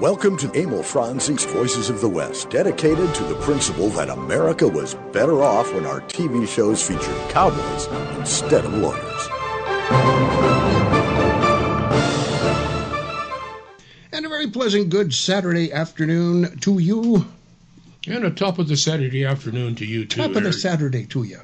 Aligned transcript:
Welcome 0.00 0.36
to 0.38 0.50
Emil 0.58 0.82
Franzi's 0.82 1.44
Voices 1.44 1.88
of 1.88 2.00
the 2.00 2.08
West, 2.08 2.50
dedicated 2.50 3.14
to 3.14 3.24
the 3.24 3.36
principle 3.36 3.88
that 3.90 4.10
America 4.10 4.68
was 4.68 4.94
better 5.12 5.42
off 5.42 5.72
when 5.72 5.86
our 5.86 6.00
TV 6.02 6.46
shows 6.48 6.86
featured 6.86 7.30
cowboys 7.30 7.86
instead 8.18 8.64
of 8.64 8.74
lawyers. 8.74 9.39
Pleasant 14.50 14.88
good 14.90 15.14
Saturday 15.14 15.72
afternoon 15.72 16.58
to 16.60 16.78
you. 16.78 17.26
And 18.08 18.24
a 18.24 18.30
top 18.30 18.58
of 18.58 18.66
the 18.66 18.78
Saturday 18.78 19.26
afternoon 19.26 19.74
to 19.76 19.84
you, 19.84 20.06
too. 20.06 20.22
Top 20.22 20.34
of 20.34 20.42
the 20.42 20.54
Saturday 20.54 21.04
to 21.06 21.22
you. 21.22 21.38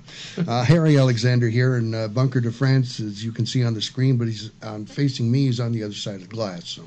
Uh, 0.48 0.64
Harry 0.64 0.96
Alexander 0.98 1.48
here 1.50 1.76
in 1.76 1.94
uh, 1.94 2.08
Bunker 2.08 2.40
de 2.40 2.50
France, 2.50 2.98
as 2.98 3.22
you 3.22 3.30
can 3.30 3.44
see 3.44 3.62
on 3.62 3.74
the 3.74 3.82
screen, 3.82 4.16
but 4.16 4.26
he's 4.26 4.50
on 4.62 4.86
facing 4.86 5.30
me. 5.30 5.46
He's 5.46 5.60
on 5.60 5.72
the 5.72 5.82
other 5.84 5.92
side 5.92 6.14
of 6.16 6.22
the 6.22 6.26
glass. 6.28 6.66
So, 6.66 6.82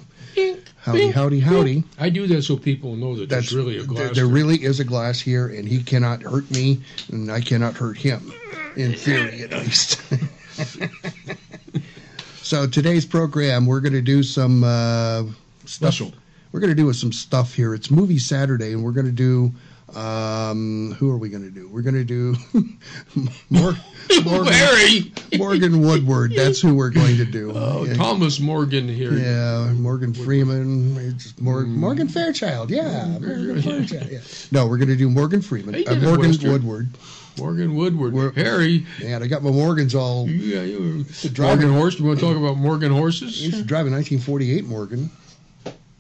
howdy, 0.82 1.12
howdy, 1.12 1.40
howdy. 1.40 1.84
I 2.00 2.10
do 2.10 2.26
that 2.28 2.42
so 2.42 2.58
people 2.58 2.96
know 2.96 3.16
that 3.18 3.30
That's 3.30 3.52
there's 3.52 3.56
really 3.64 3.76
a 3.78 3.82
there- 3.82 3.88
glass. 3.88 4.06
There 4.16 4.26
there. 4.26 4.28
really 4.28 4.64
is 4.64 4.80
a 4.80 4.84
glass 4.86 5.20
here, 5.20 5.48
and 5.48 5.68
he 5.68 5.84
cannot 5.84 6.24
hurt 6.24 6.50
me, 6.50 6.82
and 7.12 7.32
I 7.32 7.40
cannot 7.40 7.76
hurt 7.76 7.98
him, 7.98 8.34
in 8.76 8.96
theory 8.96 9.44
at 9.44 9.52
least. 9.52 10.02
so 12.42 12.66
today's 12.66 13.06
program, 13.06 13.68
we're 13.68 13.82
going 13.82 13.94
to 13.94 14.02
do 14.02 14.24
some 14.24 14.64
uh, 14.64 15.22
stuff. 15.22 15.36
Special. 15.74 16.12
We're 16.52 16.60
going 16.62 16.76
to 16.76 16.82
do 16.82 16.92
some 16.94 17.12
stuff 17.12 17.54
here. 17.54 17.76
It's 17.76 17.92
Movie 17.92 18.18
Saturday, 18.18 18.74
and 18.74 18.84
we're 18.84 18.92
going 18.92 19.06
to 19.06 19.12
do. 19.12 19.54
Um, 19.96 20.96
who 21.00 21.10
are 21.10 21.18
we 21.18 21.30
going 21.30 21.44
to 21.44 21.50
do? 21.50 21.68
We're 21.68 21.82
going 21.82 21.96
to 21.96 22.04
do 22.04 22.36
Mor- 23.50 23.74
Morgan! 24.24 25.12
Morgan 25.38 25.82
Woodward. 25.82 26.34
That's 26.36 26.62
who 26.62 26.76
we're 26.76 26.92
going 26.92 27.18
to 27.18 27.26
do. 27.26 27.52
Oh, 27.56 27.86
Yeah. 27.86 27.94
Thomas 27.96 28.40
Morgan 28.40 28.88
here. 28.88 29.12
Yeah, 29.14 29.74
Morgan 29.74 30.14
Freeman, 30.14 30.94
Mor- 31.40 31.64
Mm. 31.64 31.68
Morgan 31.70 32.08
Fairchild. 32.08 32.70
Yeah, 32.70 33.08
Morgan 33.20 33.62
Fairchild. 33.64 34.12
Yeah. 34.12 34.20
No, 34.52 34.68
we're 34.68 34.78
going 34.78 34.90
to 34.90 34.96
do 34.96 35.10
Morgan 35.10 35.42
Freeman, 35.42 35.74
uh, 35.88 35.96
Morgan 35.96 36.30
Western. 36.30 36.52
Woodward. 36.52 36.90
Morgan 37.40 37.74
Woodward. 37.76 38.14
We're- 38.14 38.34
Harry, 38.36 38.86
Man, 39.02 39.24
I 39.24 39.28
got 39.28 39.42
my 39.44 39.50
Morgans 39.52 39.96
all. 39.96 40.30
yeah, 40.30 40.62
you 40.62 41.04
driver- 41.34 41.62
Morgan 41.64 41.74
horse. 41.80 41.96
Do 41.96 42.04
you 42.04 42.10
want 42.10 42.20
to 42.20 42.26
talk 42.28 42.38
about 42.38 42.58
Morgan 42.58 42.92
horses? 42.92 43.42
used 43.44 43.58
to 43.58 43.64
drive 43.64 43.88
a 43.88 43.90
1948 43.92 44.66
Morgan. 44.66 45.10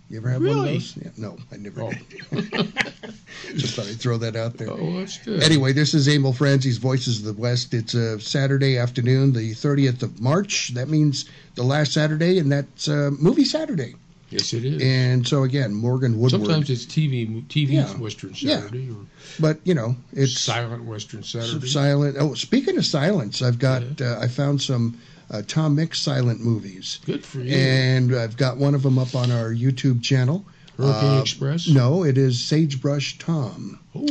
You 0.09 0.17
ever 0.17 0.29
have 0.29 0.41
one 0.41 0.57
of 0.57 0.65
those? 0.65 0.97
Yeah, 0.97 1.11
no, 1.17 1.37
I 1.51 1.57
never 1.57 1.83
Oh. 1.83 1.91
did. 1.91 2.73
Just 3.55 3.75
thought 3.75 3.87
I'd 3.87 3.99
throw 3.99 4.17
that 4.17 4.35
out 4.35 4.57
there. 4.57 4.69
Oh, 4.71 4.99
that's 4.99 5.17
good. 5.19 5.43
Anyway, 5.43 5.71
this 5.71 5.93
is 5.93 6.07
Emil 6.07 6.33
Franzi's 6.33 6.77
Voices 6.77 7.19
of 7.19 7.25
the 7.35 7.39
West. 7.39 7.73
It's 7.73 7.93
a 7.93 8.19
Saturday 8.19 8.77
afternoon, 8.77 9.33
the 9.33 9.51
30th 9.51 10.01
of 10.03 10.19
March. 10.19 10.69
That 10.73 10.89
means 10.89 11.25
the 11.55 11.63
last 11.63 11.93
Saturday, 11.93 12.39
and 12.39 12.51
that's 12.51 12.87
uh, 12.87 13.11
Movie 13.19 13.45
Saturday. 13.45 13.95
Yes, 14.31 14.53
it 14.53 14.63
is. 14.65 14.81
And 14.83 15.27
so 15.27 15.43
again, 15.43 15.73
Morgan 15.73 16.19
Woodward. 16.19 16.41
Sometimes 16.41 16.69
it's 16.69 16.85
TV, 16.85 17.43
TV 17.47 17.69
Yeah. 17.73 17.85
Western 17.97 18.31
Yeah. 18.35 18.61
Saturday 18.61 18.89
or 18.91 19.05
but 19.39 19.59
you 19.63 19.73
know, 19.73 19.95
it's 20.13 20.39
silent 20.39 20.85
Western 20.85 21.23
Saturday. 21.23 21.67
silent. 21.67 22.15
Oh, 22.19 22.33
speaking 22.35 22.77
of 22.77 22.85
silence, 22.85 23.41
I've 23.41 23.57
got 23.57 24.01
uh, 24.01 24.17
I 24.19 24.27
found 24.27 24.61
some 24.61 24.99
uh, 25.31 25.41
Tom 25.47 25.75
Mix 25.75 25.99
silent 26.01 26.41
movies, 26.41 26.99
Good 27.05 27.25
for 27.25 27.39
you. 27.39 27.53
and 27.55 28.15
I've 28.15 28.37
got 28.37 28.57
one 28.57 28.73
of 28.75 28.83
them 28.83 28.97
up 28.97 29.15
on 29.15 29.31
our 29.31 29.49
YouTube 29.53 30.01
channel. 30.03 30.45
Hurricane 30.77 31.17
uh, 31.17 31.21
Express. 31.21 31.67
No, 31.67 32.03
it 32.03 32.17
is 32.17 32.41
Sagebrush 32.41 33.17
Tom, 33.17 33.79
Oh, 33.95 34.07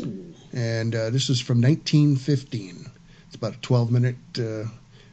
and 0.52 0.94
uh, 0.94 1.10
this 1.10 1.30
is 1.30 1.40
from 1.40 1.60
1915. 1.62 2.86
It's 3.26 3.34
about 3.36 3.54
a 3.54 3.60
12 3.60 3.90
minute 3.90 4.16
uh, 4.38 4.64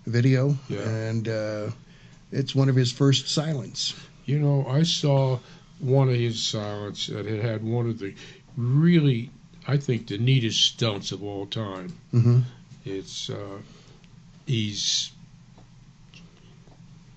video, 0.05 0.57
Yeah. 0.69 0.81
and 0.81 1.27
uh, 1.27 1.69
it's 2.31 2.53
one 2.53 2.69
of 2.69 2.75
his 2.75 2.91
first 2.91 3.25
silents. 3.27 3.93
You 4.25 4.39
know, 4.39 4.65
I 4.67 4.83
saw 4.83 5.39
one 5.79 6.09
of 6.09 6.15
his 6.15 6.37
silents 6.39 7.07
that 7.07 7.25
had 7.25 7.39
had 7.41 7.63
one 7.63 7.87
of 7.89 7.99
the 7.99 8.13
really, 8.57 9.29
I 9.67 9.77
think, 9.77 10.07
the 10.07 10.17
neatest 10.17 10.61
stunts 10.61 11.11
of 11.11 11.23
all 11.23 11.45
time. 11.45 11.93
hmm 12.11 12.39
It's 12.85 13.29
uh, 13.29 13.59
he's 14.45 15.11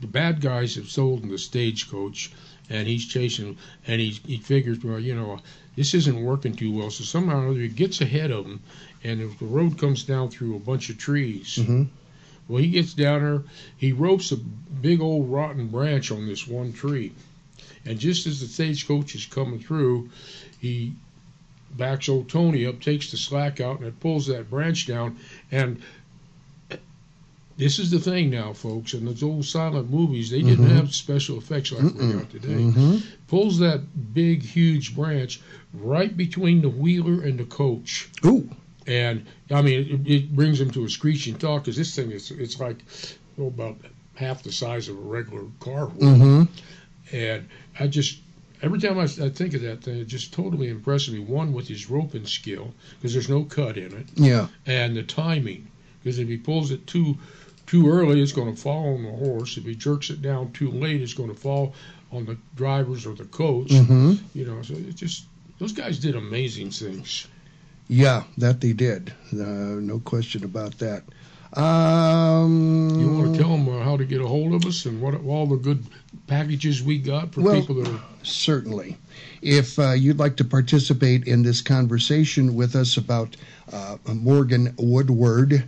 the 0.00 0.06
bad 0.06 0.40
guys 0.40 0.76
have 0.76 0.88
sold 0.88 1.18
stolen 1.18 1.32
the 1.32 1.38
stagecoach, 1.38 2.30
and 2.70 2.86
he's 2.86 3.06
chasing 3.06 3.46
them, 3.46 3.56
and 3.86 4.00
he 4.00 4.10
he 4.26 4.38
figures, 4.38 4.82
well, 4.82 4.98
you 4.98 5.14
know, 5.14 5.40
this 5.76 5.94
isn't 5.94 6.24
working 6.24 6.54
too 6.54 6.72
well, 6.72 6.90
so 6.90 7.04
somehow 7.04 7.40
or 7.40 7.48
other 7.50 7.60
he 7.60 7.68
gets 7.68 8.00
ahead 8.00 8.30
of 8.30 8.44
them, 8.44 8.60
and 9.04 9.20
if 9.20 9.38
the 9.38 9.46
road 9.46 9.78
comes 9.78 10.04
down 10.04 10.30
through 10.30 10.56
a 10.56 10.60
bunch 10.60 10.90
of 10.90 10.98
trees. 10.98 11.56
hmm 11.56 11.84
Well, 12.48 12.62
he 12.62 12.68
gets 12.68 12.94
down 12.94 13.22
there, 13.22 13.42
he 13.76 13.92
ropes 13.92 14.32
a 14.32 14.36
big 14.36 15.00
old 15.00 15.30
rotten 15.30 15.68
branch 15.68 16.10
on 16.10 16.26
this 16.26 16.46
one 16.46 16.72
tree. 16.72 17.12
And 17.84 17.98
just 17.98 18.26
as 18.26 18.40
the 18.40 18.46
stagecoach 18.46 19.14
is 19.14 19.26
coming 19.26 19.60
through, 19.60 20.10
he 20.60 20.94
backs 21.76 22.08
old 22.08 22.28
Tony 22.28 22.66
up, 22.66 22.80
takes 22.80 23.10
the 23.10 23.16
slack 23.16 23.60
out, 23.60 23.78
and 23.78 23.86
it 23.86 24.00
pulls 24.00 24.26
that 24.26 24.50
branch 24.50 24.86
down. 24.86 25.18
And 25.50 25.80
this 27.58 27.78
is 27.80 27.90
the 27.90 27.98
thing 27.98 28.30
now, 28.30 28.52
folks. 28.52 28.94
In 28.94 29.04
those 29.04 29.22
old 29.22 29.44
silent 29.44 29.90
movies, 29.90 30.30
they 30.30 30.40
didn't 30.42 30.64
Mhm. 30.66 30.76
have 30.76 30.94
special 30.94 31.36
effects 31.38 31.72
like 31.72 31.92
we 31.94 32.12
got 32.12 32.30
today. 32.30 32.62
hmm 32.62 32.96
Pulls 33.26 33.58
that 33.58 34.14
big, 34.14 34.42
huge 34.42 34.94
branch 34.94 35.40
right 35.74 36.16
between 36.16 36.62
the 36.62 36.68
wheeler 36.70 37.20
and 37.22 37.38
the 37.38 37.44
coach 37.44 38.08
Ooh, 38.24 38.48
and 38.86 39.26
I 39.50 39.60
mean 39.60 39.80
it, 40.06 40.10
it 40.10 40.34
brings 40.34 40.58
him 40.58 40.70
to 40.70 40.84
a 40.84 40.88
screeching 40.88 41.38
halt 41.38 41.64
because 41.64 41.76
this 41.76 41.94
thing 41.94 42.10
is 42.10 42.30
it's 42.30 42.58
like 42.58 42.78
oh, 43.38 43.48
about 43.48 43.76
half 44.14 44.42
the 44.42 44.50
size 44.50 44.88
of 44.88 44.96
a 44.96 45.00
regular 45.00 45.44
car 45.60 45.88
wheel. 45.88 46.14
hmm 46.14 46.42
and 47.12 47.46
I 47.78 47.86
just 47.86 48.20
every 48.62 48.80
time 48.80 48.98
I, 48.98 49.02
I 49.02 49.28
think 49.28 49.52
of 49.52 49.60
that 49.60 49.82
thing 49.82 49.98
it 49.98 50.06
just 50.06 50.32
totally 50.32 50.68
impresses 50.68 51.12
me 51.12 51.18
one 51.20 51.52
with 51.52 51.68
his 51.68 51.90
roping 51.90 52.24
skill 52.24 52.72
because 52.98 53.12
there's 53.12 53.28
no 53.28 53.44
cut 53.44 53.76
in 53.76 53.92
it 53.94 54.06
yeah. 54.14 54.48
and 54.64 54.96
the 54.96 55.02
timing 55.02 55.66
because 56.02 56.18
if 56.18 56.28
he 56.28 56.38
pulls 56.38 56.70
it 56.70 56.86
too 56.86 57.18
too 57.68 57.88
early 57.88 58.20
it's 58.20 58.32
going 58.32 58.52
to 58.52 58.60
fall 58.60 58.94
on 58.96 59.02
the 59.04 59.10
horse 59.12 59.56
if 59.56 59.64
he 59.64 59.74
jerks 59.74 60.10
it 60.10 60.20
down 60.22 60.50
too 60.52 60.70
late 60.70 61.00
it's 61.02 61.14
going 61.14 61.28
to 61.28 61.34
fall 61.40 61.74
on 62.10 62.24
the 62.24 62.36
drivers 62.56 63.06
or 63.06 63.14
the 63.14 63.26
coach 63.26 63.70
hmm 63.72 64.14
you 64.34 64.44
know 64.44 64.60
so 64.62 64.74
it 64.74 64.96
just 64.96 65.26
those 65.58 65.72
guys 65.72 65.98
did 65.98 66.16
amazing 66.16 66.70
things 66.70 67.26
Yeah, 67.88 68.22
that 68.36 68.60
they 68.60 68.72
did. 68.74 69.12
Uh, 69.32 69.80
no 69.80 69.98
question 69.98 70.44
about 70.44 70.78
that. 70.78 71.02
Um, 71.58 72.90
You 73.00 73.08
want 73.10 73.34
to 73.34 73.40
tell 73.40 73.50
them 73.56 73.68
uh, 73.68 73.82
how 73.82 73.96
to 73.96 74.04
get 74.04 74.20
a 74.20 74.26
hold 74.26 74.52
of 74.54 74.64
us 74.66 74.84
and 74.86 75.00
what 75.00 75.14
all 75.24 75.46
the 75.46 75.56
good 75.56 75.82
packages 76.26 76.82
we 76.82 76.98
got 76.98 77.32
for 77.32 77.40
Well- 77.40 77.60
people 77.60 77.76
that 77.76 77.88
are. 77.88 78.00
Certainly. 78.22 78.98
If 79.40 79.78
uh, 79.78 79.92
you'd 79.92 80.18
like 80.18 80.36
to 80.36 80.44
participate 80.44 81.26
in 81.26 81.42
this 81.42 81.62
conversation 81.62 82.54
with 82.54 82.76
us 82.76 82.96
about 82.98 83.36
uh, 83.72 83.96
Morgan 84.06 84.74
Woodward, 84.78 85.64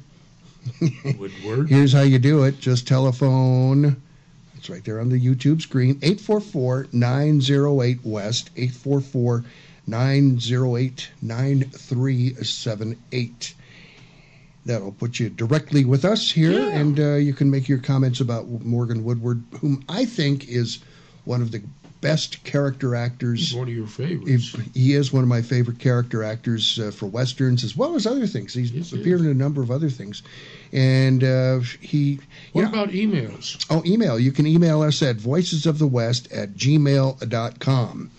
Woodward. 1.19 1.69
here's 1.69 1.93
how 1.93 2.01
you 2.03 2.19
do 2.19 2.45
it. 2.45 2.59
Just 2.61 2.87
telephone. 2.89 4.01
It's 4.57 4.69
right 4.71 4.85
there 4.85 5.01
on 5.01 5.09
the 5.09 5.19
YouTube 5.21 5.63
screen. 5.63 5.99
844 6.03 6.89
908 6.93 8.01
West. 8.05 8.51
844 8.57 9.45
908 9.87 11.09
9378. 11.23 13.55
That'll 14.67 14.93
put 14.93 15.19
you 15.19 15.31
directly 15.31 15.87
with 15.87 16.05
us 16.05 16.31
here, 16.31 16.53
Yeah. 16.53 16.69
and 16.79 17.01
uh, 17.01 17.15
you 17.15 17.33
can 17.33 17.51
make 17.51 17.67
your 17.69 17.79
comments 17.79 18.21
about 18.21 18.47
Morgan 18.49 19.03
Woodward, 19.05 19.43
whom 19.61 19.83
I 19.89 20.05
think 20.05 20.49
is 20.49 20.81
one 21.25 21.41
of 21.41 21.51
the 21.51 21.63
best 22.01 22.43
character 22.45 22.95
actors 22.95 23.41
He's 23.51 23.55
one 23.55 23.69
of 23.69 23.75
your 23.75 23.87
favorites. 23.87 24.53
he, 24.73 24.81
he 24.81 24.93
is 24.95 25.13
one 25.13 25.23
of 25.23 25.29
my 25.29 25.43
favorite 25.43 25.79
character 25.79 26.23
actors 26.25 26.79
uh, 26.79 26.91
for 26.91 27.07
westerns 27.07 27.63
as 27.65 27.77
well 27.77 27.95
as 27.95 28.07
other 28.07 28.27
things. 28.27 28.55
He's 28.55 28.73
Yes, 28.73 28.93
appeared 28.93 29.21
is. 29.21 29.27
in 29.27 29.33
a 29.33 29.35
number 29.35 29.63
of 29.63 29.71
other 29.71 29.91
things, 29.91 30.23
and 30.73 31.23
uh, 31.23 31.61
he. 31.81 32.21
what 32.53 32.63
know- 32.63 32.69
about 32.69 32.89
emails? 32.91 33.65
Oh, 33.71 33.83
email. 33.85 34.19
You 34.19 34.33
can 34.33 34.47
email 34.47 34.83
us 34.83 35.03
at 35.03 35.17
voicesofthewest 35.17 36.37
at 36.37 36.55
gmail.com. 36.55 38.11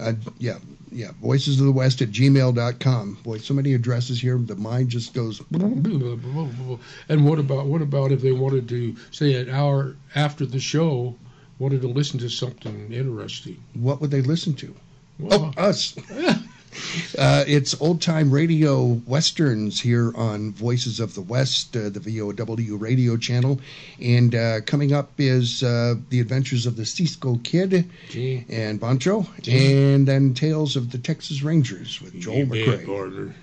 Uh, 0.00 0.12
yeah, 0.38 0.58
yeah, 0.90 1.10
voices 1.22 1.58
of 1.60 1.66
the 1.66 1.72
west 1.72 2.00
at 2.02 2.10
gmail.com. 2.10 3.18
Boy, 3.22 3.38
so 3.38 3.54
many 3.54 3.72
addresses 3.74 4.20
here, 4.20 4.36
the 4.38 4.56
mind 4.56 4.88
just 4.90 5.14
goes. 5.14 5.40
And 5.52 7.24
what 7.26 7.38
about 7.38 7.66
what 7.66 7.82
about 7.82 8.12
if 8.12 8.20
they 8.20 8.32
wanted 8.32 8.68
to 8.70 8.96
say 9.10 9.34
an 9.34 9.48
hour 9.50 9.96
after 10.14 10.44
the 10.46 10.60
show 10.60 11.16
wanted 11.62 11.80
to 11.82 11.88
listen 11.88 12.18
to 12.18 12.28
something 12.28 12.92
interesting? 12.92 13.62
What 13.74 14.00
would 14.00 14.10
they 14.10 14.20
listen 14.22 14.54
to? 14.54 14.74
Well, 15.18 15.52
Oh, 15.56 15.62
us. 15.62 15.94
Uh, 17.18 17.44
it's 17.46 17.78
old 17.82 18.00
time 18.00 18.30
radio 18.30 18.98
westerns 19.06 19.78
here 19.78 20.10
on 20.16 20.52
Voices 20.52 21.00
of 21.00 21.14
the 21.14 21.20
West, 21.20 21.76
uh, 21.76 21.90
the 21.90 22.00
VOW 22.00 22.76
radio 22.78 23.18
channel. 23.18 23.60
And 24.00 24.34
uh, 24.34 24.62
coming 24.62 24.94
up 24.94 25.10
is 25.18 25.62
uh, 25.62 25.96
The 26.08 26.20
Adventures 26.20 26.64
of 26.64 26.76
the 26.76 26.86
Cisco 26.86 27.38
Kid 27.44 27.90
Gee, 28.08 28.46
and 28.48 28.80
Pancho, 28.80 29.26
Gee. 29.42 29.92
and 29.92 30.08
then 30.08 30.32
Tales 30.32 30.74
of 30.74 30.90
the 30.92 30.96
Texas 30.96 31.42
Rangers 31.42 32.00
with 32.00 32.18
Joel 32.18 32.46
McCrea. 32.46 33.34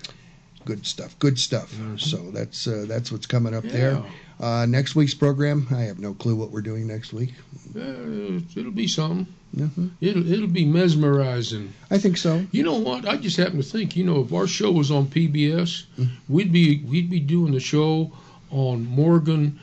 Good 0.64 0.84
stuff. 0.84 1.16
Good 1.20 1.38
stuff. 1.38 1.72
So 1.98 2.16
that's 2.32 2.66
uh, 2.66 2.84
that's 2.88 3.12
what's 3.12 3.26
coming 3.26 3.54
up 3.54 3.62
there. 3.62 4.02
Uh, 4.40 4.64
next 4.66 4.94
week's 4.96 5.12
program, 5.12 5.66
I 5.70 5.82
have 5.82 5.98
no 5.98 6.14
clue 6.14 6.34
what 6.34 6.50
we're 6.50 6.62
doing 6.62 6.86
next 6.86 7.12
week. 7.12 7.34
Uh, 7.76 8.40
it'll 8.56 8.70
be 8.72 8.88
something. 8.88 9.26
Mhm. 9.54 9.90
It'll 10.00 10.32
it'll 10.32 10.46
be 10.48 10.64
mesmerizing. 10.64 11.72
I 11.90 11.98
think 11.98 12.16
so. 12.16 12.46
You 12.50 12.62
know 12.62 12.78
what? 12.78 13.06
I 13.06 13.16
just 13.16 13.36
happen 13.36 13.56
to 13.58 13.62
think. 13.62 13.96
You 13.96 14.04
know, 14.04 14.20
if 14.22 14.32
our 14.32 14.46
show 14.46 14.70
was 14.72 14.90
on 14.90 15.06
PBS, 15.08 15.84
Mm. 15.98 16.08
we'd 16.28 16.52
be 16.52 16.78
we'd 16.88 17.10
be 17.10 17.20
doing 17.20 17.52
the 17.52 17.60
show 17.60 18.12
on 18.50 18.86
Morgan 18.86 19.58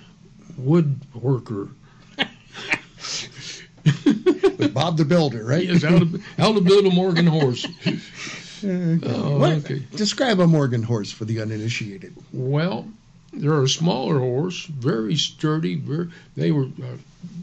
Woodworker. 0.61 1.69
With 4.57 4.73
Bob 4.73 4.97
the 4.97 5.05
Builder, 5.05 5.45
right? 5.45 5.65
Yes, 5.65 5.83
how 5.83 5.99
to, 5.99 6.21
how 6.37 6.53
to 6.53 6.61
build 6.61 6.85
a 6.85 6.91
Morgan 6.91 7.27
horse. 7.27 7.65
Oh, 8.63 9.37
What- 9.37 9.51
okay. 9.59 9.83
Describe 9.95 10.39
a 10.39 10.47
Morgan 10.47 10.81
horse 10.81 11.11
for 11.11 11.25
the 11.25 11.41
uninitiated. 11.41 12.15
Well, 12.33 12.87
they're 13.33 13.63
a 13.63 13.69
smaller 13.69 14.19
horse, 14.19 14.65
very 14.65 15.15
sturdy. 15.15 15.75
Very, 15.75 16.09
they 16.35 16.51
were 16.51 16.65
uh, 16.65 16.97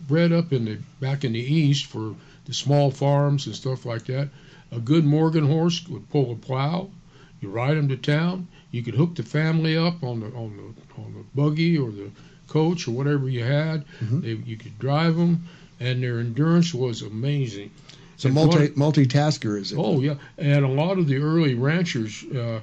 bred 0.08 0.32
up 0.32 0.52
in 0.52 0.64
the 0.64 0.78
back 1.00 1.24
in 1.24 1.32
the 1.32 1.40
east 1.40 1.86
for 1.86 2.14
the 2.46 2.54
small 2.54 2.90
farms 2.90 3.46
and 3.46 3.54
stuff 3.54 3.84
like 3.84 4.04
that. 4.06 4.28
A 4.72 4.80
good 4.80 5.04
Morgan 5.04 5.46
horse 5.46 5.86
would 5.88 6.10
pull 6.10 6.32
a 6.32 6.36
plow. 6.36 6.90
You 7.40 7.48
ride 7.50 7.76
them 7.76 7.88
to 7.88 7.96
town. 7.96 8.48
You 8.70 8.82
could 8.82 8.94
hook 8.94 9.14
the 9.14 9.22
family 9.22 9.76
up 9.76 10.02
on 10.02 10.20
the 10.20 10.26
on 10.28 10.56
the 10.56 11.00
on 11.02 11.14
the 11.14 11.24
buggy 11.34 11.78
or 11.78 11.90
the 11.90 12.10
coach 12.48 12.88
or 12.88 12.92
whatever 12.92 13.28
you 13.28 13.44
had. 13.44 13.84
Mhm. 14.00 14.22
They, 14.22 14.50
you 14.50 14.56
could 14.56 14.78
drive 14.78 15.16
them, 15.16 15.46
and 15.80 16.02
their 16.02 16.18
endurance 16.20 16.74
was 16.74 17.02
amazing. 17.02 17.70
It's 18.14 18.24
a 18.24 18.28
multi 18.30 18.68
multitasker, 18.68 19.60
is 19.60 19.72
it? 19.72 19.78
Oh 19.78 20.00
yeah, 20.00 20.14
and 20.38 20.64
a 20.64 20.68
lot 20.68 20.98
of 20.98 21.08
the 21.08 21.16
early 21.18 21.54
ranchers, 21.54 22.24
uh, 22.34 22.60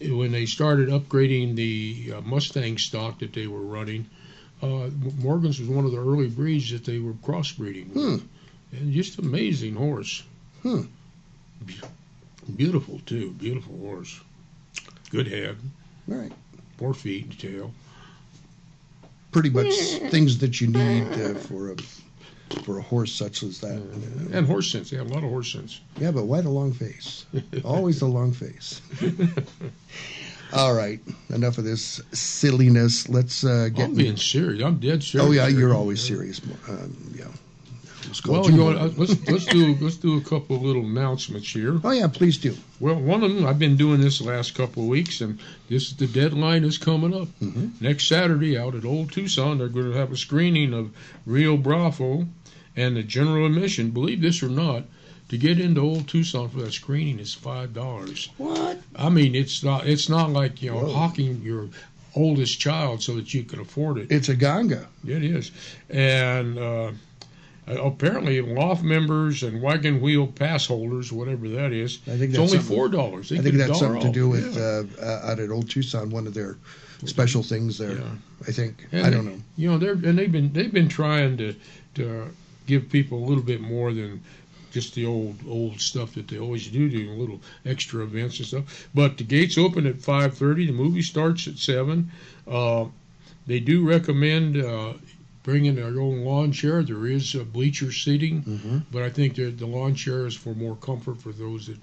when 0.00 0.32
they 0.32 0.46
started 0.46 0.88
upgrading 0.88 1.56
the 1.56 2.14
uh, 2.16 2.20
Mustang 2.22 2.78
stock 2.78 3.18
that 3.20 3.32
they 3.32 3.46
were 3.46 3.60
running, 3.60 4.06
uh, 4.62 4.88
Morgan's 5.18 5.58
was 5.60 5.68
one 5.68 5.84
of 5.84 5.92
the 5.92 5.98
early 5.98 6.28
breeds 6.28 6.70
that 6.72 6.84
they 6.84 6.98
were 6.98 7.12
crossbreeding. 7.14 7.94
with. 7.94 8.26
And 8.72 8.92
just 8.92 9.18
amazing 9.18 9.74
horse. 9.74 10.22
Hmm. 10.62 10.82
Be- 11.64 11.74
Beautiful 12.56 13.00
too, 13.06 13.32
beautiful 13.32 13.76
horse. 13.78 14.18
Good 15.10 15.26
head, 15.28 15.56
right. 16.08 16.32
four 16.78 16.94
feet 16.94 17.26
in 17.26 17.30
tail. 17.36 17.74
Pretty 19.30 19.50
much 19.50 19.72
things 20.10 20.38
that 20.38 20.60
you 20.60 20.68
need 20.68 21.04
uh, 21.12 21.34
for 21.34 21.72
a 21.72 21.76
for 22.64 22.78
a 22.78 22.82
horse 22.82 23.12
such 23.12 23.42
as 23.42 23.60
that. 23.60 23.80
And 24.32 24.46
horse 24.46 24.70
sense. 24.70 24.90
They 24.90 24.96
have 24.96 25.10
a 25.10 25.14
lot 25.14 25.22
of 25.24 25.30
horse 25.30 25.52
sense. 25.52 25.80
Yeah, 25.98 26.10
but 26.10 26.24
why 26.24 26.40
the 26.40 26.50
long 26.50 26.72
face? 26.72 27.24
Always 27.64 28.00
the 28.00 28.06
long 28.06 28.32
face. 28.32 28.80
All 30.52 30.74
right, 30.74 30.98
enough 31.28 31.58
of 31.58 31.64
this 31.64 32.00
silliness. 32.12 33.08
Let's 33.08 33.44
uh, 33.44 33.68
get. 33.72 33.84
I'm 33.84 33.94
being 33.94 34.16
serious. 34.16 34.64
I'm 34.64 34.80
dead 34.80 35.02
serious. 35.04 35.28
oh 35.28 35.32
yeah, 35.32 35.46
you're 35.46 35.72
always 35.74 36.00
serious. 36.02 36.40
Um, 36.68 37.14
yeah. 37.16 37.26
Let's 38.06 38.20
go 38.20 38.32
Well, 38.32 38.50
you 38.50 38.56
know, 38.56 38.70
uh, 38.70 38.90
let's 38.96 39.14
let's 39.28 39.44
do 39.44 39.76
let's 39.80 39.96
do 39.98 40.16
a 40.16 40.20
couple 40.22 40.56
of 40.56 40.62
little 40.62 40.82
announcements 40.82 41.52
here. 41.52 41.78
oh 41.84 41.90
yeah, 41.92 42.08
please 42.08 42.36
do. 42.38 42.56
Well, 42.80 42.96
one 42.96 43.22
of 43.22 43.32
them 43.32 43.46
I've 43.46 43.60
been 43.60 43.76
doing 43.76 44.00
this 44.00 44.18
the 44.18 44.24
last 44.24 44.56
couple 44.56 44.82
of 44.82 44.88
weeks, 44.88 45.20
and 45.20 45.38
this 45.68 45.92
the 45.92 46.08
deadline 46.08 46.64
is 46.64 46.78
coming 46.78 47.14
up. 47.14 47.28
Mhm. 47.40 47.80
Next 47.80 48.08
Saturday, 48.08 48.58
out 48.58 48.74
at 48.74 48.84
Old 48.84 49.12
Tucson, 49.12 49.58
they're 49.58 49.68
going 49.68 49.92
to 49.92 49.96
have 49.98 50.10
a 50.10 50.16
screening 50.16 50.74
of 50.74 50.90
Rio 51.26 51.56
Bravo, 51.56 52.26
and 52.76 52.96
the 52.96 53.02
general 53.02 53.46
admission. 53.46 53.90
Believe 53.90 54.20
this 54.20 54.42
or 54.42 54.48
not, 54.48 54.84
to 55.28 55.38
get 55.38 55.60
into 55.60 55.80
Old 55.80 56.08
Tucson 56.08 56.48
for 56.48 56.60
that 56.62 56.72
screening 56.72 57.18
is 57.18 57.34
five 57.34 57.72
dollars. 57.72 58.30
What? 58.36 58.78
I 58.96 59.08
mean, 59.08 59.34
it's 59.34 59.62
not 59.62 59.86
it's 59.86 60.08
not 60.08 60.30
like 60.30 60.62
you 60.62 60.70
know 60.70 60.78
Whoa. 60.80 60.92
hawking 60.92 61.42
your 61.42 61.68
oldest 62.16 62.58
child 62.58 63.02
so 63.02 63.14
that 63.14 63.32
you 63.32 63.44
can 63.44 63.60
afford 63.60 63.98
it. 63.98 64.10
It's 64.10 64.28
a 64.28 64.34
ganga. 64.34 64.88
It 65.06 65.22
is, 65.22 65.52
and 65.88 66.58
uh, 66.58 66.90
apparently 67.68 68.40
loft 68.40 68.82
members 68.82 69.42
and 69.42 69.62
wagon 69.62 70.00
wheel 70.00 70.26
pass 70.26 70.66
holders, 70.66 71.12
whatever 71.12 71.48
that 71.50 71.72
is, 71.72 71.98
I 72.06 72.16
think 72.16 72.30
it's 72.30 72.38
only 72.38 72.58
four 72.58 72.88
dollars. 72.88 73.30
I 73.32 73.38
think 73.38 73.54
that's 73.56 73.78
something 73.78 74.02
to 74.02 74.10
do 74.10 74.28
with 74.28 74.56
uh, 74.56 74.84
uh, 75.00 75.30
out 75.30 75.38
at 75.38 75.50
Old 75.50 75.70
Tucson. 75.70 76.10
One 76.10 76.26
of 76.26 76.34
their 76.34 76.56
special 77.04 77.42
things 77.42 77.78
there. 77.78 77.92
Yeah. 77.98 78.10
I 78.48 78.52
think. 78.52 78.86
And 78.92 79.06
I 79.06 79.10
don't 79.10 79.24
they- 79.26 79.30
know. 79.32 79.40
You 79.56 79.70
know, 79.70 79.78
they're 79.78 79.92
and 79.92 80.18
they've 80.18 80.32
been 80.32 80.52
they've 80.52 80.72
been 80.72 80.88
trying 80.88 81.36
to 81.38 81.54
to 81.94 82.30
give 82.70 82.88
people 82.88 83.18
a 83.18 83.26
little 83.28 83.42
bit 83.52 83.60
more 83.60 83.92
than 83.92 84.22
just 84.72 84.94
the 84.94 85.04
old 85.04 85.36
old 85.48 85.80
stuff 85.80 86.14
that 86.14 86.28
they 86.28 86.38
always 86.38 86.68
do, 86.68 86.88
doing 86.88 87.18
little 87.18 87.40
extra 87.66 88.02
events 88.04 88.38
and 88.38 88.46
stuff. 88.46 88.88
But 88.94 89.18
the 89.18 89.24
gates 89.24 89.58
open 89.58 89.86
at 89.86 90.00
five 90.00 90.36
thirty. 90.38 90.66
The 90.66 90.72
movie 90.84 91.02
starts 91.02 91.48
at 91.48 91.58
seven. 91.58 92.10
Uh, 92.46 92.84
they 93.46 93.58
do 93.60 93.76
recommend 93.88 94.56
uh, 94.56 94.92
bringing 95.42 95.74
their 95.74 96.00
own 96.00 96.24
lawn 96.24 96.52
chair. 96.52 96.82
There 96.84 97.06
is 97.06 97.34
bleacher 97.52 97.90
seating, 97.92 98.42
Mm-hmm. 98.42 98.78
but 98.92 99.02
I 99.02 99.10
think 99.10 99.34
the 99.34 99.66
lawn 99.66 99.94
chair 99.94 100.26
is 100.26 100.36
for 100.36 100.54
more 100.54 100.76
comfort 100.76 101.20
for 101.20 101.32
those 101.32 101.66
that. 101.66 101.78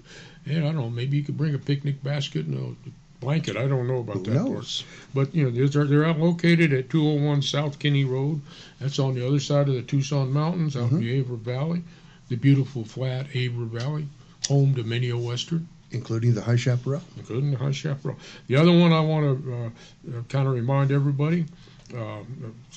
And 0.46 0.64
I 0.64 0.72
don't 0.72 0.76
know. 0.76 0.88
Maybe 0.90 1.18
you 1.18 1.24
could 1.24 1.36
bring 1.36 1.54
a 1.54 1.58
picnic 1.58 2.02
basket 2.02 2.46
and 2.46 2.56
a 2.86 2.90
blanket. 3.20 3.56
I 3.56 3.66
don't 3.66 3.86
know 3.86 3.98
about 3.98 4.18
Who 4.18 4.22
that 4.24 4.46
part. 4.46 4.84
But 5.14 5.34
you 5.34 5.44
know, 5.50 5.66
they're 5.66 5.84
they're 5.84 6.04
out 6.04 6.18
located 6.18 6.72
at 6.72 6.90
201 6.90 7.42
South 7.42 7.78
Kinney 7.78 8.04
Road. 8.04 8.40
That's 8.80 8.98
on 8.98 9.14
the 9.14 9.26
other 9.26 9.40
side 9.40 9.68
of 9.68 9.74
the 9.74 9.82
Tucson 9.82 10.32
Mountains, 10.32 10.76
out 10.76 10.90
in 10.92 11.00
the 11.00 11.22
Avra 11.22 11.38
Valley, 11.38 11.82
the 12.28 12.36
beautiful 12.36 12.84
flat 12.84 13.26
Avra 13.28 13.66
Valley, 13.68 14.06
home 14.48 14.74
to 14.74 14.84
many 14.84 15.10
a 15.10 15.16
Western, 15.16 15.68
Including 15.90 16.34
the 16.34 16.42
High 16.42 16.56
Chaparral. 16.56 17.02
including 17.16 17.50
the 17.50 17.58
High 17.58 17.72
Chaparral. 17.72 18.18
The 18.46 18.56
other 18.56 18.72
one 18.72 18.92
I 18.92 19.00
want 19.00 19.44
to 19.44 19.52
uh, 19.54 20.18
uh, 20.18 20.22
kind 20.28 20.46
of 20.46 20.54
remind 20.54 20.92
everybody. 20.92 21.46
Uh, 21.94 22.20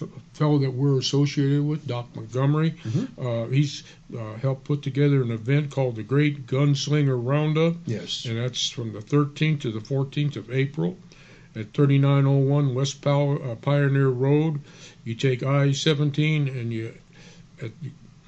a 0.01 0.07
fellow 0.33 0.57
that 0.59 0.71
we're 0.71 0.97
associated 0.97 1.63
with, 1.65 1.85
Doc 1.85 2.07
Montgomery, 2.15 2.75
uh, 3.19 3.45
he's 3.47 3.83
uh, 4.17 4.35
helped 4.35 4.63
put 4.63 4.81
together 4.81 5.21
an 5.21 5.31
event 5.31 5.69
called 5.71 5.95
the 5.97 6.03
Great 6.03 6.47
Gunslinger 6.47 7.17
Roundup 7.21 7.75
Yes. 7.85 8.25
and 8.25 8.37
that's 8.37 8.69
from 8.69 8.93
the 8.93 8.99
13th 8.99 9.61
to 9.61 9.71
the 9.71 9.79
14th 9.81 10.37
of 10.37 10.49
April 10.51 10.97
at 11.55 11.73
3901 11.73 12.73
West 12.73 13.05
uh, 13.05 13.55
Pioneer 13.61 14.07
Road. 14.09 14.61
You 15.03 15.15
take 15.15 15.43
I-17 15.43 16.47
and 16.49 16.71
you, 16.71 16.93
at, 17.61 17.71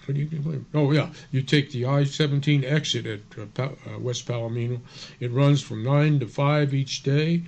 what 0.05 0.15
do 0.15 0.21
you, 0.21 0.65
oh 0.73 0.91
yeah, 0.91 1.09
you 1.31 1.41
take 1.43 1.71
the 1.71 1.85
I-17 1.85 2.65
exit 2.65 3.05
at 3.05 3.21
uh, 3.57 3.63
uh, 3.63 3.99
West 3.99 4.27
Palomino. 4.27 4.81
It 5.21 5.31
runs 5.31 5.61
from 5.61 5.83
9 5.83 6.19
to 6.19 6.27
5 6.27 6.73
each 6.73 7.03
day, 7.03 7.43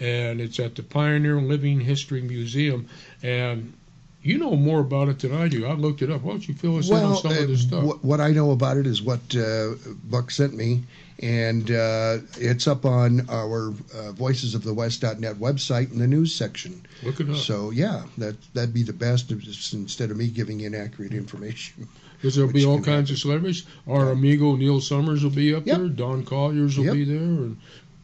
and 0.00 0.40
it's 0.40 0.58
at 0.58 0.74
the 0.74 0.82
Pioneer 0.82 1.40
Living 1.40 1.80
History 1.80 2.22
Museum. 2.22 2.88
And 3.22 3.74
you 4.22 4.38
know 4.38 4.54
more 4.54 4.80
about 4.80 5.08
it 5.08 5.18
than 5.20 5.34
I 5.34 5.48
do. 5.48 5.66
I 5.66 5.72
looked 5.72 6.02
it 6.02 6.10
up. 6.10 6.22
Why 6.22 6.32
don't 6.32 6.46
you 6.48 6.54
fill 6.54 6.76
us 6.76 6.90
in 6.90 6.96
on 6.96 7.16
some 7.16 7.32
uh, 7.32 7.40
of 7.40 7.48
this 7.48 7.62
stuff? 7.62 7.84
what, 7.84 8.04
what 8.04 8.20
I 8.20 8.30
know 8.32 8.50
about 8.50 8.76
it 8.76 8.86
is 8.86 9.00
what 9.02 9.20
uh, 9.34 9.74
Buck 10.04 10.30
sent 10.30 10.54
me, 10.54 10.82
and 11.20 11.70
uh, 11.70 12.18
it's 12.38 12.66
up 12.66 12.84
on 12.84 13.28
our 13.30 13.68
uh, 13.68 14.12
voicesofthewest.net 14.12 15.36
website 15.36 15.90
in 15.92 15.98
the 15.98 16.06
news 16.06 16.34
section. 16.34 16.84
Look 17.02 17.20
it 17.20 17.30
up. 17.30 17.36
So 17.36 17.70
yeah, 17.70 18.02
that 18.18 18.36
that'd 18.52 18.74
be 18.74 18.82
the 18.82 18.92
best 18.92 19.30
instead 19.32 20.10
of 20.10 20.16
me 20.16 20.28
giving 20.28 20.60
inaccurate 20.60 21.12
information. 21.12 21.88
Because 22.20 22.36
there'll 22.36 22.52
be 22.52 22.66
all 22.66 22.82
kinds 22.82 23.10
of 23.10 23.16
celebrities. 23.18 23.64
Our 23.88 24.10
amigo 24.10 24.54
Neil 24.54 24.82
Summers 24.82 25.24
will 25.24 25.30
be 25.30 25.54
up 25.54 25.64
Yep. 25.66 25.78
there. 25.78 25.88
Don 25.88 26.22
Colliers 26.22 26.76
will 26.76 26.84
Yep. 26.84 26.92
be 26.92 27.04
there, 27.04 27.16
and 27.16 27.56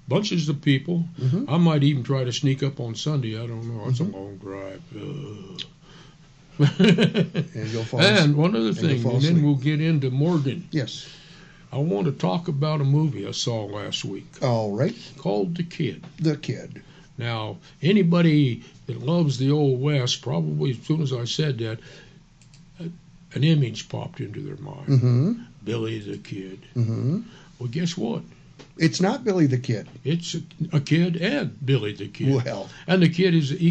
bunches 0.08 0.48
of 0.48 0.60
people. 0.62 1.04
Mhm. 1.20 1.46
I 1.48 1.56
might 1.58 1.82
even 1.82 2.02
try 2.02 2.24
to 2.24 2.32
sneak 2.32 2.62
up 2.62 2.78
on 2.80 2.94
Sunday. 2.94 3.34
I 3.42 3.46
don't 3.46 3.66
know. 3.66 3.88
It's 3.88 3.98
Mm-hmm. 4.00 4.14
a 4.14 4.18
long 4.18 4.36
drive. 4.38 4.82
Ugh. 4.96 5.62
And 6.58 7.92
and 8.18 8.36
one 8.36 8.56
other 8.56 8.72
thing, 8.72 9.02
fall 9.02 9.16
and 9.16 9.22
then 9.22 9.42
we'll 9.42 9.56
get 9.56 9.80
into 9.80 10.10
Morgan. 10.10 10.66
yes. 10.70 11.06
I 11.72 11.78
want 11.78 12.06
to 12.06 12.12
talk 12.12 12.48
about 12.48 12.80
a 12.80 12.84
movie 12.84 13.26
I 13.26 13.32
saw 13.32 13.64
last 13.66 14.04
week 14.04 14.26
All 14.40 14.72
right. 14.72 14.94
called 15.18 15.56
The 15.56 15.64
Kid. 15.64 16.04
The 16.18 16.36
kid. 16.36 16.80
Now, 17.18 17.56
anybody 17.82 18.62
that 18.86 19.02
loves 19.02 19.36
the 19.36 19.50
Old 19.50 19.80
West, 19.82 20.22
probably 20.22 20.70
as 20.70 20.78
soon 20.78 21.02
as 21.02 21.12
I 21.12 21.24
said 21.24 21.58
that, 21.58 21.78
an 23.34 23.44
image 23.44 23.88
popped 23.88 24.20
into 24.20 24.40
their 24.40 24.56
mind. 24.56 24.86
Mm-hmm. 24.88 25.32
Billy 25.64 25.98
the 25.98 26.18
Kid. 26.18 26.60
Mm-hmm. 26.76 27.20
Well, 27.58 27.68
guess 27.68 27.96
what? 27.98 28.22
It's 28.78 29.00
not 29.00 29.24
Billy 29.24 29.46
the 29.46 29.58
Kid. 29.58 29.88
It's 30.04 30.34
a, 30.34 30.40
a 30.76 30.80
kid 30.80 31.16
and 31.16 31.56
Billy 31.64 31.92
the 31.92 32.08
Kid. 32.08 32.34
Well, 32.44 32.68
And 32.86 33.02
the 33.02 33.08
kid 33.08 33.34
is 33.34 33.48
he, 33.50 33.70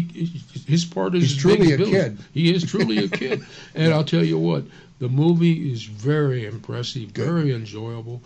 his 0.66 0.84
part 0.84 1.14
is 1.14 1.22
He's 1.30 1.36
truly 1.36 1.72
a 1.72 1.78
Billy's. 1.78 1.94
kid. 1.94 2.18
He 2.34 2.52
is 2.54 2.64
truly 2.68 2.98
a 2.98 3.08
kid. 3.08 3.44
And 3.74 3.92
I'll 3.92 4.04
tell 4.04 4.24
you 4.24 4.38
what, 4.38 4.64
the 4.98 5.08
movie 5.08 5.70
is 5.72 5.84
very 5.84 6.44
impressive, 6.46 7.12
Good. 7.14 7.24
very 7.24 7.54
enjoyable. 7.54 8.20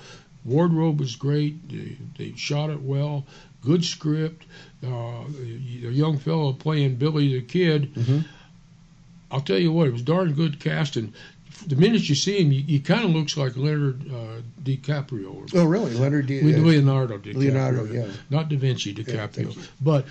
wardrobe 0.44 1.00
was 1.00 1.16
great. 1.16 1.68
They, 1.68 1.96
they 2.16 2.32
shot 2.36 2.70
it 2.70 2.80
well. 2.80 3.26
Good 3.62 3.84
script. 3.84 4.44
Uh, 4.82 5.24
the 5.28 5.90
young 5.92 6.18
fellow 6.18 6.54
playing 6.54 6.96
Billy 6.96 7.34
the 7.34 7.42
Kid. 7.42 7.94
Mhm. 7.94 8.24
I'll 9.30 9.42
tell 9.42 9.58
you 9.58 9.70
what, 9.70 9.86
it 9.86 9.92
was 9.92 10.02
darn 10.02 10.32
good 10.32 10.58
casting. 10.60 11.12
The 11.66 11.76
minute 11.76 12.08
you 12.08 12.14
see 12.14 12.42
him, 12.42 12.50
he, 12.50 12.80
kind 12.80 13.04
of 13.04 13.10
looks 13.10 13.36
like 13.36 13.56
Leonard 13.56 14.00
uh, 14.10 14.40
DiCaprio. 14.62 15.50
Oh, 15.54 15.64
really? 15.64 15.92
Leonard 15.94 16.26
D. 16.26 16.40
Le- 16.42 16.58
Leonardo 16.58 17.18
DiCaprio. 17.18 17.34
Leonardo, 17.34 17.84
yeah. 17.84 18.06
Not 18.30 18.48
Da 18.48 18.56
Vinci 18.56 18.94
DiCaprio. 18.94 19.54
you. 19.54 19.62
but 19.80 20.06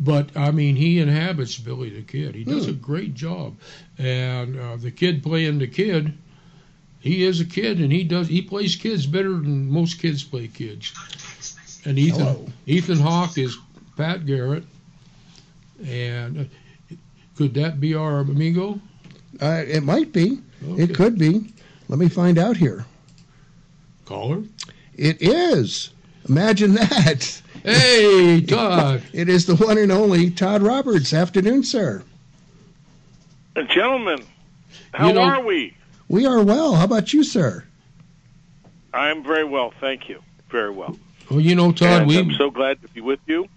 but 0.00 0.36
I 0.36 0.50
mean, 0.50 0.76
he 0.76 0.98
inhabits 1.00 1.58
Billy 1.58 1.90
the 1.90 2.02
Kid. 2.02 2.34
He 2.34 2.44
does 2.44 2.64
Hmm. 2.64 2.70
a 2.70 2.74
great 2.74 3.14
job, 3.14 3.56
and 3.98 4.58
uh, 4.58 4.76
the 4.76 4.90
kid 4.90 5.22
playing 5.22 5.58
the 5.58 5.66
kid, 5.68 6.12
he 7.00 7.24
is 7.24 7.40
a 7.40 7.44
kid, 7.44 7.80
and 7.80 7.92
he 7.92 8.02
does 8.04 8.26
he 8.28 8.40
plays 8.42 8.74
kids 8.76 9.06
better 9.06 9.30
than 9.30 9.70
most 9.70 10.00
kids 10.00 10.22
play 10.24 10.48
kids. 10.48 10.92
And 11.84 11.98
Ethan 11.98 12.20
Hello. 12.20 12.46
Ethan 12.66 12.98
Hawke 12.98 13.36
is 13.38 13.56
Pat 13.96 14.24
Garrett, 14.26 14.64
and 15.86 16.40
uh, 16.40 16.94
could 17.36 17.54
that 17.54 17.80
be 17.80 17.94
our 17.94 18.20
amigo? 18.20 18.80
Uh, 19.40 19.62
it 19.66 19.82
might 19.82 20.12
be. 20.12 20.38
Okay. 20.72 20.82
It 20.82 20.94
could 20.94 21.18
be. 21.18 21.52
Let 21.88 21.98
me 21.98 22.08
find 22.08 22.38
out 22.38 22.56
here. 22.56 22.86
Caller. 24.06 24.42
It 24.96 25.20
is. 25.20 25.90
Imagine 26.28 26.74
that. 26.74 27.42
Hey, 27.62 28.40
Todd. 28.46 29.02
It 29.12 29.28
is 29.28 29.46
the 29.46 29.56
one 29.56 29.78
and 29.78 29.92
only 29.92 30.30
Todd 30.30 30.62
Roberts. 30.62 31.12
Afternoon, 31.12 31.62
sir. 31.64 32.02
Uh, 33.56 33.62
Gentlemen, 33.62 34.22
how 34.92 35.12
know- 35.12 35.20
are 35.20 35.44
we? 35.44 35.76
We 36.08 36.26
are 36.26 36.42
well. 36.42 36.74
How 36.74 36.84
about 36.84 37.12
you, 37.12 37.24
sir? 37.24 37.64
I 38.92 39.10
am 39.10 39.22
very 39.24 39.44
well, 39.44 39.72
thank 39.80 40.08
you. 40.08 40.22
Very 40.50 40.70
well. 40.70 40.96
well, 41.30 41.40
you 41.40 41.54
know, 41.54 41.72
Todd, 41.72 42.02
and 42.02 42.06
we 42.08 42.18
I'm 42.18 42.32
so 42.34 42.50
glad 42.50 42.80
to 42.82 42.88
be 42.88 43.00
with 43.00 43.20
you. 43.26 43.48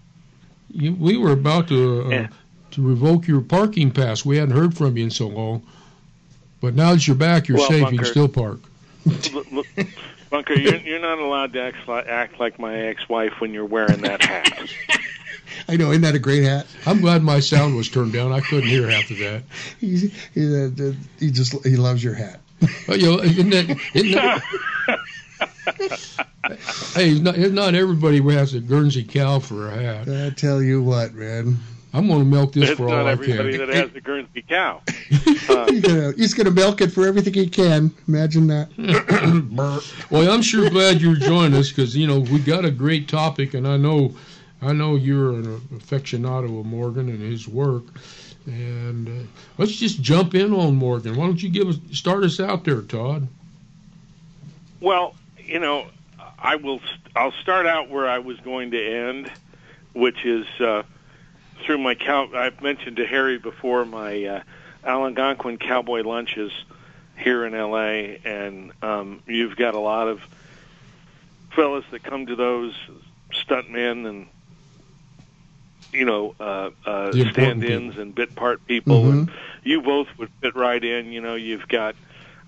You, 0.70 0.94
we 0.94 1.16
were 1.16 1.32
about 1.32 1.68
to 1.68 2.04
uh, 2.04 2.08
Yeah. 2.08 2.28
to 2.72 2.82
revoke 2.82 3.26
your 3.28 3.40
parking 3.40 3.90
pass. 3.90 4.24
We 4.24 4.36
hadn't 4.38 4.56
heard 4.56 4.76
from 4.76 4.96
you 4.96 5.04
in 5.04 5.10
so 5.10 5.28
long, 5.28 5.62
but 6.60 6.74
now 6.74 6.92
that 6.92 7.06
you're 7.06 7.16
back, 7.16 7.48
you're 7.48 7.58
Well, 7.58 7.68
safe. 7.68 7.92
You 7.92 7.98
can 7.98 8.06
still 8.06 8.28
park. 8.28 8.60
Look, 9.32 9.50
look, 9.52 9.66
Bunker, 10.30 10.54
you're, 10.54 10.76
you're 10.76 11.00
not 11.00 11.18
allowed 11.18 11.54
to 11.54 11.62
act 11.62 11.88
like, 11.88 12.06
act 12.06 12.38
like 12.38 12.58
my 12.58 12.76
ex-wife 12.78 13.40
when 13.40 13.54
you're 13.54 13.64
wearing 13.64 14.02
that 14.02 14.22
hat. 14.22 14.68
I 15.68 15.76
know. 15.76 15.90
Isn't 15.90 16.02
that 16.02 16.14
a 16.14 16.18
great 16.18 16.42
hat? 16.42 16.66
I'm 16.84 17.00
glad 17.00 17.22
my 17.22 17.40
sound 17.40 17.74
was 17.76 17.88
turned 17.88 18.12
down. 18.12 18.32
I 18.32 18.40
couldn't 18.40 18.68
hear 18.68 18.88
half 18.88 19.10
of 19.10 19.18
that. 19.18 19.44
He's, 19.80 20.12
he, 20.34 20.64
uh, 20.64 20.92
he 21.18 21.30
just 21.30 21.64
he 21.64 21.76
loves 21.76 22.04
your 22.04 22.14
hat. 22.14 22.40
But, 22.86 23.00
you 23.00 23.06
know, 23.06 23.22
isn't 23.22 23.50
that, 23.50 23.80
isn't 23.94 24.12
that, 24.12 24.42
hey, 26.94 27.18
not, 27.18 27.38
not 27.38 27.74
everybody 27.74 28.20
has 28.34 28.54
a 28.54 28.60
Guernsey 28.60 29.04
cow 29.04 29.38
for 29.38 29.68
a 29.68 29.74
hat. 29.74 30.08
I 30.08 30.30
tell 30.30 30.62
you 30.62 30.82
what, 30.82 31.14
man. 31.14 31.58
I'm 31.94 32.06
going 32.06 32.18
to 32.20 32.24
milk 32.24 32.52
this 32.52 32.70
it's 32.70 32.78
for 32.78 32.88
all 32.88 32.96
not 32.96 33.06
I 33.06 33.12
everybody 33.12 33.56
can. 33.56 33.66
that 33.66 33.74
has 33.74 33.90
the 33.92 34.00
Guernsey 34.00 34.42
cow. 34.48 34.82
Uh, 35.48 35.64
He's 35.70 35.80
gonna, 35.80 36.12
he's 36.12 36.34
gonna 36.34 36.50
milk 36.50 36.82
it 36.82 36.92
for 36.92 37.06
everything 37.06 37.32
he 37.32 37.48
can. 37.48 37.90
Imagine 38.06 38.46
that. 38.48 38.68
Well, 40.10 40.30
I'm 40.30 40.42
sure 40.42 40.68
glad 40.68 41.00
you're 41.00 41.16
joining 41.16 41.58
us 41.58 41.70
because 41.70 41.96
you 41.96 42.06
know 42.06 42.20
we 42.20 42.38
got 42.38 42.66
a 42.66 42.70
great 42.70 43.08
topic, 43.08 43.54
and 43.54 43.66
I 43.66 43.78
know, 43.78 44.14
I 44.60 44.74
know 44.74 44.96
you're 44.96 45.32
an 45.32 45.58
aficionado 45.74 46.60
of 46.60 46.66
Morgan 46.66 47.08
and 47.08 47.20
his 47.22 47.48
work, 47.48 47.84
and 48.44 49.08
uh, 49.08 49.26
let's 49.56 49.72
just 49.76 50.02
jump 50.02 50.34
in 50.34 50.52
on 50.52 50.76
Morgan. 50.76 51.16
Why 51.16 51.24
don't 51.26 51.42
you 51.42 51.48
give 51.48 51.68
us 51.68 51.78
start 51.92 52.22
us 52.24 52.38
out 52.40 52.64
there, 52.64 52.82
Todd? 52.82 53.26
Well, 54.80 55.14
you 55.38 55.58
know, 55.60 55.86
I 56.38 56.56
will. 56.56 56.80
I'll 57.16 57.32
start 57.32 57.66
out 57.66 57.88
where 57.88 58.06
I 58.08 58.18
was 58.18 58.38
going 58.40 58.72
to 58.72 58.86
end, 59.08 59.32
which 59.94 60.26
is 60.26 60.46
uh, 60.60 60.82
through 61.64 61.78
my 61.78 61.94
cow. 61.94 62.28
I've 62.34 62.60
mentioned 62.62 62.96
to 62.96 63.06
Harry 63.06 63.38
before 63.38 63.84
my 63.84 64.24
uh, 64.24 64.42
Algonquin 64.84 65.58
cowboy 65.58 66.02
lunches 66.02 66.52
here 67.16 67.44
in 67.44 67.54
L.A. 67.54 68.20
And 68.24 68.72
um, 68.82 69.22
you've 69.26 69.56
got 69.56 69.74
a 69.74 69.78
lot 69.80 70.08
of 70.08 70.20
fellas 71.54 71.84
that 71.90 72.02
come 72.02 72.26
to 72.26 72.36
those 72.36 72.74
stuntmen 73.32 74.08
and 74.08 74.26
you 75.92 76.04
know 76.04 76.34
uh, 76.38 76.70
uh, 76.86 77.12
stand-ins 77.32 77.96
and 77.96 78.14
bit 78.14 78.34
part 78.34 78.64
people. 78.66 79.02
Mhm. 79.04 79.10
And 79.10 79.30
you 79.64 79.82
both 79.82 80.08
would 80.18 80.30
fit 80.40 80.54
right 80.54 80.82
in. 80.82 81.12
You 81.12 81.20
know, 81.20 81.34
you've 81.34 81.68
got 81.68 81.96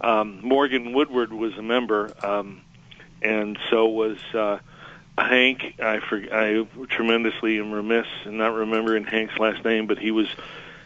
um, 0.00 0.40
Morgan 0.42 0.92
Woodward 0.92 1.32
was 1.32 1.56
a 1.58 1.62
member, 1.62 2.12
um, 2.22 2.62
and 3.20 3.58
so 3.68 3.86
was 3.86 4.18
uh, 4.34 4.58
Hank. 5.18 5.74
I 5.80 6.00
for, 6.00 6.16
I 6.32 6.66
tremendously 6.88 7.58
am 7.58 7.72
remiss 7.72 8.06
in 8.24 8.38
not 8.38 8.54
remembering 8.54 9.04
Hank's 9.04 9.38
last 9.38 9.64
name, 9.64 9.86
but 9.86 9.98
he 9.98 10.10
was 10.10 10.28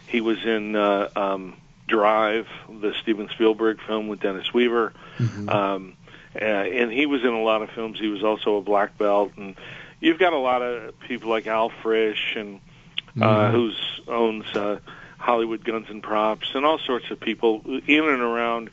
he 0.06 0.20
was 0.20 0.44
in 0.44 0.74
uh, 0.76 1.08
um, 1.16 1.56
Drive, 1.86 2.46
the 2.68 2.94
Steven 3.02 3.28
Spielberg 3.30 3.80
film 3.86 4.08
with 4.08 4.20
Dennis 4.20 4.52
Weaver, 4.52 4.92
um, 5.48 5.94
uh, 6.34 6.44
and 6.44 6.90
he 6.92 7.06
was 7.06 7.22
in 7.22 7.28
a 7.32 7.42
lot 7.42 7.62
of 7.62 7.70
films. 7.70 7.98
He 8.00 8.08
was 8.08 8.22
also 8.24 8.56
a 8.56 8.62
black 8.62 8.96
belt, 8.98 9.32
and 9.36 9.54
you've 10.00 10.18
got 10.18 10.32
a 10.32 10.38
lot 10.38 10.62
of 10.62 10.98
people 11.00 11.30
like 11.30 11.46
Al 11.46 11.70
Frisch 11.82 12.34
and 12.36 12.60
uh, 13.20 13.24
Mhm. 13.24 13.50
who's 13.52 14.00
owns 14.08 14.44
uh, 14.56 14.78
Hollywood 15.18 15.64
Guns 15.64 15.86
and 15.88 16.02
Props 16.02 16.48
and 16.54 16.64
all 16.66 16.78
sorts 16.78 17.10
of 17.10 17.20
people 17.20 17.62
in 17.86 18.04
and 18.04 18.20
around. 18.20 18.70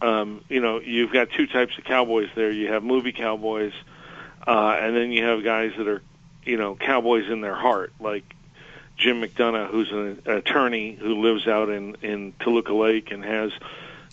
Um, 0.00 0.42
you 0.48 0.60
know, 0.60 0.80
you've 0.80 1.12
got 1.12 1.28
two 1.30 1.46
types 1.46 1.76
of 1.78 1.84
cowboys 1.84 2.30
there. 2.34 2.50
You 2.50 2.72
have 2.72 2.82
movie 2.82 3.12
cowboys, 3.12 3.72
uh, 4.46 4.76
and 4.80 4.96
then 4.96 5.12
you 5.12 5.24
have 5.24 5.44
guys 5.44 5.72
that 5.76 5.86
are, 5.86 6.02
you 6.44 6.56
know, 6.56 6.74
cowboys 6.74 7.28
in 7.30 7.40
their 7.40 7.54
heart, 7.54 7.92
like 8.00 8.34
Jim 8.96 9.20
McDonough, 9.20 9.68
who's 9.70 9.90
an 9.90 10.22
attorney 10.26 10.94
who 10.94 11.20
lives 11.20 11.46
out 11.46 11.68
in 11.68 11.96
in 12.02 12.34
Toluca 12.40 12.74
Lake 12.74 13.10
and 13.10 13.24
has 13.24 13.52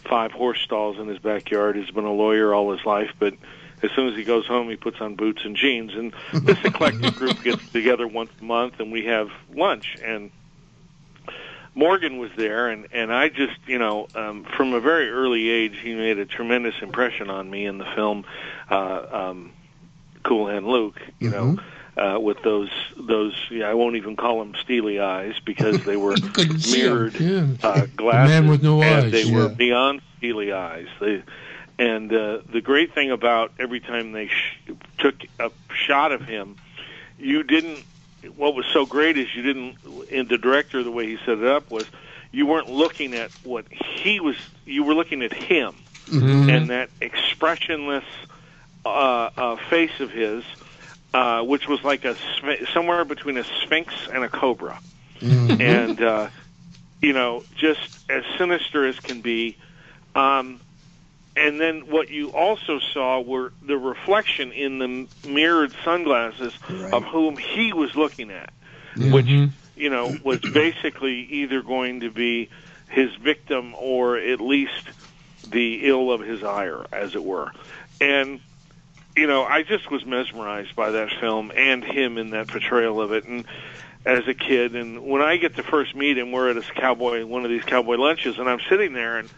five 0.07 0.31
horse 0.31 0.62
stalls 0.62 0.98
in 0.98 1.07
his 1.07 1.19
backyard. 1.19 1.75
He's 1.75 1.91
been 1.91 2.05
a 2.05 2.13
lawyer 2.13 2.53
all 2.53 2.71
his 2.71 2.86
life, 2.86 3.12
but 3.19 3.33
as 3.81 3.91
soon 3.91 4.09
as 4.09 4.15
he 4.15 4.24
goes 4.24 4.45
home, 4.45 4.69
he 4.69 4.75
puts 4.75 5.00
on 5.00 5.15
boots 5.15 5.43
and 5.45 5.55
jeans. 5.55 5.93
And 5.93 6.13
this 6.33 6.57
eclectic 6.63 7.15
group 7.15 7.41
gets 7.43 7.69
together 7.71 8.07
once 8.07 8.31
a 8.39 8.43
month, 8.43 8.79
and 8.79 8.91
we 8.91 9.05
have 9.05 9.29
lunch. 9.53 9.98
And 10.03 10.31
Morgan 11.75 12.17
was 12.17 12.31
there, 12.36 12.69
and 12.69 12.88
and 12.91 13.13
I 13.13 13.29
just 13.29 13.57
you 13.67 13.77
know 13.77 14.07
um, 14.15 14.43
from 14.43 14.74
a 14.74 14.79
very 14.79 15.09
early 15.09 15.50
age, 15.50 15.77
he 15.81 15.93
made 15.93 16.17
a 16.17 16.25
tremendous 16.25 16.75
impression 16.81 17.29
on 17.29 17.50
me 17.50 17.65
in 17.65 17.77
the 17.77 17.86
film 17.95 18.25
uh, 18.69 19.05
um, 19.12 19.51
Cool 20.23 20.47
Hand 20.47 20.67
Luke. 20.67 20.99
You 21.19 21.29
know. 21.29 21.57
Uh, 21.97 22.17
with 22.17 22.41
those, 22.43 22.69
those, 22.97 23.35
yeah, 23.51 23.65
I 23.69 23.73
won't 23.73 23.97
even 23.97 24.15
call 24.15 24.39
them 24.39 24.53
steely 24.61 24.99
eyes 25.01 25.33
because 25.43 25.83
they 25.85 25.97
were 25.97 26.15
You 26.23 26.29
couldn't 26.29 26.59
see 26.59 26.83
'em. 26.83 26.93
mirrored 26.93 27.19
Yeah, 27.19 27.47
uh, 27.61 27.88
glasses. 27.97 28.29
man 28.39 28.49
with 28.49 28.63
no 28.63 28.81
and 28.81 29.05
eyes, 29.07 29.11
They 29.11 29.25
were 29.25 29.49
beyond 29.49 30.01
steely 30.17 30.53
eyes. 30.53 30.88
They, 31.01 31.23
and 31.77 32.13
uh, 32.13 32.39
the 32.53 32.61
great 32.61 32.93
thing 32.95 33.11
about 33.11 33.51
every 33.59 33.81
time 33.81 34.13
they 34.13 34.27
sh- 34.27 34.71
took 34.97 35.15
a 35.39 35.51
shot 35.73 36.13
of 36.13 36.21
him, 36.21 36.55
you 37.17 37.43
didn't. 37.43 37.83
What 38.38 38.55
was 38.55 38.65
so 38.71 38.85
great 38.85 39.17
is 39.17 39.27
you 39.35 39.41
didn't. 39.41 39.75
And 40.09 40.29
the 40.29 40.38
director, 40.38 40.83
the 40.83 40.91
way 40.91 41.05
he 41.07 41.17
set 41.25 41.38
it 41.39 41.43
up 41.43 41.69
was, 41.69 41.85
you 42.31 42.45
weren't 42.45 42.69
looking 42.69 43.13
at 43.13 43.31
what 43.43 43.65
he 43.73 44.21
was. 44.21 44.35
You 44.65 44.83
were 44.85 44.93
looking 44.93 45.21
at 45.21 45.33
him 45.33 45.75
Mhm. 46.09 46.49
and 46.49 46.69
that 46.69 46.91
expressionless 47.01 48.05
uh, 48.86 49.29
uh, 49.38 49.55
face 49.69 50.00
of 50.00 50.09
his, 50.12 50.43
uh, 51.13 51.41
which 51.41 51.67
was 51.67 51.79
like 51.83 52.05
a 52.05 52.15
sph- 52.15 52.74
somewhere 52.74 53.05
between 53.05 53.38
a 53.38 53.43
sphinx 53.63 53.93
and 54.13 54.24
a 54.24 54.29
cobra, 54.29 54.79
Mhm. 55.21 55.59
and 55.59 56.01
uh, 56.01 56.29
you 57.01 57.13
know, 57.13 57.43
just 57.59 57.89
as 58.09 58.24
sinister 58.38 58.86
as 58.88 59.00
can 59.00 59.21
be. 59.21 59.57
Um, 60.15 60.62
and 61.36 61.62
then 61.62 61.83
what 61.89 62.09
you 62.09 62.29
also 62.33 62.79
saw 62.93 63.21
were 63.21 63.53
the 63.65 63.77
reflection 63.77 64.51
in 64.51 64.79
the 64.79 65.07
mirrored 65.27 65.74
sunglasses 65.86 66.51
Right. 66.69 66.93
of 66.93 67.03
whom 67.05 67.38
he 67.38 67.71
was 67.71 67.95
looking 67.95 68.31
at 68.31 68.51
Mhm. 68.98 69.13
which 69.13 69.27
you 69.75 69.89
know 69.89 70.17
was 70.24 70.39
basically 70.53 71.21
either 71.29 71.62
going 71.62 72.01
to 72.01 72.09
be 72.12 72.50
his 72.89 73.13
victim 73.24 73.74
or 73.77 74.17
at 74.17 74.41
least 74.41 74.89
the 75.50 75.88
ill 75.88 76.12
of 76.12 76.21
his 76.21 76.43
ire, 76.43 76.86
as 76.91 77.15
it 77.15 77.24
were. 77.24 77.51
And 78.01 78.39
you 79.19 79.27
know, 79.27 79.43
I 79.43 79.63
just 79.63 79.91
was 79.91 80.05
mesmerized 80.05 80.75
by 80.75 80.91
that 80.91 81.11
film 81.19 81.51
and 81.53 81.83
him 81.83 82.17
in 82.17 82.29
that 82.29 82.47
portrayal 82.47 83.01
of 83.01 83.11
it. 83.11 83.25
And 83.25 83.43
as 84.05 84.25
a 84.29 84.33
kid, 84.33 84.75
and 84.75 85.03
when 85.03 85.21
I 85.21 85.35
get 85.35 85.57
to 85.57 85.63
first 85.63 85.93
meet 85.93 86.17
him, 86.17 86.31
we're 86.31 86.49
at 86.49 86.57
a 86.57 86.61
cowboy 86.61 87.25
one 87.25 87.43
of 87.43 87.51
these 87.51 87.63
cowboy 87.63 87.97
lunches, 87.97 88.39
and 88.39 88.49
I'm 88.49 88.61
sitting 88.69 88.93
there 88.93 89.17
and. 89.17 89.29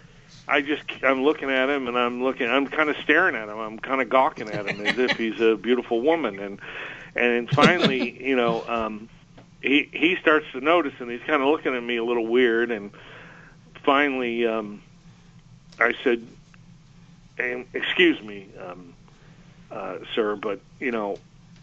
I 0.48 0.62
just 0.62 0.84
I'm 1.04 1.24
looking 1.24 1.50
at 1.50 1.70
him 1.70 1.88
and 1.88 1.98
I'm 1.98 2.24
looking 2.24 2.50
I'm 2.50 2.68
kind 2.68 2.90
of 2.90 2.98
staring 3.04 3.36
at 3.36 3.48
him 3.48 3.58
I'm 3.58 3.80
kind 3.80 4.02
of 4.02 4.10
gawking 4.10 4.50
at 4.50 4.66
him 4.66 4.86
as 4.86 4.98
if 4.98 5.12
he's 5.12 5.40
a 5.40 5.56
beautiful 5.56 6.02
woman 6.02 6.40
and 6.40 6.60
and 7.16 7.50
finally 7.50 8.22
you 8.28 8.36
know 8.36 8.64
um 8.68 9.08
he 9.62 9.88
he 9.94 10.18
starts 10.20 10.46
to 10.54 10.60
notice 10.60 10.94
and 11.00 11.12
he's 11.12 11.22
kind 11.22 11.42
of 11.42 11.48
looking 11.48 11.76
at 11.76 11.84
me 11.84 11.98
a 11.98 12.04
little 12.04 12.26
weird 12.26 12.72
and 12.72 12.92
finally 13.84 14.48
um 14.48 14.82
I 15.80 15.94
said 16.04 16.26
excuse 17.38 18.22
me 18.22 18.50
um 18.60 18.94
uh, 19.72 20.00
sir, 20.14 20.36
but 20.36 20.60
you 20.80 20.92
know, 20.92 21.18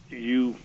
you 0.08 0.56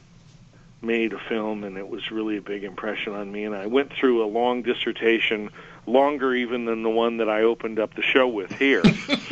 made 0.82 1.14
a 1.14 1.20
film, 1.20 1.64
and 1.64 1.78
it 1.78 1.88
was 1.88 2.12
really 2.12 2.38
a 2.38 2.42
big 2.42 2.64
impression 2.64 3.14
on 3.14 3.32
me. 3.32 3.46
And 3.46 3.56
I 3.56 3.68
went 3.68 3.94
through 3.94 4.24
a 4.24 4.28
long 4.28 4.62
dissertation, 4.62 5.50
longer 5.88 6.34
even 6.34 6.66
than 6.66 6.84
the 6.84 6.90
one 6.90 7.18
that 7.18 7.30
I 7.30 7.44
opened 7.44 7.80
up 7.80 7.96
the 7.96 8.02
show 8.02 8.28
with 8.28 8.52
here. 8.52 8.84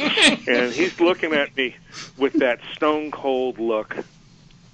and 0.48 0.72
he's 0.72 1.00
looking 1.00 1.34
at 1.34 1.56
me 1.56 1.76
with 2.18 2.34
that 2.34 2.60
stone 2.74 3.12
cold 3.12 3.60
look. 3.60 3.96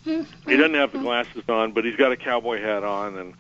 He 0.04 0.24
doesn't 0.46 0.76
have 0.76 0.94
the 0.94 1.00
glasses 1.00 1.44
on, 1.50 1.74
but 1.74 1.84
he's 1.84 1.98
got 1.98 2.14
a 2.14 2.18
cowboy 2.18 2.62
hat 2.62 2.84
on, 2.84 3.18
and 3.18 3.34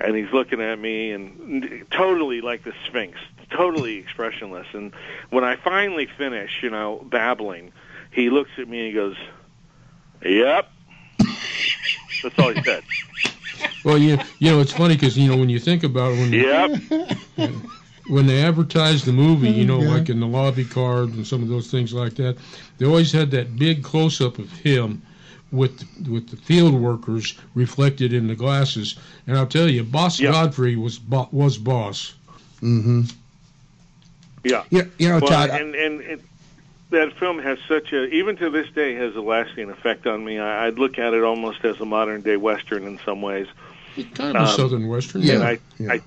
and 0.00 0.16
he's 0.16 0.32
looking 0.32 0.60
at 0.60 0.78
me 0.78 1.12
and 1.12 1.86
totally 1.90 2.40
like 2.40 2.64
the 2.64 2.72
Sphinx, 2.86 3.18
totally 3.50 3.96
expressionless. 3.96 4.66
And 4.72 4.92
when 5.30 5.44
I 5.44 5.56
finally 5.56 6.06
finish, 6.06 6.62
you 6.62 6.70
know, 6.70 7.04
babbling, 7.08 7.72
he 8.14 8.30
looks 8.30 8.50
at 8.58 8.68
me 8.68 8.78
and 8.78 8.86
he 8.88 8.92
goes, 8.92 9.16
"Yep." 10.24 10.70
That's 12.22 12.38
all 12.38 12.52
he 12.52 12.62
said. 12.62 12.82
Well, 13.84 13.98
you 13.98 14.18
you 14.38 14.50
know 14.50 14.60
it's 14.60 14.72
funny 14.72 14.94
because 14.94 15.16
you 15.18 15.28
know 15.28 15.36
when 15.36 15.48
you 15.50 15.58
think 15.58 15.84
about 15.84 16.12
it, 16.12 16.18
when 16.18 16.32
Yep. 16.32 17.50
when 18.08 18.26
they 18.26 18.42
advertised 18.42 19.04
the 19.06 19.12
movie, 19.12 19.50
you 19.50 19.64
know, 19.64 19.80
Yeah. 19.82 19.90
like 19.90 20.08
in 20.08 20.20
the 20.20 20.26
lobby 20.26 20.64
card 20.64 21.10
and 21.14 21.26
some 21.26 21.42
of 21.42 21.48
those 21.48 21.70
things 21.70 21.92
like 21.92 22.14
that, 22.14 22.36
they 22.78 22.86
always 22.86 23.12
had 23.12 23.30
that 23.32 23.56
big 23.56 23.82
close 23.82 24.20
up 24.20 24.38
of 24.38 24.50
him 24.52 25.02
with 25.52 25.84
with 26.08 26.28
the 26.30 26.36
field 26.36 26.74
workers 26.74 27.34
reflected 27.54 28.12
in 28.12 28.26
the 28.26 28.34
glasses. 28.34 28.96
And 29.26 29.36
I'll 29.36 29.46
tell 29.46 29.68
you, 29.68 29.84
Boss 29.84 30.18
Yeah. 30.18 30.32
Godfrey 30.32 30.76
was 30.76 30.98
bo- 30.98 31.28
was 31.32 31.58
boss. 31.58 32.14
Mm-hmm. 32.62 33.02
Yeah. 34.44 34.64
Yeah, 34.70 34.82
you 34.98 35.08
know, 35.08 35.18
Well, 35.20 35.28
Todd. 35.28 35.50
and 35.50 35.74
and 35.74 36.00
it, 36.00 36.20
that 36.90 37.12
film 37.18 37.38
has 37.40 37.58
such 37.66 37.92
a 37.92 38.04
even 38.06 38.36
to 38.36 38.50
this 38.50 38.70
day 38.70 38.94
has 38.94 39.14
a 39.16 39.20
lasting 39.20 39.70
effect 39.70 40.06
on 40.06 40.24
me. 40.24 40.38
I, 40.38 40.66
I'd 40.66 40.78
look 40.78 40.98
at 40.98 41.14
it 41.14 41.22
almost 41.22 41.64
as 41.64 41.80
a 41.80 41.84
modern 41.84 42.20
day 42.22 42.36
western 42.36 42.84
in 42.84 43.00
some 43.04 43.22
ways. 43.22 43.46
It's 43.96 44.16
kind 44.16 44.36
of 44.36 44.42
a 44.42 44.48
Um, 44.50 44.56
southern 44.56 44.88
western. 44.88 45.22
yeah. 45.22 45.34
And 45.34 45.44
I, 45.44 45.58
yeah. 45.78 45.92
I, 45.92 46.00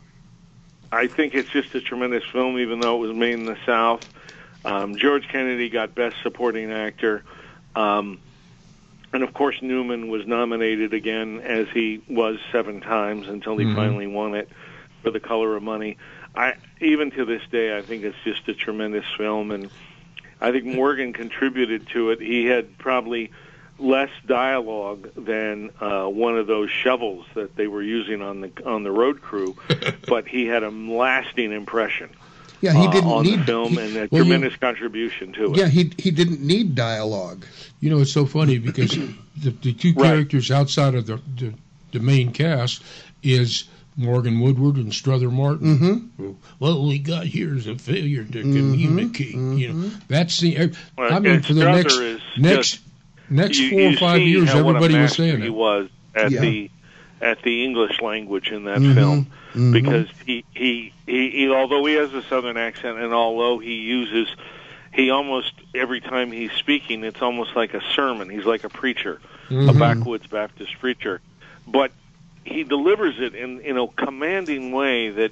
I 1.04 1.08
think 1.08 1.34
it's 1.36 1.50
just 1.50 1.74
a 1.76 1.82
tremendous 1.82 2.24
film, 2.32 2.58
even 2.60 2.80
though 2.80 2.96
it 3.04 3.08
was 3.08 3.16
made 3.16 3.34
in 3.34 3.46
the 3.46 3.58
South. 3.66 4.02
Um, 4.66 4.98
George 4.98 5.28
Kennedy 5.28 5.70
got 5.70 5.96
Best 5.96 6.16
Supporting 6.24 6.72
Actor, 6.72 7.24
um, 7.76 8.20
and 9.14 9.24
of 9.24 9.34
course 9.34 9.56
Newman 9.62 10.10
was 10.10 10.26
nominated 10.28 10.94
again, 10.94 11.40
as 11.42 11.68
he 11.74 12.02
was 12.10 12.38
seven 12.52 12.82
times 12.82 13.28
until 13.28 13.58
he 13.58 13.66
Mhm. 13.66 13.76
finally 13.76 14.08
won 14.08 14.36
it 14.36 14.50
for 15.04 15.12
The 15.12 15.20
Color 15.22 15.56
of 15.56 15.64
Money. 15.64 15.98
I 16.36 16.56
even 16.82 17.12
to 17.12 17.24
this 17.26 17.42
day, 17.52 17.78
I 17.78 17.82
think 17.82 18.04
it's 18.04 18.18
just 18.26 18.48
a 18.50 18.54
tremendous 18.54 19.06
film, 19.18 19.52
and 19.52 19.70
I 20.42 20.52
think 20.52 20.66
Morgan 20.66 21.14
contributed 21.14 21.88
to 21.90 22.12
it. 22.12 22.22
He 22.22 22.46
had 22.46 22.78
probably 22.78 23.32
less 23.80 24.10
dialogue 24.26 25.10
than 25.16 25.70
uh, 25.80 26.06
one 26.08 26.38
of 26.38 26.48
those 26.48 26.70
shovels 26.72 27.26
that 27.36 27.56
they 27.56 27.68
were 27.68 27.82
using 27.84 28.22
on 28.22 28.42
the 28.42 28.52
on 28.66 28.84
the 28.84 28.92
road 28.92 29.22
crew, 29.22 29.56
but 30.08 30.28
he 30.28 30.46
had 30.48 30.64
a 30.64 30.70
lasting 30.70 31.52
impression 31.52 32.10
yeah, 32.60 32.74
he 32.74 32.88
uh, 32.88 32.92
didn't 32.92 33.10
on 33.12 33.24
need 33.24 33.40
the 33.42 33.46
film 33.46 33.74
he- 33.74 33.80
and 33.82 33.96
a 33.96 34.00
well, 34.12 34.24
you- 34.24 34.32
tremendous 34.32 34.56
contribution 34.58 35.32
to 35.34 35.52
it. 35.54 35.58
yeah, 35.58 35.68
he 35.68 35.92
he 35.98 36.10
didn't 36.10 36.42
need 36.42 36.74
dialogue. 36.74 37.46
You 37.80 37.92
know, 37.92 38.00
it's 38.00 38.12
so 38.12 38.26
funny 38.26 38.58
because 38.58 38.90
the, 39.38 39.52
the 39.52 39.74
two 39.74 39.94
Right. 39.96 40.08
characters 40.10 40.50
outside 40.50 40.96
of 40.96 41.06
the, 41.06 41.22
the 41.36 41.54
the 41.92 42.00
main 42.00 42.32
cast 42.32 42.82
is 43.22 43.66
Morgan 43.98 44.40
Woodward 44.40 44.76
and 44.76 44.94
Strother 44.94 45.30
Martin. 45.30 45.78
Mm-hmm. 45.78 46.32
What 46.60 46.82
we 46.82 47.00
got 47.00 47.26
here 47.26 47.56
is 47.56 47.68
a 47.68 47.76
failure 47.76 48.24
to 48.24 48.32
mm-hmm. 48.32 48.54
communicate. 48.54 49.34
You 49.34 49.40
know, 49.40 49.74
mm-hmm. 49.74 50.00
that's 50.08 50.40
the. 50.40 50.58
Er, 50.60 50.72
well, 50.98 51.14
I 51.14 51.20
mean, 51.20 51.42
for 51.42 51.54
the 51.54 51.66
next 51.66 52.00
next 52.38 52.72
just- 52.72 52.82
next 53.30 53.60
you, 53.60 53.70
four 53.72 53.80
you 53.80 53.94
or 53.94 53.98
five 53.98 54.22
years, 54.22 54.50
how 54.50 54.64
what 54.64 54.76
a 54.76 54.78
everybody 54.78 55.02
was 55.02 55.16
saying 55.16 55.42
he 55.42 55.50
was 55.50 55.90
at 56.16 56.32
Yeah. 56.32 56.42
the 56.42 56.72
at 57.22 57.42
the 57.42 57.66
English 57.66 58.00
language 58.02 58.52
in 58.52 58.66
that 58.66 58.78
Mhm. 58.78 58.94
film 58.94 59.26
mm-hmm. 59.26 59.72
because 59.72 60.08
he, 60.26 60.46
he 60.54 60.94
he 61.08 61.32
he 61.32 61.50
although 61.50 61.84
he 61.86 61.96
has 61.96 62.14
a 62.14 62.22
southern 62.24 62.58
accent 62.58 63.00
and 63.00 63.12
although 63.12 63.58
he 63.58 63.74
uses 63.74 64.28
he 64.94 65.10
almost 65.10 65.54
every 65.74 66.00
time 66.00 66.32
he's 66.32 66.52
speaking 66.52 67.04
it's 67.04 67.22
almost 67.22 67.56
like 67.56 67.74
a 67.74 67.82
sermon 67.96 68.30
he's 68.30 68.46
like 68.46 68.64
a 68.64 68.70
preacher 68.70 69.20
a 69.50 69.74
backwoods 69.74 70.28
Baptist 70.28 70.78
preacher 70.80 71.22
but 71.66 71.92
he 72.48 72.64
delivers 72.64 73.16
it 73.20 73.36
in 73.36 73.62
in 73.62 73.78
a 73.78 73.88
commanding 73.88 74.72
way 74.72 75.10
that 75.10 75.32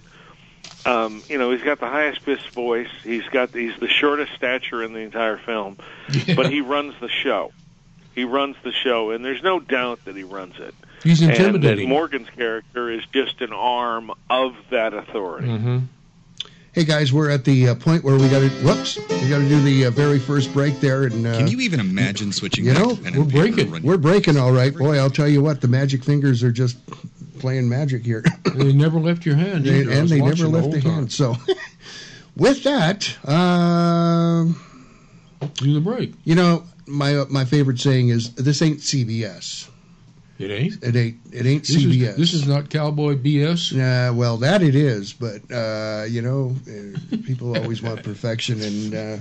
um, 0.85 1.23
you 1.29 1.37
know 1.37 1.51
he's 1.51 1.63
got 1.63 1.79
the 1.79 1.87
highest 1.87 2.23
pitched 2.23 2.49
voice 2.51 2.89
he's 3.03 3.27
got 3.29 3.53
he's 3.53 3.77
the 3.79 3.87
shortest 3.87 4.33
stature 4.33 4.83
in 4.83 4.93
the 4.93 4.99
entire 4.99 5.37
film 5.37 5.77
but 6.35 6.51
he 6.51 6.61
runs 6.61 6.93
the 7.01 7.09
show. 7.09 7.51
He 8.13 8.23
runs 8.23 8.55
the 8.63 8.71
show, 8.71 9.11
and 9.11 9.25
there's 9.25 9.43
no 9.43 9.59
doubt 9.59 10.05
that 10.05 10.15
he 10.15 10.23
runs 10.23 10.55
it. 10.57 10.73
He's 11.03 11.21
And 11.21 11.31
intimidating. 11.31 11.89
Morgan's 11.89 12.29
character 12.29 12.89
is 12.89 13.01
just 13.11 13.41
an 13.41 13.51
arm 13.51 14.11
of 14.29 14.55
that 14.71 14.93
authority. 14.93 15.47
hmm 15.47 15.79
Hey 16.75 16.83
guys, 16.83 17.13
we're 17.13 17.29
at 17.29 17.45
the 17.45 17.69
uh, 17.69 17.75
point 17.75 18.03
where 18.03 18.17
we 18.17 18.27
got 18.27 18.41
to 18.41 18.49
whoops, 18.61 18.97
we 18.97 19.29
got 19.29 19.37
to 19.39 19.47
do 19.47 19.61
the 19.61 19.85
uh, 19.85 19.91
very 19.91 20.19
first 20.19 20.51
break 20.51 20.81
there, 20.81 21.03
and 21.03 21.25
uh, 21.25 21.37
Can 21.37 21.47
you 21.47 21.61
even 21.61 21.79
imagine 21.79 22.33
switching 22.33 22.65
you 22.65 22.73
know, 22.73 22.95
to 22.97 23.17
we're 23.17 23.23
breaking. 23.23 23.71
when- 23.71 23.81
we're 23.81 23.95
breaking 23.97 24.35
all 24.35 24.51
right, 24.51 24.75
boy. 24.75 24.97
I'll 24.97 25.09
tell 25.09 25.29
you 25.29 25.41
what, 25.41 25.61
the 25.61 25.69
magic 25.69 26.03
fingers 26.03 26.43
are 26.43 26.51
just 26.51 26.75
playing 27.39 27.69
magic 27.69 28.03
here. 28.03 28.25
They 28.55 28.73
never 28.73 28.99
left 28.99 29.25
your 29.25 29.35
hand, 29.35 29.63
They- 29.63 29.83
and 29.83 30.09
they 30.09 30.19
never 30.19 30.47
left 30.47 30.71
the 30.71 30.79
the 30.81 30.89
hand. 30.89 31.11
So, 31.13 31.37
with 32.35 32.63
that, 32.63 33.07
um, 33.25 34.59
time. 35.39 35.49
Do 35.53 35.73
the 35.73 35.79
break. 35.81 36.13
you 36.25 36.35
know, 36.35 36.63
my 36.87 37.15
uh, 37.19 37.25
my 37.29 37.45
favorite 37.45 37.79
saying 37.79 38.09
is, 38.09 38.33
"This 38.33 38.61
ain't 38.61 38.79
CBS. 38.79 39.69
It 40.37 40.51
ain't. 40.51 40.83
It 40.83 40.95
ain't. 40.95 41.17
It 41.31 41.45
ain't 41.45 41.65
This 41.65 41.77
CBS." 41.77 42.09
is, 42.09 42.15
this 42.17 42.33
is 42.33 42.47
not 42.47 42.69
cowboy 42.69 43.15
BS. 43.15 43.71
Uh, 43.73 44.13
well, 44.13 44.37
that 44.37 44.61
it 44.61 44.75
is, 44.75 45.13
but 45.13 45.41
uh, 45.51 46.03
you 46.09 46.21
know, 46.21 46.55
uh, 46.67 47.17
people 47.25 47.55
always 47.55 47.81
want 47.81 48.03
perfection, 48.03 48.61
and 48.61 48.93
uh, 48.93 49.17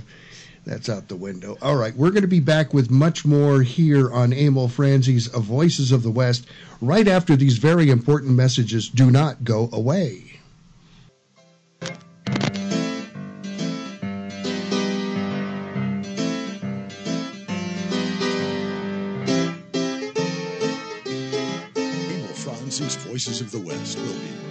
that's 0.65 0.89
out 0.89 1.07
the 1.07 1.15
window. 1.15 1.57
All 1.61 1.77
right, 1.77 1.95
we're 1.95 2.09
going 2.09 2.23
to 2.23 2.27
be 2.27 2.41
back 2.41 2.73
with 2.73 2.91
much 2.91 3.23
more 3.23 3.61
here 3.61 4.11
on 4.11 4.33
Emil 4.33 4.67
Franzi's 4.67 5.27
Voices 5.27 5.91
of 5.93 6.03
the 6.03 6.11
West 6.11 6.47
right 6.81 7.07
after 7.07 7.37
these 7.37 7.57
very 7.59 7.89
important 7.89 8.33
messages. 8.33 8.89
Do 8.89 9.09
not 9.09 9.43
go 9.45 9.69
away. 9.71 10.34
The 23.55 23.61
West. 23.61 23.97
We'll 23.97 24.13
be 24.13 24.44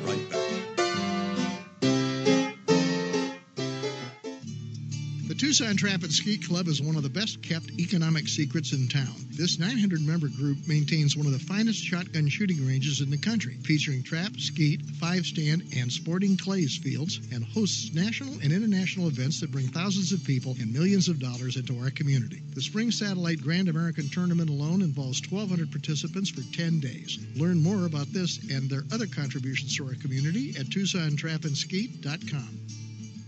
Tucson 5.55 5.77
Trap 5.77 6.03
and 6.03 6.13
Skeet 6.13 6.49
Club 6.49 6.67
is 6.67 6.83
one 6.83 6.97
of 6.97 7.05
the 7.05 7.09
best 7.09 7.41
kept 7.41 7.71
economic 7.79 8.27
secrets 8.27 8.73
in 8.73 8.89
town. 8.89 9.15
This 9.31 9.61
900 9.61 10.01
member 10.01 10.27
group 10.27 10.67
maintains 10.67 11.17
one 11.17 11.27
of 11.27 11.33
the 11.33 11.39
finest 11.39 11.79
shotgun 11.79 12.29
shooting 12.29 12.67
ranges 12.67 13.01
in 13.01 13.09
the 13.09 13.17
country, 13.17 13.57
featuring 13.63 14.03
trap, 14.03 14.33
skeet, 14.37 14.83
five 14.99 15.25
stand, 15.25 15.63
and 15.77 15.93
sporting 15.93 16.37
clays 16.37 16.77
fields, 16.77 17.21
and 17.33 17.45
hosts 17.45 17.95
national 17.95 18.33
and 18.43 18.53
international 18.53 19.07
events 19.07 19.41
that 19.41 19.53
bring 19.53 19.69
thousands 19.69 20.11
of 20.11 20.25
people 20.25 20.57
and 20.59 20.73
millions 20.73 21.09
of 21.09 21.21
dollars 21.21 21.55
into 21.55 21.79
our 21.79 21.91
community. 21.91 22.43
The 22.53 22.61
Spring 22.61 22.91
Satellite 22.91 23.41
Grand 23.41 23.69
American 23.69 24.09
Tournament 24.09 24.51
alone 24.51 24.83
involves 24.83 25.23
1,200 25.23 25.71
participants 25.71 26.31
for 26.31 26.43
10 26.53 26.81
days. 26.81 27.25
Learn 27.37 27.63
more 27.63 27.87
about 27.87 28.13
this 28.13 28.41
and 28.51 28.69
their 28.69 28.83
other 28.93 29.07
contributions 29.07 29.77
to 29.77 29.87
our 29.87 29.95
community 29.95 30.57
at 30.59 30.67
TucsonTrapandSkeet.com. 30.67 32.84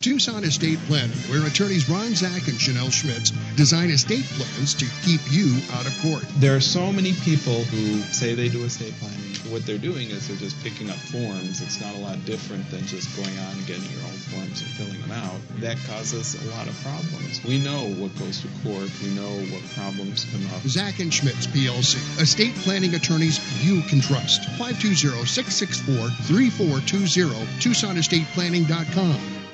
Tucson 0.00 0.44
Estate 0.44 0.78
Planning, 0.86 1.16
where 1.28 1.44
attorneys 1.46 1.90
Ron 1.90 2.14
Zach 2.14 2.46
and 2.46 2.60
Chanel 2.60 2.88
Schmitz 2.88 3.30
design 3.56 3.90
estate 3.90 4.24
plans 4.24 4.72
to 4.74 4.86
keep 5.02 5.20
you 5.28 5.60
out 5.72 5.86
of 5.86 6.00
court. 6.00 6.24
There 6.36 6.54
are 6.54 6.60
so 6.60 6.92
many 6.92 7.14
people 7.14 7.64
who 7.64 7.98
say 8.12 8.36
they 8.36 8.48
do 8.48 8.62
estate 8.62 8.94
planning 9.00 9.28
what 9.50 9.66
they're 9.66 9.78
doing 9.78 10.10
is 10.10 10.28
they're 10.28 10.36
just 10.36 10.62
picking 10.62 10.90
up 10.90 10.96
forms. 10.96 11.62
It's 11.62 11.80
not 11.80 11.94
a 11.94 11.98
lot 11.98 12.22
different 12.24 12.68
than 12.70 12.86
just 12.86 13.14
going 13.16 13.36
on 13.38 13.52
and 13.52 13.66
getting 13.66 13.90
your 13.90 14.02
own 14.04 14.16
forms 14.30 14.60
and 14.60 14.70
filling 14.70 15.00
them 15.00 15.10
out. 15.12 15.40
That 15.60 15.78
causes 15.86 16.34
a 16.34 16.44
lot 16.50 16.68
of 16.68 16.78
problems. 16.82 17.42
We 17.44 17.58
know 17.58 17.88
what 17.96 18.14
goes 18.18 18.42
to 18.42 18.48
court. 18.62 18.90
We 19.02 19.08
know 19.14 19.40
what 19.52 19.62
problems 19.74 20.26
come 20.30 20.46
up. 20.54 20.60
Zach 20.62 21.00
and 21.00 21.12
Schmitz 21.12 21.46
PLC, 21.46 21.96
estate 22.20 22.54
planning 22.56 22.94
attorneys 22.94 23.38
you 23.64 23.80
can 23.82 24.00
trust. 24.00 24.42
520-664-3420, 24.58 27.46
TucsonEstatePlanning.com. 27.60 29.47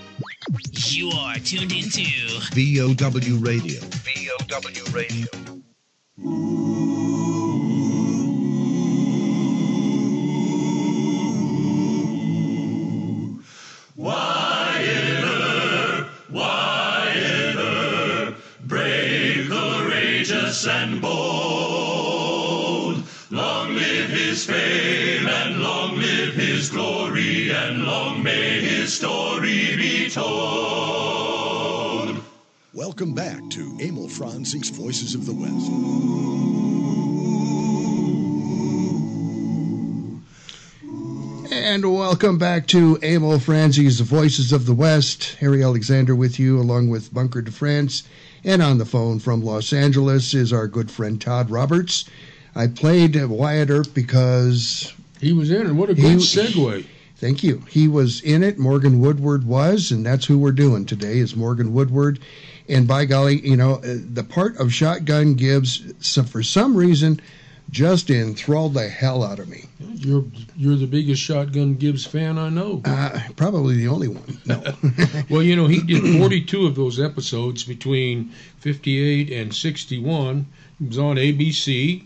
You 0.73 1.11
are 1.11 1.37
tuned 1.37 1.73
into 1.73 2.03
VOW 2.53 3.39
Radio. 3.39 3.81
VOW 3.81 4.93
Radio. 4.93 5.27
Why 13.95 14.85
ever 17.17 18.35
Brave 18.65 19.49
Courageous 19.49 20.67
and 20.67 21.01
bold. 21.01 23.03
Long 23.31 23.75
live 23.75 24.11
his 24.11 24.45
fame 24.45 25.27
and 25.27 25.63
long 25.63 25.97
live 25.97 26.35
his 26.35 26.69
glory 26.71 27.51
and 27.51 27.85
long 27.85 28.23
may 28.23 28.61
his 28.61 28.93
story 28.93 29.74
be. 30.15 30.21
Welcome 32.73 33.15
back 33.15 33.49
to 33.51 33.77
Emil 33.81 34.09
Franzi's 34.09 34.71
Voices 34.71 35.15
of 35.15 35.27
the 35.27 35.33
West. 35.35 35.71
And 41.53 41.93
welcome 41.93 42.39
back 42.39 42.67
to 42.69 42.99
Emil 43.03 43.39
Franzi's 43.39 44.01
Voices 44.01 44.53
of 44.53 44.67
the 44.67 44.75
West. 44.75 45.37
Harry 45.41 45.63
Alexander 45.63 46.15
with 46.15 46.39
you, 46.39 46.59
along 46.59 46.89
with 46.89 47.13
Bunker 47.13 47.43
de 47.43 47.51
France. 47.51 48.03
And 48.45 48.63
on 48.63 48.79
the 48.79 48.85
phone 48.85 49.19
from 49.19 49.43
Los 49.43 49.73
Angeles 49.73 50.35
is 50.35 50.53
our 50.53 50.67
good 50.67 50.91
friend 50.91 51.21
Todd 51.21 51.51
Roberts. 51.51 52.05
I 52.55 52.67
played 52.69 53.17
Wyatt 53.25 53.71
Earp 53.71 53.95
because 53.95 54.93
He 55.21 55.33
was 55.33 55.51
in 55.51 55.67
it. 55.67 55.73
What 55.73 55.91
a 55.91 55.95
good 55.95 56.05
He- 56.05 56.17
segue. 56.17 56.85
Thank 57.25 57.43
you. 57.43 57.65
He 57.71 57.89
was 57.89 58.21
in 58.21 58.43
it. 58.43 58.59
Morgan 58.59 59.01
Woodward 59.01 59.47
was, 59.47 59.91
and 59.91 60.05
that's 60.05 60.27
who 60.27 60.37
we're 60.37 60.53
doing 60.53 60.85
today 60.85 61.17
is 61.17 61.35
Morgan 61.35 61.73
Woodward. 61.73 62.19
And 62.69 62.87
by 62.87 63.07
golly, 63.07 63.41
you 63.41 63.57
know, 63.57 63.77
uh, 63.77 63.97
the 64.13 64.25
part 64.25 64.59
of 64.59 64.75
Shotgun 64.75 65.33
Gibbs, 65.33 65.95
so 66.01 66.23
for 66.23 66.43
some 66.43 66.77
reason, 66.77 67.23
just 67.71 68.11
enthralled 68.11 68.75
the 68.75 68.91
hell 68.91 69.25
out 69.25 69.39
of 69.39 69.49
me. 69.49 69.65
You're 69.81 70.27
you're 70.55 70.77
the 70.77 70.87
biggest 70.87 71.23
Shotgun 71.23 71.77
Gibbs 71.77 72.05
fan 72.05 72.37
I 72.37 72.51
know. 72.51 72.83
Uh, 72.85 73.19
probably 73.37 73.77
the 73.77 73.89
only 73.89 74.09
one. 74.09 74.39
No. 74.45 74.63
Well, 75.31 75.43
you 75.43 75.57
know, 75.57 75.67
he 75.67 75.81
did 75.81 76.19
42 76.19 76.67
of 76.67 76.75
those 76.75 77.01
episodes 77.01 77.65
between 77.65 78.33
58 78.59 79.33
and 79.33 79.55
61. 79.55 80.47
He 80.79 80.85
was 80.85 80.99
on 80.99 81.17
ABC, 81.17 82.05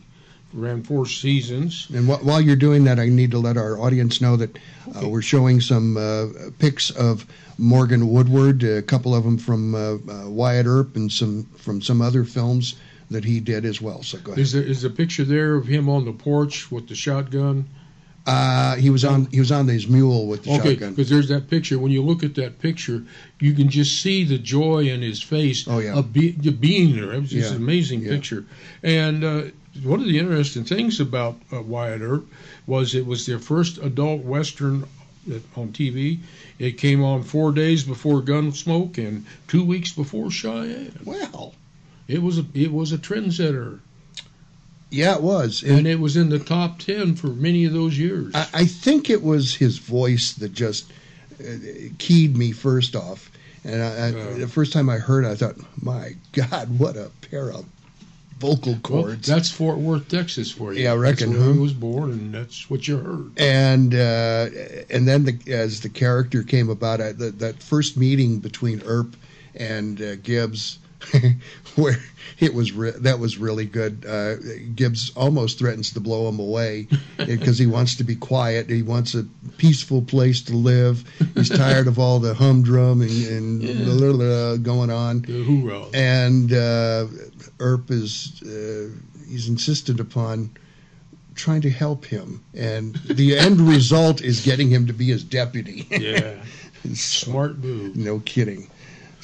ran 0.53 0.83
four 0.83 1.07
seasons. 1.07 1.89
And 1.93 2.07
wh- 2.09 2.25
while 2.25 2.41
you're 2.41 2.57
doing 2.57 2.85
that, 2.85 2.99
I 2.99 3.07
need 3.09 3.31
to 3.33 3.39
let 3.39 3.57
our 3.57 3.79
audience 3.79 4.21
know 4.21 4.37
that 4.37 4.57
uh, 4.97 5.09
we're 5.09 5.23
showing 5.23 5.61
some 5.61 5.97
uh, 5.97 6.27
pics 6.59 6.91
of 6.91 7.27
Morgan 7.59 8.09
Woodward, 8.09 8.63
a 8.63 8.83
couple 8.83 9.15
of 9.15 9.25
them 9.25 9.37
from 9.39 9.75
uh, 9.75 9.79
uh, 9.95 10.29
Wyatt 10.31 10.67
Earp, 10.67 10.97
and 10.97 11.11
some 11.13 11.45
from 11.57 11.83
some 11.83 12.01
other 12.01 12.25
films 12.25 12.77
that 13.11 13.25
he 13.25 13.41
did 13.41 13.65
as 13.65 13.81
well. 13.81 14.03
So 14.03 14.19
go 14.19 14.33
ahead. 14.33 14.39
Is 14.43 14.53
there 14.53 14.63
is 14.63 14.85
a 14.85 14.91
picture 14.91 15.25
there 15.25 15.55
of 15.55 15.67
him 15.67 15.89
on 15.89 16.05
the 16.05 16.13
porch 16.13 16.71
with 16.71 16.89
the 16.89 16.95
shotgun? 16.95 17.67
Uh, 18.27 18.77
he 18.77 18.91
was 18.91 19.07
on 19.07 19.25
he 19.31 19.39
was 19.41 19.51
on 19.51 19.67
his 19.67 19.89
mule 19.89 20.27
with 20.27 20.45
the 20.45 20.51
Okay, 20.57 20.71
shotgun. 20.73 20.91
because 20.91 21.09
there's 21.09 21.29
that 21.29 21.49
picture. 21.49 21.79
When 21.79 21.91
you 21.93 22.03
look 22.03 22.23
at 22.23 22.35
that 22.35 22.59
picture, 22.59 23.03
you 23.41 23.55
can 23.55 23.71
just 23.71 24.03
see 24.03 24.25
the 24.25 24.37
joy 24.37 24.89
in 24.89 25.01
his 25.01 25.23
face 25.23 25.67
Oh, 25.67 25.79
yeah. 25.79 25.95
of 25.95 26.13
be, 26.13 26.33
being 26.33 26.95
there. 26.95 27.15
It 27.15 27.21
was 27.21 27.31
just 27.31 27.49
Yeah, 27.51 27.57
an 27.57 27.63
amazing 27.63 28.03
yeah. 28.03 28.11
picture. 28.11 28.45
And 28.83 29.25
uh, 29.25 29.43
one 29.83 30.01
of 30.01 30.07
the 30.07 30.19
interesting 30.19 30.65
things 30.65 31.01
about 31.01 31.37
uh, 31.53 31.63
Wyatt 31.63 32.03
Earp 32.03 32.27
was 32.67 32.95
it 32.95 33.07
was 33.07 33.27
their 33.27 33.39
first 33.39 33.79
adult 33.79 34.23
western 34.23 34.85
on 35.57 35.69
TV. 35.73 36.19
It 36.59 36.73
came 36.79 37.03
on 37.05 37.23
four 37.23 37.53
days 37.53 37.85
before 37.85 38.23
Gunsmoke 38.23 38.97
and 38.99 39.27
two 39.47 39.63
weeks 39.65 39.93
before 39.93 40.31
Cheyenne. 40.31 40.99
Well, 41.05 41.55
It 42.09 42.23
was 42.23 42.39
a 42.39 42.47
it 42.55 42.73
was 42.73 42.93
a 42.93 42.99
trendsetter, 42.99 43.81
yeah, 44.91 45.17
it 45.17 45.23
was. 45.23 45.63
and 45.63 45.79
And 45.79 45.87
it 45.87 46.01
was 46.01 46.17
in 46.17 46.31
the 46.31 46.39
top 46.39 46.79
ten 46.79 47.15
for 47.15 47.27
many 47.29 47.67
of 47.67 47.73
those 47.75 47.99
years. 47.99 48.35
I, 48.35 48.49
I 48.55 48.65
think 48.65 49.11
it 49.11 49.23
was 49.23 49.55
his 49.57 49.77
voice 49.79 50.33
that 50.35 50.55
just 50.55 50.91
uh, 51.41 51.45
keyed 51.99 52.37
me 52.37 52.53
first 52.53 52.97
off. 52.97 53.31
And 53.65 53.83
I, 53.83 53.87
I, 53.87 54.09
Yeah. 54.11 54.33
the 54.39 54.49
first 54.49 54.73
time 54.73 54.89
I 54.89 54.97
heard 54.97 55.25
it, 55.25 55.29
I 55.29 55.35
thought, 55.35 55.57
my 55.83 56.13
God, 56.33 56.79
what 56.79 56.97
a 56.97 57.11
pair 57.31 57.51
of 57.53 57.67
vocal 58.39 58.73
Well, 58.73 58.81
cords. 59.03 59.27
that's 59.27 59.51
Fort 59.51 59.79
Worth, 59.79 60.09
Texas, 60.09 60.51
for 60.51 60.73
you. 60.73 60.83
Yeah, 60.85 60.93
I 60.93 60.97
reckon, 60.97 61.31
That's 61.33 61.43
where 61.45 61.53
he 61.55 61.59
was 61.59 61.73
born, 61.73 62.11
and 62.13 62.35
that's 62.35 62.69
what 62.71 62.87
you 62.89 62.97
heard. 62.99 63.31
and 63.37 63.95
uh, 63.95 64.49
and 64.91 65.07
then 65.09 65.25
the, 65.25 65.39
as 65.53 65.81
the 65.81 65.89
character 65.89 66.43
came 66.43 66.69
about, 66.71 67.01
I, 67.01 67.13
that 67.13 67.39
that 67.41 67.63
first 67.63 67.97
meeting 67.97 68.39
between 68.39 68.83
Earp 68.85 69.17
and 69.55 70.01
uh, 70.01 70.17
Gibbs, 70.17 70.79
where 71.77 71.97
it 72.39 72.53
was 72.55 72.73
re- 72.73 72.91
that 72.91 73.19
was 73.19 73.39
really 73.39 73.65
good. 73.65 74.05
Uh, 74.07 74.37
Gibbs 74.75 75.11
almost 75.17 75.59
threatens 75.59 75.93
to 75.93 76.01
blow 76.01 76.29
him 76.29 76.39
away 76.41 76.89
because 77.17 77.59
he 77.59 77.67
wants 77.67 77.97
to 77.97 78.05
be 78.05 78.17
quiet. 78.17 78.69
He 78.69 78.83
wants 78.83 79.15
a 79.15 79.25
peaceful 79.59 80.03
place 80.03 80.43
to 80.43 80.55
live. 80.57 81.05
He's 81.35 81.49
tired 81.49 81.87
of 81.87 81.99
all 81.99 82.19
the 82.19 82.35
humdrum 82.35 83.01
and, 83.03 83.27
and 83.27 83.63
Yeah. 83.63 83.85
blah, 83.85 83.95
blah, 83.97 84.13
blah 84.13 84.57
going 84.57 84.91
on 84.91 85.23
The 85.23 85.45
hoorah. 85.45 85.87
and 85.95 86.53
uh, 86.53 87.07
Earp 87.61 87.91
is 87.91 88.43
uh, 88.43 88.91
he's 89.29 89.49
insisted 89.49 90.01
upon 90.01 90.51
trying 91.35 91.61
to 91.61 91.71
help 91.71 92.05
him, 92.05 92.43
and 92.55 92.97
the 93.05 93.39
end 93.39 93.61
result 93.61 94.21
is 94.21 94.41
getting 94.45 94.69
him 94.69 94.89
to 94.89 94.93
be 94.93 95.07
his 95.07 95.23
deputy. 95.23 95.87
Yeah, 95.91 96.35
smart 96.95 97.59
move. 97.59 97.95
no 97.97 98.19
kidding. 98.21 98.69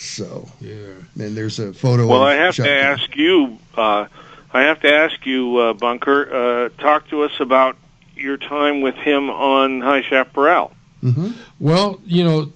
So, 0.04 0.48
Yeah. 0.60 0.74
and 1.18 1.36
there's 1.36 1.58
a 1.58 1.72
photo. 1.72 2.06
Well, 2.06 2.22
of 2.22 2.28
I 2.28 2.34
have 2.34 2.56
to 2.56 2.70
ask 2.70 3.16
you. 3.16 3.58
Uh, 3.76 4.06
I 4.52 4.62
have 4.62 4.80
to 4.82 4.92
ask 4.94 5.24
you, 5.26 5.56
uh, 5.56 5.72
Bunker. 5.72 6.32
Uh, 6.32 6.82
talk 6.82 7.08
to 7.10 7.22
us 7.22 7.32
about 7.40 7.76
your 8.16 8.36
time 8.36 8.80
with 8.82 8.94
him 8.94 9.30
on 9.30 9.80
High 9.80 10.02
Chaparral. 10.02 10.72
Mhm. 11.02 11.32
Well, 11.58 12.00
you 12.06 12.22
know, 12.22 12.52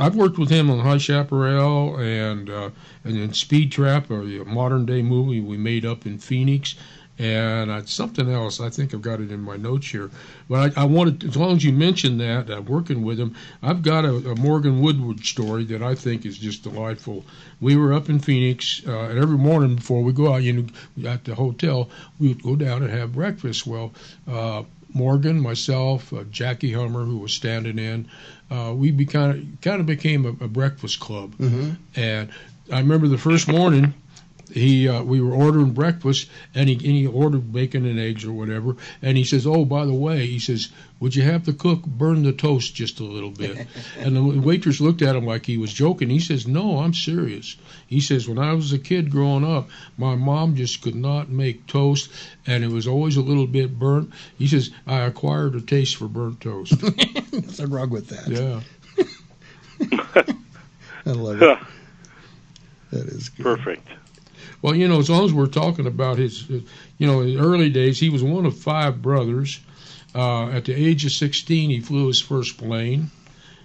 I've 0.00 0.16
worked 0.16 0.38
with 0.38 0.50
him 0.50 0.70
on 0.70 0.80
High 0.80 0.98
Chaparral 0.98 1.96
and 1.98 2.50
uh, 2.50 2.70
and 3.04 3.16
then 3.16 3.32
Speed 3.32 3.70
Trap, 3.70 4.10
or 4.10 4.22
a 4.22 4.44
modern 4.44 4.84
day 4.86 5.02
movie 5.02 5.40
we 5.40 5.56
made 5.56 5.84
up 5.86 6.04
in 6.06 6.18
Phoenix, 6.18 6.74
and 7.18 7.70
uh, 7.70 7.84
something 7.84 8.30
else. 8.30 8.60
I 8.60 8.70
think 8.70 8.94
I've 8.94 9.02
got 9.02 9.20
it 9.20 9.32
in 9.32 9.40
my 9.40 9.56
notes 9.56 9.88
here. 9.88 10.10
But 10.48 10.76
I, 10.78 10.82
I 10.82 10.84
wanted, 10.84 11.24
as 11.24 11.36
long 11.36 11.56
as 11.56 11.64
you 11.64 11.72
mentioned 11.72 12.20
that, 12.20 12.48
uh, 12.50 12.62
working 12.62 13.02
with 13.02 13.18
him, 13.18 13.34
I've 13.62 13.82
got 13.82 14.04
a, 14.04 14.14
a 14.14 14.36
Morgan 14.36 14.80
Woodward 14.80 15.24
story 15.24 15.64
that 15.64 15.82
I 15.82 15.94
think 15.94 16.24
is 16.24 16.38
just 16.38 16.62
delightful. 16.62 17.24
We 17.60 17.76
were 17.76 17.92
up 17.92 18.08
in 18.08 18.20
Phoenix, 18.20 18.82
uh, 18.86 19.08
and 19.10 19.18
every 19.18 19.38
morning 19.38 19.76
before 19.76 20.02
we 20.02 20.12
go 20.12 20.32
out, 20.32 20.42
you 20.42 20.52
know, 20.52 21.10
at 21.10 21.24
the 21.24 21.34
hotel, 21.34 21.90
we 22.20 22.28
would 22.28 22.42
go 22.42 22.56
down 22.56 22.82
and 22.82 22.90
have 22.92 23.12
breakfast. 23.12 23.66
Well. 23.66 23.92
Uh, 24.26 24.62
Morgan, 24.94 25.38
myself, 25.38 26.14
uh, 26.14 26.24
Jackie 26.30 26.72
Hummer, 26.72 27.04
who 27.04 27.18
was 27.18 27.34
standing 27.34 27.78
in, 27.78 28.08
uh, 28.50 28.72
we 28.74 28.90
be 28.90 29.04
kind 29.04 29.58
of 29.66 29.84
became 29.84 30.24
a, 30.24 30.30
a 30.42 30.48
breakfast 30.48 30.98
club. 30.98 31.36
Mhm. 31.36 31.76
And 31.94 32.30
I 32.72 32.78
remember 32.80 33.06
the 33.06 33.18
first 33.18 33.48
morning, 33.48 33.92
he 34.52 34.88
uh, 34.88 35.02
we 35.02 35.20
were 35.20 35.32
ordering 35.32 35.72
breakfast, 35.72 36.28
and 36.54 36.68
he 36.68 36.74
and 36.74 36.82
he 36.82 37.06
ordered 37.06 37.52
bacon 37.52 37.84
and 37.86 37.98
eggs 37.98 38.24
or 38.24 38.32
whatever, 38.32 38.76
and 39.02 39.16
he 39.16 39.24
says, 39.24 39.46
"Oh, 39.46 39.64
by 39.64 39.84
the 39.84 39.92
way," 39.92 40.26
he 40.26 40.38
says, 40.38 40.68
"Would 41.00 41.14
you 41.14 41.22
have 41.22 41.44
the 41.44 41.52
cook 41.52 41.84
burn 41.84 42.22
the 42.22 42.32
toast 42.32 42.74
just 42.74 43.00
a 43.00 43.04
little 43.04 43.30
bit?" 43.30 43.66
and 43.98 44.16
the 44.16 44.22
waitress 44.22 44.80
looked 44.80 45.02
at 45.02 45.16
him 45.16 45.24
like 45.24 45.46
he 45.46 45.58
was 45.58 45.72
joking. 45.72 46.10
He 46.10 46.20
says, 46.20 46.46
"No, 46.46 46.78
I'm 46.78 46.94
serious." 46.94 47.56
He 47.86 48.00
says, 48.00 48.28
"When 48.28 48.38
I 48.38 48.54
was 48.54 48.72
a 48.72 48.78
kid 48.78 49.10
growing 49.10 49.44
up, 49.44 49.68
my 49.96 50.14
mom 50.14 50.56
just 50.56 50.82
could 50.82 50.96
not 50.96 51.28
make 51.28 51.66
toast, 51.66 52.10
and 52.46 52.64
it 52.64 52.70
was 52.70 52.86
always 52.86 53.16
a 53.16 53.22
little 53.22 53.46
bit 53.46 53.78
burnt." 53.78 54.12
He 54.38 54.46
says, 54.46 54.70
"I 54.86 55.00
acquired 55.00 55.54
a 55.54 55.60
taste 55.60 55.96
for 55.96 56.08
burnt 56.08 56.40
toast." 56.40 56.82
Nothing 57.32 57.70
wrong 57.70 57.90
with 57.90 58.08
that. 58.08 58.28
yeah. 58.28 58.60
I 61.06 61.10
love 61.12 61.40
it. 61.42 61.58
That 62.90 63.06
is 63.06 63.28
good. 63.28 63.44
Perfect. 63.44 63.88
Well, 64.60 64.74
you 64.74 64.88
know, 64.88 64.98
as 64.98 65.08
long 65.08 65.24
as 65.24 65.32
we're 65.32 65.46
talking 65.46 65.86
about 65.86 66.18
his, 66.18 66.50
uh, 66.50 66.60
you 66.98 67.06
know, 67.06 67.20
early 67.20 67.70
days, 67.70 68.00
he 68.00 68.08
was 68.10 68.22
one 68.22 68.44
of 68.44 68.56
five 68.56 69.00
brothers. 69.00 69.60
Uh, 70.14 70.48
at 70.48 70.64
the 70.64 70.74
age 70.74 71.04
of 71.04 71.12
16, 71.12 71.70
he 71.70 71.80
flew 71.80 72.08
his 72.08 72.20
first 72.20 72.58
plane. 72.58 73.10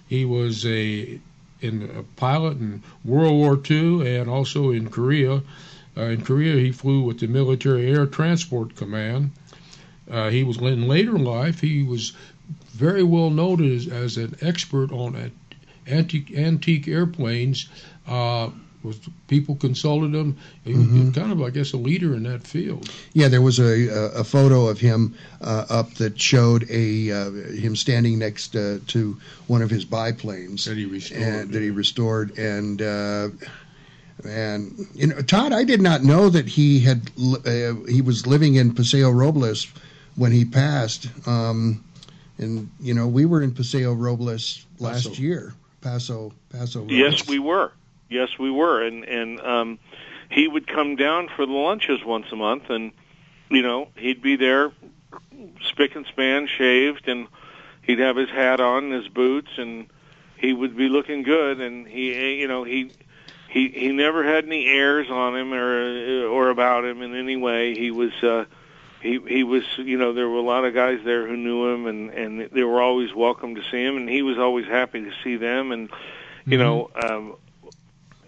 He 0.06 0.24
was 0.24 0.64
a 0.66 1.18
in 1.60 1.90
a 1.96 2.02
pilot 2.20 2.58
in 2.58 2.82
World 3.04 3.32
War 3.32 3.58
II 3.70 4.16
and 4.16 4.28
also 4.28 4.70
in 4.70 4.90
Korea. 4.90 5.42
Uh, 5.96 6.02
in 6.02 6.22
Korea, 6.22 6.56
he 6.56 6.72
flew 6.72 7.02
with 7.02 7.20
the 7.20 7.26
Military 7.26 7.90
Air 7.90 8.06
Transport 8.06 8.76
Command. 8.76 9.30
Uh, 10.10 10.28
he 10.28 10.44
was 10.44 10.58
in 10.58 10.86
later 10.86 11.18
life. 11.18 11.60
He 11.60 11.82
was 11.82 12.12
very 12.72 13.02
well 13.02 13.30
noted 13.30 13.72
as, 13.72 13.88
as 13.88 14.16
an 14.18 14.36
expert 14.42 14.92
on 14.92 15.14
an- 15.14 15.32
antique 15.86 16.32
antique 16.36 16.86
airplanes. 16.86 17.68
Was 18.84 19.00
people 19.28 19.54
consulted 19.56 20.14
him. 20.14 20.36
He 20.62 20.74
was 20.74 20.86
Mhm. 20.86 21.14
kind 21.14 21.32
of, 21.32 21.40
I 21.42 21.48
guess, 21.48 21.72
a 21.72 21.78
leader 21.78 22.14
in 22.14 22.24
that 22.24 22.46
field. 22.46 22.90
Yeah, 23.14 23.28
there 23.28 23.40
was 23.40 23.58
a 23.58 23.88
a, 23.88 24.20
a 24.20 24.24
photo 24.24 24.68
of 24.68 24.78
him 24.78 25.14
uh, 25.40 25.64
up 25.70 25.94
that 25.94 26.20
showed 26.20 26.66
a 26.70 27.10
uh, 27.10 27.30
him 27.30 27.76
standing 27.76 28.18
next 28.18 28.54
uh, 28.54 28.80
to 28.88 29.16
one 29.46 29.62
of 29.62 29.70
his 29.70 29.86
biplanes 29.86 30.66
that 30.66 30.76
he 30.76 30.84
restored. 30.84 31.22
and, 31.22 31.50
that 31.52 31.62
he 31.62 31.70
restored, 31.70 32.38
and 32.38 32.82
uh, 32.82 33.28
and 34.24 34.86
you 34.94 35.06
know, 35.08 35.20
Todd, 35.22 35.52
I 35.52 35.64
did 35.64 35.80
not 35.80 36.02
know 36.02 36.28
that 36.28 36.46
he 36.46 36.80
had 36.80 37.10
uh, 37.18 37.74
he 37.88 38.02
was 38.02 38.26
living 38.26 38.54
in 38.56 38.74
Paseo 38.74 39.10
Robles 39.10 39.66
when 40.16 40.30
he 40.32 40.44
passed. 40.44 41.08
Um, 41.26 41.82
and 42.38 42.68
you 42.80 42.94
know, 42.94 43.06
we 43.08 43.24
were 43.24 43.42
in 43.42 43.52
Paseo 43.52 43.92
Robles 43.94 44.66
last 44.78 45.08
Paso. 45.08 45.22
year, 45.22 45.54
Paso 45.80 46.32
Paso. 46.50 46.80
Robles. 46.80 46.96
Yes, 46.98 47.26
we 47.26 47.38
were. 47.38 47.72
Yes, 48.14 48.38
we 48.38 48.50
were, 48.50 48.82
and 48.82 49.04
and 49.04 49.40
um, 49.40 49.78
he 50.30 50.46
would 50.46 50.68
come 50.68 50.94
down 50.94 51.28
for 51.34 51.44
the 51.46 51.52
lunches 51.52 52.04
once 52.04 52.26
a 52.30 52.36
month, 52.36 52.70
and 52.70 52.92
you 53.50 53.62
know 53.62 53.88
he'd 53.96 54.22
be 54.22 54.36
there, 54.36 54.72
spick 55.68 55.96
and 55.96 56.06
span, 56.06 56.46
shaved, 56.46 57.08
and 57.08 57.26
he'd 57.82 57.98
have 57.98 58.16
his 58.16 58.30
hat 58.30 58.60
on, 58.60 58.84
and 58.84 58.92
his 58.92 59.08
boots, 59.08 59.50
and 59.56 59.88
he 60.36 60.52
would 60.52 60.76
be 60.76 60.88
looking 60.88 61.24
good, 61.24 61.60
and 61.60 61.88
he, 61.88 62.40
you 62.40 62.48
know, 62.48 62.64
he. 62.64 62.92
He 63.48 63.68
he 63.68 63.92
never 63.92 64.24
had 64.24 64.46
any 64.46 64.66
airs 64.66 65.08
on 65.08 65.36
him 65.36 65.54
or 65.54 66.26
or 66.26 66.50
about 66.50 66.84
him 66.84 67.02
in 67.02 67.14
any 67.14 67.36
way. 67.36 67.78
He 67.78 67.92
was 67.92 68.10
uh 68.20 68.46
he 69.00 69.20
he 69.28 69.44
was 69.44 69.62
you 69.76 69.96
know 69.96 70.12
there 70.12 70.28
were 70.28 70.38
a 70.38 70.42
lot 70.42 70.64
of 70.64 70.74
guys 70.74 70.98
there 71.04 71.24
who 71.28 71.36
knew 71.36 71.72
him 71.72 71.86
and 71.86 72.10
and 72.10 72.50
they 72.50 72.64
were 72.64 72.82
always 72.82 73.14
welcome 73.14 73.54
to 73.54 73.62
see 73.70 73.80
him 73.84 73.96
and 73.96 74.08
he 74.08 74.22
was 74.22 74.38
always 74.38 74.66
happy 74.66 75.02
to 75.02 75.12
see 75.22 75.36
them 75.36 75.70
and 75.70 75.90
you 76.46 76.58
know 76.58 76.90
um 76.96 77.36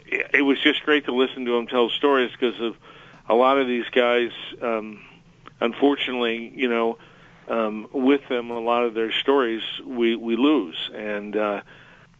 it, 0.08 0.42
was 0.42 0.60
just 0.60 0.82
great 0.84 1.04
to 1.06 1.12
listen 1.14 1.44
to 1.46 1.56
him 1.56 1.66
tell 1.66 1.88
stories 1.90 2.30
because 2.32 2.60
of 2.60 2.76
a 3.28 3.34
lot 3.34 3.58
of 3.58 3.66
these 3.66 3.86
guys 3.90 4.30
um 4.62 5.00
unfortunately 5.60 6.52
you 6.54 6.68
know 6.68 6.98
um 7.48 7.88
with 7.92 8.20
them 8.28 8.50
a 8.50 8.60
lot 8.60 8.84
of 8.84 8.94
their 8.94 9.12
stories 9.12 9.62
we 9.84 10.16
we 10.16 10.36
lose 10.36 10.90
and 10.94 11.36
uh 11.36 11.60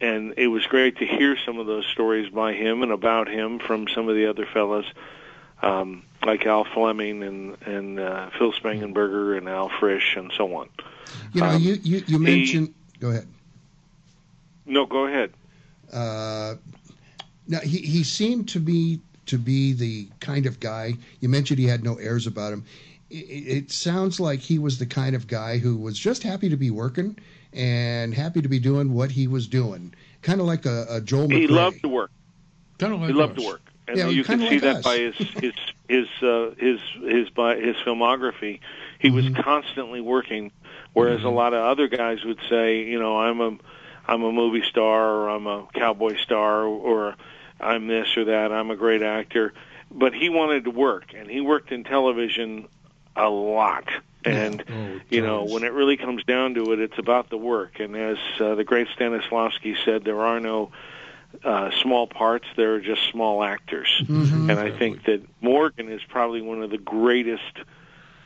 and 0.01 0.35
it 0.37 0.49
was 0.49 0.67
great 0.67 0.99
to 0.99 1.07
hear 1.07 1.37
some 1.45 1.59
of 1.59 1.67
those 1.67 1.87
stories 1.87 2.29
by 2.31 2.53
him 2.53 2.83
and 2.83 2.93
about 2.93 3.29
him 3.29 3.59
from 3.59 3.87
some 3.89 4.09
of 4.09 4.15
the 4.17 4.27
other 4.27 4.47
fellas 4.47 4.87
um 5.63 6.03
like 6.25 6.45
Al 6.45 6.65
Fleming 6.65 7.23
and 7.23 7.57
and 7.63 8.01
uh, 8.01 8.31
Phil 8.37 8.53
Spangenberger 8.53 9.39
and 9.39 9.49
Al 9.49 9.69
Frisch 9.79 10.17
and 10.17 10.33
so 10.37 10.53
on. 10.57 10.69
You 11.33 11.41
know, 11.41 11.47
Um, 11.51 11.63
you 11.63 11.75
you, 11.85 12.03
you 12.09 12.19
he- 12.19 12.25
mentioned. 12.25 12.75
go 12.99 13.11
ahead. 13.11 13.29
No, 14.65 14.87
go 14.87 15.07
ahead. 15.07 15.33
Uh, 15.93 16.57
now 17.47 17.61
he 17.61 17.79
he 17.79 18.03
seemed 18.05 18.49
to 18.51 18.61
be 18.61 19.01
to 19.27 19.39
be 19.39 19.73
the 19.73 20.09
kind 20.21 20.47
of 20.47 20.61
guy 20.61 20.95
you 21.21 21.29
mentioned. 21.29 21.59
He 21.59 21.67
had 21.67 21.85
no 21.85 21.97
airs 21.97 22.27
about 22.27 22.53
him. 22.53 22.65
It, 23.11 23.15
it 23.15 23.71
sounds 23.73 24.19
like 24.19 24.41
he 24.41 24.59
was 24.59 24.79
the 24.79 24.87
kind 24.87 25.15
of 25.15 25.27
guy 25.27 25.59
who 25.59 25.77
was 25.77 25.99
just 25.99 26.23
happy 26.23 26.49
to 26.49 26.57
be 26.57 26.71
working 26.71 27.17
and 27.53 28.15
happy 28.15 28.43
to 28.43 28.49
be 28.49 28.59
doing 28.59 28.93
what 28.93 29.13
he 29.13 29.27
was 29.29 29.47
doing. 29.47 29.95
Kind 30.23 30.41
of 30.41 30.47
like 30.47 30.67
a, 30.67 30.87
a 30.91 31.01
Joel 31.01 31.29
He 31.29 31.47
McCrea. 31.47 31.51
loved 31.55 31.83
to 31.83 31.89
work. 31.89 32.11
Kind 32.79 32.93
of 32.93 33.01
like 33.01 33.09
He 33.09 33.15
loved 33.15 33.37
us. 33.39 33.45
to 33.45 33.49
work, 33.49 33.63
and 33.89 33.97
Yeah, 33.97 34.09
you 34.09 34.25
can 34.25 34.41
see 34.41 34.59
like 34.59 34.63
that 34.63 34.77
us. 34.79 34.85
by 34.85 34.99
his 34.99 35.15
his 35.41 35.53
his 35.89 36.09
uh, 36.23 36.51
his 36.59 36.81
his 37.03 37.31
by 37.31 37.57
his 37.57 37.77
filmography. 37.77 38.61
He 38.99 39.11
was 39.11 39.25
Mm-hmm. 39.25 39.41
constantly 39.43 40.01
working, 40.01 40.51
whereas 40.93 41.23
a 41.23 41.29
lot 41.29 41.55
of 41.55 41.65
other 41.65 41.87
guys 41.89 42.25
would 42.25 42.41
say, 42.49 42.83
you 42.85 42.99
know, 42.99 43.17
I'm 43.19 43.41
a 43.41 43.57
I'm 44.09 44.23
a 44.23 44.33
movie 44.33 44.63
star 44.63 45.09
or 45.15 45.29
I'm 45.31 45.47
a 45.47 45.67
cowboy 45.75 46.17
star 46.17 46.65
or 46.65 47.15
I'm 47.61 47.87
this 47.87 48.17
or 48.17 48.25
that. 48.27 48.53
I'm 48.53 48.71
a 48.71 48.77
great 48.77 49.03
actor, 49.03 49.53
but 49.91 50.15
he 50.15 50.29
wanted 50.29 50.65
to 50.65 50.71
work, 50.71 51.15
and 51.15 51.29
he 51.31 51.41
worked 51.41 51.73
in 51.73 51.85
television 51.85 52.69
a 53.15 53.29
lot. 53.29 53.89
And 54.25 54.65
Oh, 54.69 55.01
you 55.09 55.23
know, 55.23 55.45
when 55.45 55.63
it 55.63 55.73
really 55.73 55.97
comes 55.97 56.25
down 56.25 56.55
to 56.55 56.73
it, 56.73 56.81
it's 56.81 56.99
about 56.99 57.31
the 57.31 57.37
work. 57.39 57.79
And 57.79 57.97
as 57.97 58.19
uh, 58.41 58.57
the 58.57 58.65
great 58.65 58.89
Stanislavski 58.89 59.77
said, 59.85 60.05
there 60.05 60.21
are 60.21 60.41
no 60.41 60.73
uh, 61.45 61.71
small 61.83 62.07
parts; 62.07 62.47
there 62.57 62.75
are 62.75 62.81
just 62.81 63.03
small 63.11 63.43
actors. 63.45 63.89
Mhm. 64.05 64.51
And 64.51 64.59
I 64.59 64.77
think 64.77 65.05
that 65.05 65.23
Morgan 65.41 65.91
is 65.91 66.01
probably 66.09 66.41
one 66.43 66.63
of 66.63 66.71
the 66.71 66.79
greatest 66.79 67.43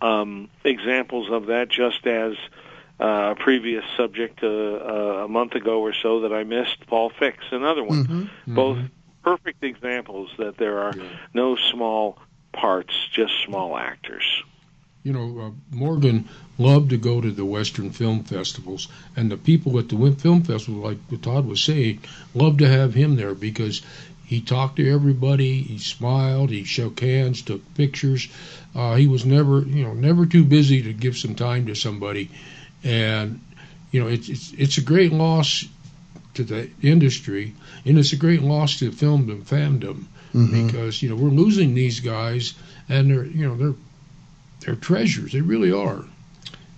um, 0.01 0.49
examples 0.64 1.31
of 1.31 1.47
that. 1.47 1.69
Just 1.69 2.07
as 2.07 2.35
uh, 2.99 3.33
a 3.33 3.35
previous 3.35 3.85
subject 3.97 4.43
uh, 4.43 4.47
uh, 4.47 5.23
a 5.25 5.29
month 5.29 5.55
ago 5.55 5.81
or 5.81 5.93
so 5.93 6.21
that 6.21 6.33
I 6.33 6.45
missed, 6.45 6.87
Paul 6.87 7.11
Fix, 7.11 7.45
another 7.51 7.83
one. 7.85 8.05
Mhm. 8.07 8.55
Both 8.55 8.79
perfect 9.23 9.63
examples 9.63 10.31
that 10.39 10.57
there 10.57 10.79
are 10.81 10.95
no 11.35 11.57
small 11.57 12.19
parts, 12.53 12.93
just 13.13 13.33
small 13.45 13.77
actors. 13.77 14.43
you 15.03 15.13
know, 15.13 15.41
uh, 15.41 15.51
Morgan 15.75 16.29
loved 16.59 16.91
to 16.91 16.97
go 16.99 17.21
to 17.21 17.31
the 17.31 17.45
Western 17.45 17.91
film 17.91 18.23
festivals, 18.23 18.89
and 19.17 19.31
the 19.31 19.37
people 19.37 19.79
at 19.79 19.89
the 19.89 19.97
win- 19.97 20.17
film 20.17 20.43
festival, 20.43 20.83
like 20.83 20.99
Todd 21.23 21.47
was 21.47 21.63
saying, 21.63 22.01
loved 22.35 22.59
to 22.59 22.69
have 22.69 22.93
him 22.93 23.17
there 23.17 23.35
because 23.35 23.81
he 24.27 24.41
talked 24.41 24.77
to 24.77 24.93
everybody, 24.93 25.63
he 25.63 25.79
smiled, 25.79 26.51
he 26.51 26.65
shook 26.65 27.01
hands, 27.01 27.43
took 27.43 27.63
pictures. 27.75 28.29
Uh, 28.75 28.95
he 28.95 29.07
was 29.09 29.25
never, 29.25 29.63
you 29.63 29.83
know, 29.83 29.95
never 29.95 30.27
too 30.27 30.45
busy 30.45 30.83
to 30.83 30.93
give 30.93 31.17
some 31.17 31.35
time 31.35 31.67
to 31.67 31.75
somebody, 31.75 32.31
and 32.85 33.41
you 33.91 34.01
know, 34.01 34.09
it's 34.09 34.29
it's 34.29 34.53
it's 34.53 34.79
a 34.79 34.83
great 34.83 35.13
loss 35.13 35.65
to 36.35 36.45
the 36.45 36.71
industry, 36.83 37.55
and 37.85 37.99
it's 37.99 38.12
a 38.12 38.16
great 38.16 38.43
loss 38.43 38.79
to 38.79 38.90
film 38.93 39.29
and 39.31 39.45
fandom 39.47 40.05
Mhm. 40.35 40.66
because 40.66 41.03
you 41.03 41.09
know 41.09 41.16
we're 41.16 41.31
losing 41.31 41.75
these 41.75 42.01
guys, 42.01 42.55
and 42.88 43.11
they're 43.11 43.25
you 43.27 43.47
know 43.47 43.57
they're 43.57 43.75
they're 44.61 44.77
treasures. 44.77 45.33
They 45.33 45.40
really 45.40 45.73
are. 45.73 46.05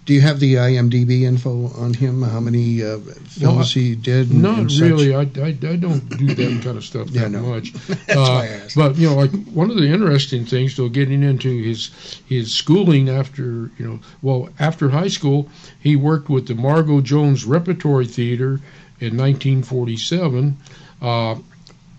Do 0.05 0.15
you 0.15 0.21
have 0.23 0.41
the 0.41 0.55
IMDb 0.55 1.23
info 1.23 1.69
on 1.79 1.95
him? 1.95 2.23
How 2.23 2.41
many 2.41 2.83
uh, 2.83 2.99
films 3.29 3.73
he 3.73 3.95
did? 3.95 4.31
and- 4.33 4.43
Not 4.43 4.59
and 4.59 4.73
really. 4.81 5.15
I, 5.15 5.21
I, 5.21 5.57
I 5.62 5.77
don't 5.77 6.09
do 6.19 6.27
that 6.35 6.61
kind 6.65 6.77
of 6.77 6.85
stuff 6.85 7.09
Yeah, 7.11 7.23
that 7.23 7.31
no. 7.31 7.43
much. 7.43 7.73
That's 7.87 8.17
Uh, 8.17 8.17
why 8.17 8.43
I 8.43 8.47
asked. 8.49 8.75
But 8.75 8.97
you 8.99 9.09
know, 9.11 9.15
like 9.15 9.31
one 9.53 9.71
of 9.71 9.77
the 9.77 9.87
interesting 9.87 10.45
things, 10.45 10.75
though, 10.75 10.88
getting 10.88 11.23
into 11.23 11.51
his 11.62 11.91
his 12.29 12.53
schooling 12.53 13.11
after 13.11 13.71
you 13.79 13.87
know, 13.87 14.01
well, 14.23 14.49
after 14.59 14.88
high 14.91 15.07
school, 15.09 15.49
he 15.79 15.95
worked 15.95 16.29
with 16.29 16.49
the 16.49 16.57
Margo 16.57 17.01
Jones 17.01 17.45
Repertory 17.45 18.07
Theater 18.07 18.61
in 19.03 19.17
1947. 19.17 20.57
Uh, 21.01 21.37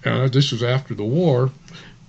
uh, 0.06 0.28
this 0.30 0.52
was 0.52 0.64
after 0.64 0.94
the 0.94 1.04
war, 1.04 1.52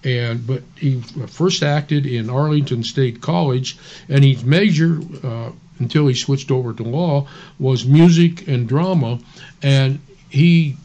and 0.05 0.47
but 0.47 0.63
he 0.77 1.01
first 1.29 1.63
acted 1.63 2.07
in 2.07 2.31
Arlington 2.31 2.83
State 2.83 3.21
College, 3.21 3.77
and 4.09 4.25
his 4.25 4.45
major 4.45 5.01
uh, 5.23 5.51
until 5.79 6.07
he 6.07 6.15
switched 6.15 6.51
over 6.51 6.73
to 6.73 6.83
law 6.85 7.27
was 7.59 7.85
music 7.85 8.47
and 8.49 8.69
drama, 8.69 9.19
and 9.63 9.99
he 10.29 10.77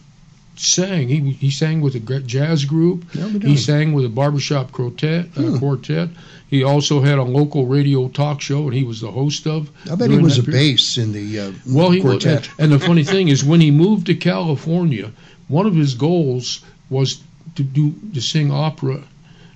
sang. 0.55 1.07
He 1.07 1.31
he 1.31 1.51
sang 1.51 1.81
with 1.81 1.95
a 1.95 2.19
jazz 2.21 2.65
group. 2.65 3.05
He 3.11 3.55
sang 3.57 3.93
with 3.93 4.05
a 4.05 4.09
barbershop 4.09 4.71
quartet. 4.71 5.25
Uh, 5.37 5.41
Hmm. 5.41 5.57
quartet. 5.57 6.09
He 6.49 6.63
also 6.63 7.01
had 7.01 7.17
a 7.19 7.23
local 7.23 7.67
radio 7.67 8.07
talk 8.07 8.41
show, 8.41 8.63
and 8.65 8.73
he 8.73 8.83
was 8.83 9.01
the 9.01 9.11
host 9.11 9.45
of. 9.45 9.69
I 9.91 9.95
bet 9.95 10.09
he 10.09 10.17
was 10.17 10.37
a 10.39 10.43
period. 10.43 10.59
bass 10.77 10.97
in 10.97 11.11
the 11.11 11.39
uh, 11.39 11.51
Well, 11.67 11.91
he 11.91 12.01
quartet. 12.01 12.49
and 12.57 12.71
the 12.71 12.79
funny 12.79 13.03
thing 13.03 13.27
is, 13.27 13.43
when 13.43 13.61
he 13.61 13.69
moved 13.71 14.07
to 14.07 14.15
California, 14.15 15.11
one 15.47 15.65
of 15.67 15.75
his 15.75 15.93
goals 15.93 16.61
was 16.89 17.21
to 17.55 17.63
do 17.63 17.93
to 18.13 18.21
sing 18.21 18.51
opera, 18.51 19.01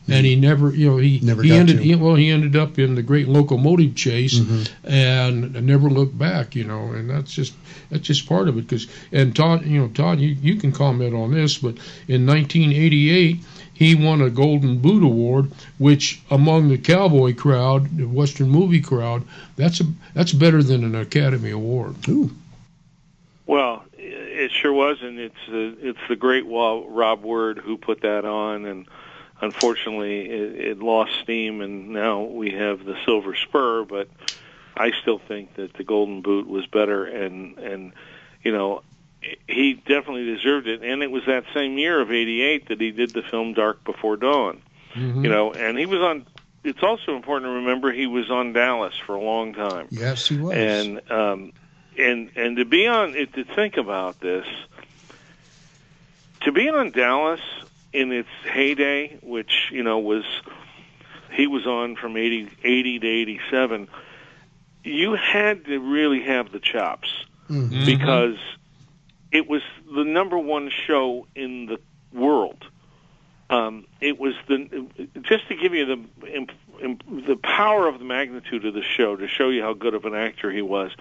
and 0.08 0.26
he 0.26 0.36
never, 0.36 0.70
you 0.72 0.90
know, 0.92 0.98
he 0.98 1.20
Never 1.24 1.42
he 1.42 1.52
ended. 1.52 1.80
He, 1.80 1.96
well, 1.96 2.16
he 2.16 2.30
ended 2.30 2.56
up 2.56 2.78
in 2.78 2.94
the 2.96 3.02
Great 3.02 3.28
Locomotive 3.28 3.96
Chase, 3.96 4.38
Mhm. 4.40 4.70
and 4.84 5.66
never 5.66 5.90
looked 5.90 6.18
back, 6.18 6.56
you 6.56 6.64
know, 6.66 6.92
and 6.92 7.10
that's 7.10 7.34
just 7.34 7.54
that's 7.90 8.04
just 8.06 8.28
part 8.28 8.48
of 8.50 8.58
it. 8.58 8.68
Because 8.68 8.86
and 9.12 9.36
Todd, 9.36 9.66
you 9.66 9.80
know, 9.80 9.88
Todd, 9.88 10.20
you 10.20 10.36
you 10.42 10.56
can 10.58 10.72
comment 10.72 11.16
on 11.16 11.32
this, 11.32 11.58
but 11.58 11.76
in 12.08 12.26
1988. 12.28 13.40
He 13.84 13.96
won 13.96 14.22
a 14.22 14.30
Golden 14.30 14.80
Boot 14.80 15.04
Award, 15.04 15.52
which 15.78 16.22
among 16.32 16.69
the 16.69 16.78
cowboy 16.78 17.36
crowd, 17.36 17.98
the 17.98 18.06
Western 18.06 18.50
movie 18.50 18.80
crowd, 18.80 19.24
that's 19.58 19.82
a 19.82 19.84
that's 20.13 20.32
better 20.32 20.63
than 20.63 20.86
an 20.86 20.96
Academy 20.96 21.52
Award. 21.52 21.96
Ooh, 22.08 22.32
Well, 23.46 23.84
it 23.98 24.52
sure 24.52 24.72
was, 24.72 25.02
and 25.02 25.19
it's 25.19 25.36
uh, 25.50 25.76
it's 25.82 26.00
the 26.08 26.15
great 26.15 26.46
Rob 26.46 27.24
Word 27.24 27.58
who 27.58 27.76
put 27.78 28.02
that 28.04 28.24
on, 28.24 28.65
and 28.65 28.88
unfortunately, 29.41 30.30
it, 30.30 30.56
it 30.56 30.80
lost 30.80 31.12
steam, 31.22 31.60
and 31.60 31.89
now 31.89 32.22
we 32.22 32.52
have 32.52 32.86
the 32.86 32.98
Silver 33.04 33.36
Spur. 33.36 33.84
But 33.84 34.08
I 34.78 34.91
still 35.02 35.19
think 35.19 35.56
that 35.56 35.74
the 35.74 35.84
Golden 35.84 36.22
Boot 36.22 36.48
was 36.48 36.65
better, 36.67 37.04
and 37.04 37.58
and 37.58 37.91
you 38.43 38.54
know 38.54 38.82
he 39.48 39.74
definitely 39.74 40.26
deserved 40.26 40.68
it. 40.68 40.82
And 40.84 41.02
it 41.04 41.12
was 41.12 41.24
that 41.28 41.44
same 41.54 41.78
year 41.78 42.00
of 42.02 42.12
'88 42.12 42.68
that 42.70 42.80
he 42.82 42.92
did 42.92 43.14
the 43.14 43.22
film 43.24 43.54
Dark 43.54 43.84
Before 43.84 44.18
Dawn. 44.18 44.62
Mhm. 44.96 45.24
You 45.24 45.30
know, 45.30 45.54
and 45.54 45.78
he 45.78 45.86
was 45.86 46.00
on 46.02 46.26
it's 46.64 46.82
also 46.82 47.16
important 47.16 47.50
to 47.50 47.56
remember 47.56 47.92
he 47.92 48.08
was 48.08 48.32
on 48.32 48.54
Dallas 48.54 48.94
for 49.06 49.16
a 49.16 49.22
long 49.22 49.54
time. 49.54 49.88
Yes, 49.92 50.28
he 50.30 50.38
was. 50.38 50.56
And 50.56 51.02
um, 51.12 51.52
and 51.98 52.30
and 52.36 52.58
to 52.58 52.66
be 52.66 52.88
on 52.88 53.16
it 53.16 53.34
to 53.34 53.44
think 53.44 53.76
about 53.78 54.20
this, 54.22 54.46
to 56.42 56.52
be 56.52 56.70
on 56.70 56.92
Dallas 56.92 57.42
in 57.92 58.12
its 58.12 58.30
heyday, 58.50 59.18
which 59.22 59.70
you 59.72 59.84
know 59.84 60.00
was 60.00 60.24
he 61.32 61.48
was 61.48 61.66
on 61.66 61.96
from 61.96 62.16
80, 62.16 62.50
80 62.64 63.00
to 63.00 63.08
eighty 63.08 63.40
seven. 63.50 63.88
You 64.84 65.14
had 65.14 65.66
to 65.66 65.80
really 65.80 66.22
have 66.24 66.52
the 66.52 66.60
chops 66.60 67.10
Mhm. 67.50 67.86
because 67.86 68.38
it 69.34 69.50
was 69.50 69.63
the 69.93 70.06
number 70.06 70.38
one 70.38 70.69
show 70.88 71.28
in 71.36 71.65
the 71.65 71.80
world. 72.17 72.63
Um, 73.50 73.88
it 74.00 74.17
was 74.17 74.36
the 74.48 74.88
just 75.22 75.48
to 75.50 75.56
give 75.56 75.74
you 75.74 75.86
the 75.86 76.28
imp, 76.28 76.52
imp, 76.82 77.04
the 77.28 77.36
power 77.36 77.88
of 77.88 78.00
the 78.00 78.06
magnitude 78.06 78.65
of 78.65 78.74
the 78.74 78.84
show 78.84 79.15
to 79.15 79.28
show 79.28 79.50
you 79.50 79.62
how 79.62 79.74
good 79.74 79.96
of 79.96 80.06
an 80.06 80.15
actor 80.15 80.50
he 80.52 80.62
was, 80.62 80.91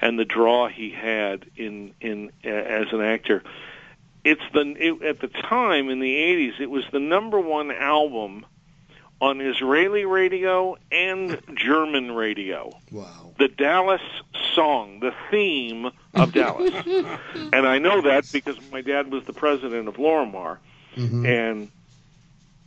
and 0.00 0.18
the 0.18 0.24
draw 0.24 0.68
he 0.68 0.90
had 0.90 1.46
in 1.56 1.94
in 2.00 2.32
uh, 2.44 2.48
as 2.48 2.92
an 2.92 3.00
actor. 3.00 3.42
It's 4.24 4.42
the 4.52 4.74
it, 4.76 5.02
at 5.02 5.20
the 5.20 5.28
time 5.28 5.88
in 5.88 6.00
the 6.00 6.14
'80s. 6.14 6.60
It 6.60 6.70
was 6.70 6.84
the 6.92 7.00
number 7.00 7.40
one 7.40 7.70
album 7.70 8.44
on 9.20 9.40
Israeli 9.40 10.04
radio 10.04 10.76
and 10.92 11.40
German 11.54 12.12
radio 12.12 12.70
Wow. 12.92 13.32
the 13.38 13.48
Dallas 13.48 14.00
song, 14.54 15.00
the 15.00 15.12
theme 15.30 15.90
of 16.14 16.32
Dallas. 16.32 16.72
and 17.52 17.66
I 17.66 17.78
know 17.78 18.02
that 18.02 18.30
because 18.32 18.56
my 18.70 18.80
dad 18.80 19.10
was 19.10 19.24
the 19.24 19.32
president 19.32 19.88
of 19.88 19.96
Lorimar, 19.96 20.58
Mhm. 20.96 21.26
and 21.26 21.68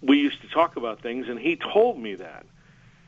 we 0.01 0.17
used 0.17 0.41
to 0.41 0.47
talk 0.49 0.75
about 0.77 0.99
things, 1.01 1.27
and 1.29 1.39
he 1.39 1.55
told 1.55 1.97
me 1.99 2.15
that. 2.15 2.45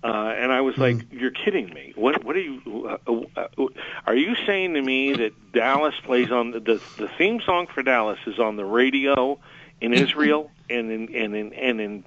Uh, 0.04 0.34
and 0.38 0.52
I 0.52 0.60
was 0.62 0.78
like, 0.78 0.98
"You're 1.14 1.32
kidding 1.32 1.70
me! 1.74 1.94
What? 1.96 2.26
What 2.26 2.36
are 2.36 2.42
you? 2.42 2.98
Uh, 3.08 3.22
uh, 3.58 3.68
are 4.06 4.16
you 4.16 4.36
saying 4.46 4.74
to 4.74 4.82
me 4.82 5.14
that 5.14 5.32
Dallas 5.54 5.96
plays 6.04 6.30
on 6.30 6.52
the 6.52 6.60
the, 6.60 6.82
the 6.98 7.08
theme 7.18 7.40
song 7.40 7.68
for 7.68 7.84
Dallas 7.84 8.20
is 8.28 8.38
on 8.38 8.58
the 8.58 8.66
radio 8.66 9.40
in 9.80 9.94
Israel 10.06 10.52
and 10.70 10.92
in 10.92 11.16
and 11.16 11.36
in 11.36 11.54
and 11.54 11.80
in 11.82 12.04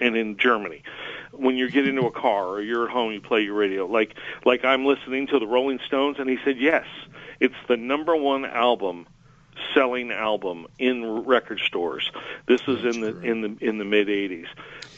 and 0.00 0.16
in 0.16 0.36
Germany? 0.36 0.82
When 1.32 1.56
you 1.56 1.70
get 1.70 1.86
into 1.86 2.02
a 2.06 2.10
car 2.10 2.48
or 2.48 2.60
you're 2.60 2.86
at 2.86 2.90
home, 2.90 3.12
you 3.12 3.20
play 3.20 3.42
your 3.42 3.54
radio. 3.54 3.86
Like 3.86 4.14
like 4.44 4.64
I'm 4.64 4.84
listening 4.84 5.26
to 5.28 5.38
the 5.38 5.46
Rolling 5.46 5.78
Stones, 5.86 6.18
and 6.18 6.28
he 6.28 6.38
said, 6.44 6.58
"Yes, 6.58 6.86
it's 7.38 7.54
the 7.68 7.76
number 7.76 8.16
one 8.16 8.44
album." 8.44 9.06
selling 9.74 10.10
album 10.10 10.66
in 10.78 11.24
record 11.24 11.60
stores. 11.60 12.10
This 12.46 12.66
was 12.66 12.84
in 12.84 13.00
the 13.00 13.20
in 13.20 13.40
the 13.42 13.56
in 13.60 13.78
the 13.78 13.84
mid 13.84 14.08
80s. 14.08 14.46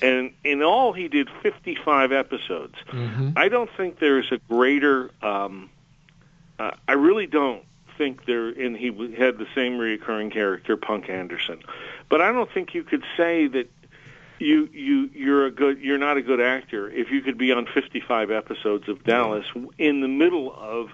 And 0.01 0.33
in 0.45 0.63
all 0.63 0.93
he 0.93 1.09
did 1.09 1.29
55 1.43 2.13
episodes. 2.13 2.75
Mhm. 2.89 3.33
I 3.37 3.49
don't 3.49 3.71
think 3.77 3.99
there's 3.99 4.31
a 4.33 4.39
greater 4.49 5.11
um 5.23 5.71
uh, 6.59 6.73
I 6.87 6.93
really 6.93 7.27
don't 7.27 7.65
think 7.99 8.25
there 8.25 8.49
and 8.49 8.77
he 8.77 9.15
had 9.17 9.39
the 9.39 9.47
same 9.55 9.79
recurring 9.79 10.31
character 10.31 10.77
Punk 10.77 11.09
Anderson. 11.09 11.61
But 12.09 12.21
I 12.21 12.33
don't 12.33 12.51
think 12.51 12.75
you 12.75 12.85
could 12.85 13.05
say 13.17 13.47
that 13.49 13.71
you 14.43 14.69
you 14.73 15.11
you're 15.15 15.47
a 15.47 15.51
good 15.51 15.81
you're 15.81 15.99
not 15.99 16.17
a 16.17 16.23
good 16.23 16.41
actor 16.41 16.91
if 16.91 17.11
you 17.11 17.23
could 17.23 17.39
be 17.39 17.53
on 17.53 17.67
55 17.67 18.31
episodes 18.31 18.89
of 18.89 19.05
Dallas 19.05 19.47
in 19.79 20.01
the 20.01 20.09
middle 20.09 20.55
of 20.55 20.91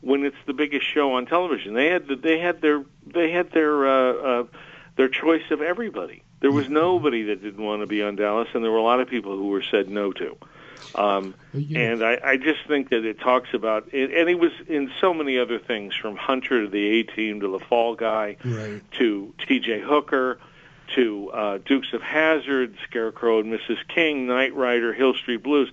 when 0.00 0.24
it's 0.24 0.36
the 0.46 0.52
biggest 0.52 0.86
show 0.86 1.14
on 1.14 1.26
television. 1.26 1.74
They 1.74 1.86
had 1.86 2.06
the, 2.08 2.16
they 2.16 2.38
had 2.38 2.60
their 2.60 2.84
they 3.06 3.30
had 3.30 3.50
their 3.52 3.86
uh, 3.86 4.12
uh, 4.12 4.44
their 4.96 5.08
choice 5.08 5.50
of 5.50 5.60
everybody. 5.62 6.22
There 6.40 6.52
was 6.52 6.68
nobody 6.68 7.24
that 7.24 7.42
didn't 7.42 7.64
want 7.64 7.82
to 7.82 7.86
be 7.86 8.02
on 8.02 8.14
Dallas, 8.16 8.48
and 8.54 8.62
there 8.62 8.70
were 8.70 8.78
a 8.78 8.82
lot 8.82 9.00
of 9.00 9.08
people 9.08 9.36
who 9.36 9.48
were 9.48 9.62
said 9.62 9.88
no 9.88 10.12
to. 10.12 10.36
Um, 10.94 11.34
and 11.76 12.04
I, 12.04 12.18
I 12.24 12.36
just 12.36 12.60
think 12.66 12.90
that 12.90 13.04
it 13.04 13.20
talks 13.20 13.52
about 13.54 13.88
it, 13.92 14.10
and 14.12 14.28
it 14.28 14.38
was 14.38 14.52
in 14.68 14.90
so 15.00 15.12
many 15.12 15.38
other 15.38 15.58
things, 15.58 15.94
from 15.94 16.16
Hunter 16.16 16.64
to 16.64 16.68
the 16.68 17.00
A 17.00 17.02
Team 17.02 17.40
to 17.40 17.48
the 17.48 17.58
Fall 17.58 17.94
Guy 17.94 18.36
Right. 18.44 18.82
to 18.92 19.34
T.J. 19.46 19.80
Hooker 19.80 20.38
to 20.94 21.30
uh, 21.30 21.58
Dukes 21.64 21.92
of 21.92 22.02
Hazzard, 22.02 22.74
Scarecrow 22.88 23.40
and 23.40 23.52
Mrs. 23.52 23.76
King, 23.88 24.26
Knight 24.26 24.54
Rider, 24.54 24.92
Hill 24.92 25.14
Street 25.14 25.42
Blues. 25.42 25.70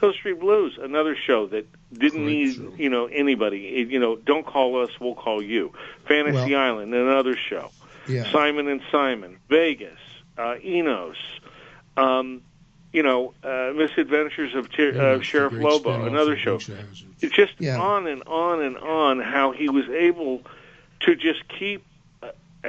Hill 0.00 0.12
Street 0.12 0.38
Blues, 0.38 0.78
another 0.80 1.16
show 1.16 1.46
that 1.48 1.66
didn't 1.92 2.24
need 2.24 2.56
you 2.78 2.88
know 2.88 3.06
anybody. 3.06 3.66
It- 3.66 3.88
you 3.88 3.98
know, 3.98 4.16
don't 4.16 4.46
call 4.46 4.80
us, 4.82 4.90
we'll 5.00 5.14
call 5.16 5.42
you. 5.42 5.72
Fantasy 6.06 6.52
Well- 6.52 6.60
Island, 6.60 6.94
another 6.94 7.36
show. 7.36 7.70
Yeah. 8.06 8.30
Simon 8.30 8.68
and 8.68 8.80
Simon, 8.92 9.38
Vegas, 9.48 9.98
uh, 10.38 10.56
Enos. 10.64 11.16
Um, 11.96 12.42
you 12.92 13.02
know, 13.02 13.34
uh, 13.42 13.72
Misadventures 13.74 14.54
of 14.54 14.70
Ter- 14.72 14.92
Yeah, 14.92 15.02
uh, 15.02 15.20
Sheriff 15.20 15.52
Lobo, 15.52 16.04
another 16.06 16.36
show. 16.38 16.52
Dukes 16.58 16.68
of 16.68 16.76
Hazzard. 16.78 17.08
It's 17.20 17.34
just 17.34 17.52
Yeah. 17.58 17.78
on 17.80 18.06
and 18.06 18.22
on 18.26 18.62
and 18.62 18.78
on 18.78 19.20
how 19.20 19.50
he 19.50 19.68
was 19.68 19.88
able 19.90 20.42
to 21.00 21.14
just 21.16 21.46
keep 21.48 21.84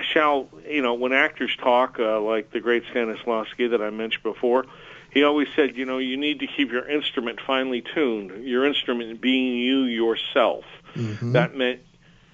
shall 0.03 0.49
you 0.67 0.81
know 0.81 0.93
when 0.93 1.13
actors 1.13 1.55
talk 1.57 1.99
uh, 1.99 2.19
like 2.21 2.51
the 2.51 2.59
great 2.59 2.83
Stanislavski 2.85 3.69
that 3.71 3.81
I 3.81 3.89
mentioned 3.89 4.23
before 4.23 4.65
he 5.11 5.23
always 5.23 5.47
said 5.55 5.75
you 5.77 5.85
know 5.85 5.97
you 5.97 6.17
need 6.17 6.39
to 6.39 6.47
keep 6.47 6.71
your 6.71 6.87
instrument 6.87 7.39
finely 7.45 7.81
tuned 7.81 8.45
your 8.45 8.65
instrument 8.65 9.21
being 9.21 9.57
you 9.57 9.83
yourself 9.83 10.65
Mhm. 10.95 11.33
that 11.33 11.55
meant 11.55 11.81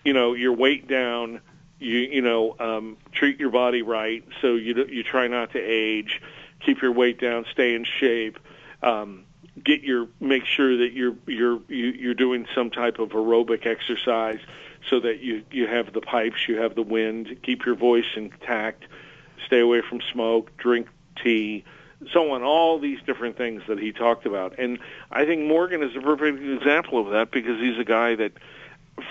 you 0.04 0.14
know 0.14 0.34
your 0.34 0.54
weight 0.54 0.88
down 0.88 1.42
you 1.80 2.00
you 2.00 2.22
know 2.22 2.56
um 2.60 2.98
treat 3.12 3.40
your 3.40 3.50
body 3.52 3.82
right 3.82 4.24
so 4.42 4.56
you 4.56 4.86
you 4.90 5.04
try 5.04 5.28
not 5.28 5.52
to 5.54 5.60
age 5.60 6.22
keep 6.62 6.82
your 6.82 6.92
weight 6.92 7.20
down 7.20 7.46
stay 7.52 7.76
in 7.76 7.84
shape 7.84 8.40
um 8.82 9.24
get 9.64 9.82
your 9.82 10.08
make 10.20 10.46
sure 10.46 10.78
that 10.78 10.94
you're 10.94 11.16
you're 11.28 11.60
you, 11.68 11.88
you're 11.88 12.14
doing 12.14 12.46
some 12.54 12.70
type 12.70 13.00
of 13.00 13.10
aerobic 13.10 13.66
exercise 13.66 14.40
so 14.90 15.00
that 15.00 15.20
you 15.20 15.44
you 15.52 15.68
have 15.68 15.94
the 15.94 16.02
pipes 16.02 16.48
you 16.48 16.58
have 16.58 16.76
the 16.76 16.82
wind 16.82 17.38
keep 17.44 17.66
your 17.66 17.76
voice 17.76 18.06
intact 18.16 18.86
stay 19.46 19.60
away 19.60 19.82
from 19.82 20.02
smoke 20.12 20.56
drink 20.58 20.88
tea 21.22 21.64
so 22.12 22.32
on 22.34 22.44
all 22.44 22.78
these 22.78 23.00
different 23.06 23.38
things 23.38 23.64
that 23.68 23.80
he 23.80 23.92
talked 23.92 24.26
about. 24.26 24.60
And 24.60 24.80
i 25.12 25.26
think 25.26 25.42
morgan 25.44 25.84
is 25.84 25.96
a 25.96 26.02
perfect 26.02 26.42
example 26.42 27.00
of 27.00 27.12
that 27.12 27.32
because 27.32 27.60
he's 27.60 27.80
a 27.80 27.86
guy 27.86 28.16
that 28.16 28.34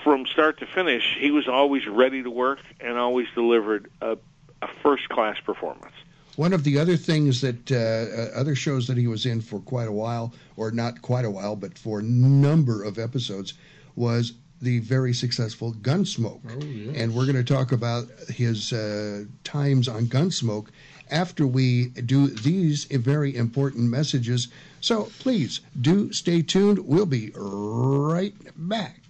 from 0.02 0.26
start 0.26 0.58
to 0.60 0.66
finish 0.66 1.16
he 1.18 1.30
was 1.30 1.48
always 1.48 1.86
ready 1.86 2.22
to 2.22 2.30
work 2.30 2.60
and 2.80 2.96
always 2.96 3.26
delivered 3.34 3.90
a, 4.00 4.16
a 4.62 4.68
first 4.82 5.08
class 5.08 5.38
performance. 5.40 5.94
One 6.36 6.52
of 6.52 6.64
the 6.64 6.78
other 6.78 6.96
things 6.96 7.40
that 7.42 7.70
uh, 7.70 7.76
uh, 7.76 8.40
other 8.40 8.56
shows 8.56 8.88
that 8.88 8.96
he 8.96 9.06
was 9.06 9.24
in 9.24 9.40
for 9.40 9.60
quite 9.60 9.86
a 9.86 9.92
while, 9.92 10.34
or 10.56 10.72
not 10.72 11.00
quite 11.00 11.24
a 11.24 11.30
while, 11.30 11.54
but 11.54 11.78
for 11.78 12.00
a 12.00 12.02
number 12.02 12.82
of 12.82 12.98
episodes, 12.98 13.54
was 13.94 14.32
the 14.64 14.80
very 14.80 15.14
successful 15.14 15.72
Gunsmoke. 15.74 16.40
Oh, 16.48 16.64
yeah. 16.64 17.02
And 17.02 17.14
we're 17.14 17.26
going 17.26 17.36
to 17.36 17.44
talk 17.44 17.72
about 17.72 18.08
his 18.28 18.72
uh, 18.72 19.24
times 19.44 19.88
on 19.88 20.06
Gunsmoke 20.06 20.68
after 21.10 21.46
we 21.46 21.88
do 21.88 22.28
these 22.28 22.84
very 22.84 23.36
important 23.36 23.84
messages. 23.90 24.48
So 24.80 25.10
please 25.20 25.60
do 25.80 26.12
stay 26.12 26.42
tuned. 26.42 26.78
We'll 26.80 27.06
be 27.06 27.30
right 27.34 28.34
back 28.56 29.00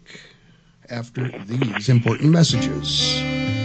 after 0.91 1.29
these 1.47 1.89
important 1.89 2.31
messages. 2.31 3.64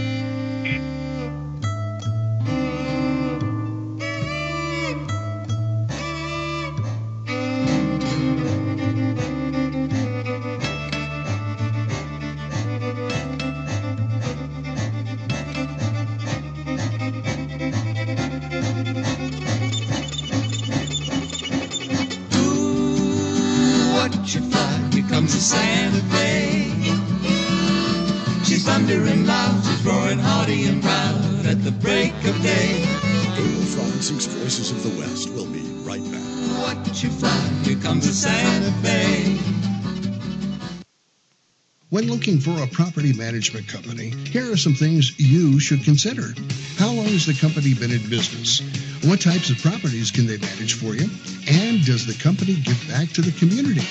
When 42.00 42.08
looking 42.08 42.40
for 42.40 42.64
a 42.64 42.68
property 42.68 43.12
management 43.12 43.68
company, 43.68 44.14
here 44.30 44.50
are 44.50 44.56
some 44.56 44.74
things 44.74 45.20
you 45.20 45.60
should 45.60 45.84
consider. 45.84 46.34
How 46.78 46.94
long 46.94 47.08
has 47.08 47.26
the 47.26 47.34
company 47.34 47.74
been 47.74 47.92
in 47.92 48.10
business? 48.10 48.62
What 49.04 49.20
types 49.20 49.50
of 49.50 49.58
properties 49.58 50.10
can 50.10 50.26
they 50.26 50.38
manage 50.38 50.76
for 50.76 50.96
you? 50.96 51.10
And 51.52 51.84
does 51.84 52.06
the 52.06 52.14
company 52.14 52.56
give 52.56 52.82
back 52.88 53.10
to 53.10 53.22
the 53.22 53.34
community? 53.34 53.86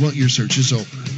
Well, 0.00 0.12
your 0.12 0.28
search 0.28 0.56
is 0.56 0.72
over. 0.72 1.17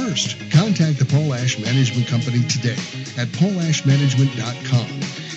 Contact 0.01 0.97
the 0.97 1.05
Polash 1.05 1.61
Management 1.63 2.07
Company 2.07 2.41
today 2.47 2.73
at 3.21 3.27
polashmanagement.com 3.37 4.87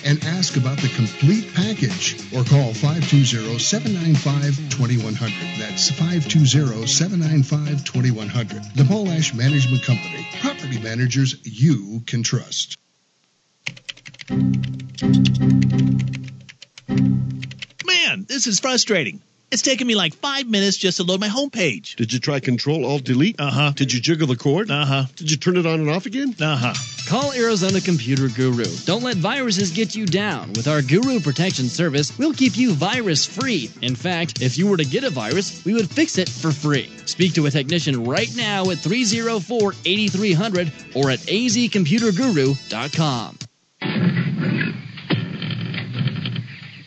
and 0.03 0.25
ask 0.25 0.57
about 0.57 0.79
the 0.79 0.87
complete 0.89 1.53
package 1.53 2.15
or 2.33 2.43
call 2.43 2.73
520-795-2100. 2.73 5.59
That's 5.59 5.91
520-795-2100. 5.91 8.73
The 8.73 8.83
Polash 8.83 9.35
Management 9.35 9.83
Company. 9.83 10.27
Property 10.41 10.79
managers 10.79 11.35
you 11.43 12.01
can 12.07 12.23
trust. 12.23 12.79
Man, 17.85 18.25
this 18.27 18.47
is 18.47 18.59
frustrating. 18.59 19.21
It's 19.51 19.61
taken 19.61 19.85
me 19.87 19.95
like 19.95 20.13
five 20.15 20.49
minutes 20.49 20.75
just 20.75 20.97
to 20.97 21.03
load 21.03 21.21
my 21.21 21.29
homepage. 21.29 21.95
Did 21.95 22.11
you 22.11 22.19
try 22.19 22.39
Control 22.39 22.83
Alt 22.85 23.03
Delete? 23.03 23.39
Uh 23.39 23.51
huh. 23.51 23.71
Did 23.75 23.93
you 23.93 24.01
jiggle 24.01 24.27
the 24.27 24.35
cord? 24.35 24.69
Uh 24.71 24.85
huh. 24.85 25.03
Did 25.15 25.31
you 25.31 25.37
turn 25.37 25.55
it 25.55 25.65
on 25.65 25.79
and 25.79 25.89
off 25.89 26.05
again? 26.05 26.35
Uh 26.41 26.57
huh. 26.57 26.73
Call 27.07 27.31
Arizona 27.33 27.79
Computer 27.79 28.27
Guru. 28.27 28.65
Don't 28.85 29.03
let 29.03 29.17
viruses 29.17 29.71
get 29.71 29.95
you 29.95 30.05
down. 30.07 30.49
With 30.53 30.67
our 30.67 30.81
Guru 30.81 31.19
Protection 31.19 31.69
Service, 31.69 32.17
we'll 32.17 32.33
keep 32.33 32.57
you 32.57 32.73
virus 32.73 33.23
free. 33.25 33.69
In 33.81 33.95
fact, 33.95 34.41
if 34.41 34.57
you 34.57 34.67
were 34.67 34.77
to 34.77 34.85
get 34.85 35.03
a 35.03 35.09
virus, 35.11 35.63
we 35.63 35.73
would 35.73 35.89
fix 35.89 36.17
it 36.17 36.27
for 36.27 36.51
free. 36.51 36.89
Speak 37.05 37.33
to 37.35 37.45
a 37.45 37.51
technician 37.51 38.03
right 38.03 38.35
now 38.35 38.71
at 38.71 38.79
304 38.79 39.73
8300 39.85 40.71
or 40.95 41.11
at 41.11 41.19
azcomputerguru.com. 41.19 43.37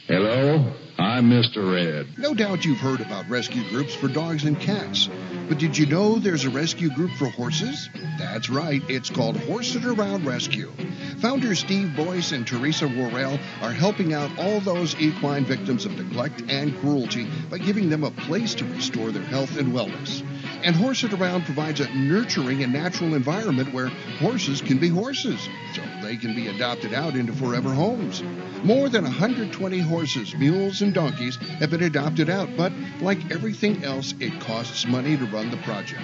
Hello, 0.09 0.73
I'm 1.19 1.31
Mr. 1.31 1.75
Red. 1.75 2.17
No 2.17 2.33
doubt 2.33 2.65
you've 2.65 2.79
heard 2.79 3.01
about 3.01 3.29
rescue 3.29 3.69
groups 3.71 3.93
for 3.93 4.07
dogs 4.07 4.45
and 4.45 4.57
cats. 4.61 5.09
But 5.49 5.59
did 5.59 5.77
you 5.77 5.85
know 5.85 6.21
there's 6.21 6.45
a 6.45 6.51
rescue 6.51 6.91
group 6.95 7.11
for 7.11 7.27
horses? 7.27 7.91
That's 8.21 8.49
right, 8.49 8.81
it's 8.89 9.11
called 9.11 9.37
Horse 9.37 9.75
Around 9.75 10.25
Rescue. 10.25 10.71
Founders 11.19 11.59
Steve 11.59 11.97
Boyce 11.97 12.31
and 12.31 12.47
Teresa 12.47 12.87
Worrell 12.87 13.41
are 13.63 13.73
helping 13.73 14.15
out 14.15 14.31
all 14.39 14.61
those 14.61 14.95
equine 15.01 15.45
victims 15.45 15.85
of 15.85 15.99
neglect 15.99 16.45
and 16.49 16.79
cruelty 16.79 17.27
by 17.51 17.59
giving 17.59 17.91
them 17.91 18.05
a 18.05 18.13
place 18.13 18.55
to 18.55 18.65
restore 18.67 19.11
their 19.11 19.25
health 19.25 19.59
and 19.59 19.73
wellness. 19.73 20.23
And 20.65 20.75
Horse 20.75 21.05
It 21.05 21.13
Around 21.13 21.45
provides 21.45 21.81
a 21.81 21.89
nurturing 21.95 22.63
and 22.63 22.73
natural 22.73 23.15
environment 23.15 23.73
where 23.73 23.89
horses 24.19 24.61
can 24.61 24.79
be 24.79 24.89
horses, 24.89 25.49
so 25.75 25.83
they 26.03 26.17
can 26.17 26.35
be 26.35 26.49
adopted 26.49 26.93
out 26.93 27.15
into 27.15 27.33
forever 27.33 27.73
homes. 27.73 28.23
More 28.65 28.89
than 28.89 29.05
120 29.05 29.79
horses, 29.79 30.35
mules, 30.35 30.83
and 30.83 30.93
donkeys 30.93 31.37
have 31.61 31.71
been 31.71 31.85
adopted 31.85 32.29
out, 32.29 32.49
but 32.57 32.73
like 33.01 33.31
everything 33.31 33.85
else, 33.85 34.15
it 34.19 34.41
costs 34.41 34.85
money 34.87 35.17
to 35.17 35.27
run 35.27 35.51
the 35.51 35.59
project. 35.59 36.03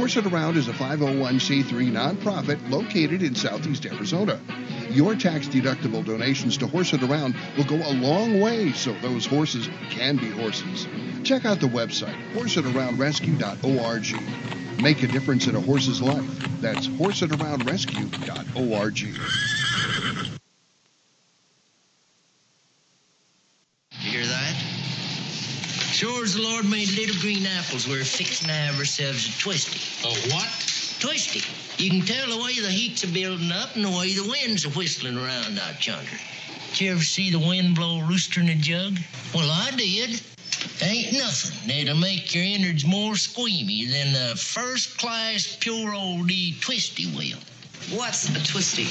Horse 0.00 0.16
It 0.16 0.24
Around 0.24 0.56
is 0.56 0.66
a 0.66 0.72
501c3 0.72 1.92
nonprofit 1.92 2.70
located 2.70 3.22
in 3.22 3.34
southeast 3.34 3.84
Arizona. 3.84 4.40
Your 4.88 5.14
tax 5.14 5.46
deductible 5.46 6.02
donations 6.02 6.56
to 6.56 6.66
Horse 6.66 6.94
It 6.94 7.02
Around 7.02 7.36
will 7.54 7.64
go 7.64 7.76
a 7.76 7.92
long 7.92 8.40
way 8.40 8.72
so 8.72 8.94
those 9.02 9.26
horses 9.26 9.68
can 9.90 10.16
be 10.16 10.30
horses. 10.30 10.88
Check 11.22 11.44
out 11.44 11.60
the 11.60 11.66
website, 11.66 12.16
horseitaroundrescue.org. 12.32 14.82
Make 14.82 15.02
a 15.02 15.06
difference 15.06 15.48
in 15.48 15.54
a 15.54 15.60
horse's 15.60 16.00
life. 16.00 16.24
That's 16.62 16.88
horseitaroundrescue.org. 16.88 19.00
You 19.00 19.12
hear 24.10 24.24
that? 24.24 24.54
Sure 26.00 26.24
as 26.24 26.32
the 26.32 26.40
Lord 26.40 26.64
made 26.64 26.88
little 26.92 27.20
green 27.20 27.44
apples, 27.44 27.86
we're 27.86 28.04
fixing 28.04 28.48
to 28.48 28.54
have 28.54 28.78
ourselves 28.78 29.28
a 29.28 29.38
twisty. 29.38 30.08
A 30.08 30.10
what? 30.32 30.48
Twisty. 30.98 31.42
You 31.76 31.90
can 31.90 32.00
tell 32.06 32.26
the 32.26 32.42
way 32.42 32.58
the 32.58 32.70
heat's 32.70 33.04
a 33.04 33.06
building 33.06 33.52
up 33.52 33.76
and 33.76 33.84
the 33.84 33.90
way 33.90 34.14
the 34.14 34.26
winds 34.26 34.64
are 34.64 34.70
whistling 34.70 35.18
around 35.18 35.58
out 35.58 35.86
yonder. 35.86 36.08
Did 36.70 36.80
you 36.80 36.92
ever 36.92 37.02
see 37.02 37.30
the 37.30 37.38
wind 37.38 37.76
blow 37.76 38.00
a 38.00 38.04
rooster 38.04 38.40
in 38.40 38.48
a 38.48 38.54
jug? 38.54 38.96
Well, 39.34 39.50
I 39.50 39.72
did. 39.76 40.22
Ain't 40.80 41.12
nothing 41.12 41.68
that'll 41.68 42.00
make 42.00 42.34
your 42.34 42.44
innards 42.44 42.86
more 42.86 43.14
squeamy 43.14 43.84
than 43.84 44.14
a 44.16 44.36
first 44.36 44.96
class 44.96 45.54
pure 45.60 45.92
old 45.92 46.30
twisty 46.62 47.12
will. 47.14 47.40
What's 47.94 48.26
a 48.26 48.42
twisty? 48.50 48.88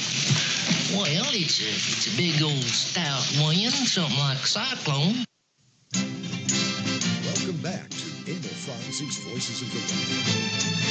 Well, 0.96 1.26
it's 1.34 1.58
a, 1.58 1.70
it's 1.70 2.14
a 2.14 2.16
big 2.16 2.40
old 2.40 2.62
stout 2.62 3.26
wind, 3.44 3.72
something 3.72 4.16
like 4.16 4.38
a 4.38 4.46
cyclone. 4.46 5.24
Emil 9.00 9.16
Voices 9.16 9.62
of 9.62 9.72
the 9.72 9.78
West. 9.78 10.90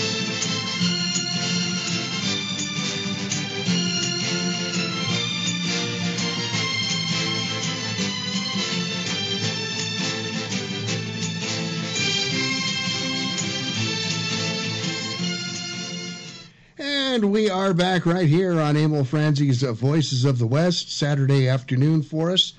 And 16.80 17.32
we 17.32 17.49
are 17.49 17.74
back 17.76 18.07
right 18.07 18.28
here 18.28 18.60
on 18.60 18.76
Emil 18.76 19.03
Franzi's 19.03 19.62
Voices 19.62 20.26
of 20.26 20.39
the 20.39 20.47
West, 20.47 20.97
Saturday 20.97 21.47
afternoon 21.47 22.01
for 22.01 22.32
us. 22.32 22.53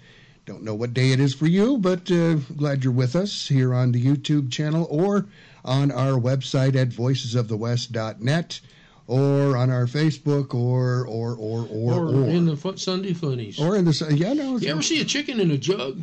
Don't 0.50 0.64
know 0.64 0.74
what 0.74 0.92
day 0.92 1.12
it 1.12 1.20
is 1.20 1.32
for 1.32 1.46
you, 1.46 1.78
but 1.78 2.10
uh, 2.10 2.34
glad 2.56 2.82
you're 2.82 2.92
with 2.92 3.14
us 3.14 3.46
here 3.46 3.72
on 3.72 3.92
the 3.92 4.04
YouTube 4.04 4.50
channel 4.50 4.84
or 4.90 5.26
on 5.64 5.92
our 5.92 6.18
website 6.20 6.74
at 6.74 6.88
voicesofthewest.net 6.88 8.60
or 9.06 9.56
on 9.56 9.70
our 9.70 9.86
Facebook 9.86 10.52
or 10.52 11.06
or 11.06 11.36
or 11.36 11.68
or 11.70 11.92
Or, 11.94 12.06
or, 12.08 12.24
in 12.24 12.46
the 12.46 12.56
fun, 12.56 12.78
Sunday 12.78 13.12
funnies. 13.12 13.60
or 13.60 13.76
in 13.76 13.84
the 13.84 14.06
yeah 14.12 14.32
no 14.32 14.56
you 14.56 14.72
ever 14.72 14.82
see 14.82 15.00
a 15.00 15.04
chicken 15.04 15.38
in 15.38 15.52
a 15.52 15.56
jug? 15.56 16.00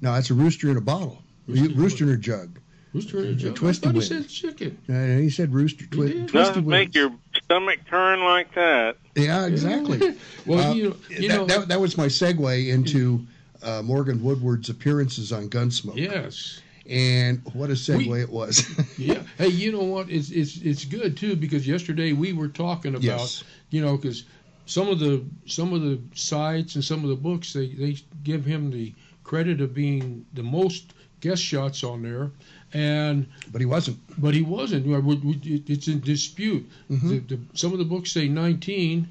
no 0.00 0.14
that's 0.14 0.30
a 0.30 0.34
rooster 0.34 0.70
in 0.70 0.78
a 0.78 0.80
bottle 0.80 1.22
rooster, 1.46 1.74
rooster 1.74 2.04
in 2.04 2.10
a 2.12 2.16
jug 2.16 2.58
Rooster 2.94 3.18
in 3.18 3.26
a 3.26 3.34
jug. 3.34 3.54
Twisty 3.56 3.88
I 3.88 3.92
he 3.92 4.00
said 4.00 4.26
chicken. 4.26 4.78
uh, 4.88 5.18
he 5.20 5.28
said 5.28 5.52
rooster 5.52 5.84
twi- 5.88 6.06
did? 6.06 6.28
twisty 6.28 6.54
Doesn't 6.54 6.66
make 6.66 6.94
your 6.94 7.12
stomach 7.44 7.80
turn 7.90 8.20
like 8.24 8.54
that. 8.54 8.96
Yeah, 9.14 9.44
exactly. 9.44 10.16
Well, 10.46 10.70
Uh, 10.70 10.74
you, 10.74 10.96
you 11.10 11.28
that, 11.28 11.36
know, 11.36 11.44
that, 11.44 11.68
that 11.68 11.80
was 11.80 11.98
my 11.98 12.06
segue 12.06 12.68
into 12.68 13.26
uh, 13.66 13.82
Morgan 13.82 14.22
Woodward's 14.22 14.68
appearances 14.70 15.32
on 15.32 15.48
Gunsmoke. 15.50 15.96
yes. 15.96 16.60
And 16.88 17.42
what 17.52 17.68
a 17.70 17.72
segue 17.72 18.06
We- 18.06 18.20
it 18.22 18.30
was. 18.30 18.64
yeah. 18.98 19.22
Hey, 19.38 19.48
you 19.48 19.72
know 19.72 19.82
what? 19.82 20.08
It's 20.08 20.30
it's 20.30 20.56
it's 20.58 20.84
good 20.84 21.16
too 21.16 21.34
because 21.34 21.66
yesterday 21.66 22.12
we 22.12 22.32
were 22.32 22.46
talking 22.48 22.92
about 22.94 23.02
Yes. 23.02 23.42
you 23.70 23.80
know 23.84 23.96
because 23.96 24.22
some 24.66 24.88
of 24.88 25.00
the 25.00 25.24
some 25.46 25.72
of 25.72 25.82
the 25.82 25.98
sites 26.14 26.76
and 26.76 26.84
some 26.84 27.02
of 27.02 27.10
the 27.10 27.16
books 27.16 27.52
they 27.52 27.66
they 27.68 27.96
give 28.22 28.44
him 28.44 28.70
the 28.70 28.94
credit 29.24 29.60
of 29.60 29.74
being 29.74 30.24
the 30.34 30.44
most 30.44 30.92
guest 31.20 31.42
shots 31.42 31.82
on 31.82 32.02
there, 32.02 32.30
and 32.72 33.26
but 33.50 33.60
he 33.60 33.66
wasn't. 33.66 33.98
but 34.20 34.32
he 34.34 34.42
wasn't. 34.42 34.86
You 34.86 34.92
know, 34.92 35.00
we- 35.00 35.16
we- 35.16 35.40
it- 35.54 35.68
It's 35.68 35.88
in 35.88 35.98
dispute. 36.00 36.70
Mhm. 36.88 37.08
The, 37.26 37.34
the, 37.34 37.40
some 37.54 37.72
of 37.72 37.78
the 37.80 37.84
books 37.84 38.12
say 38.12 38.28
19. 38.28 39.08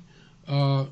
Uh, 0.47 0.85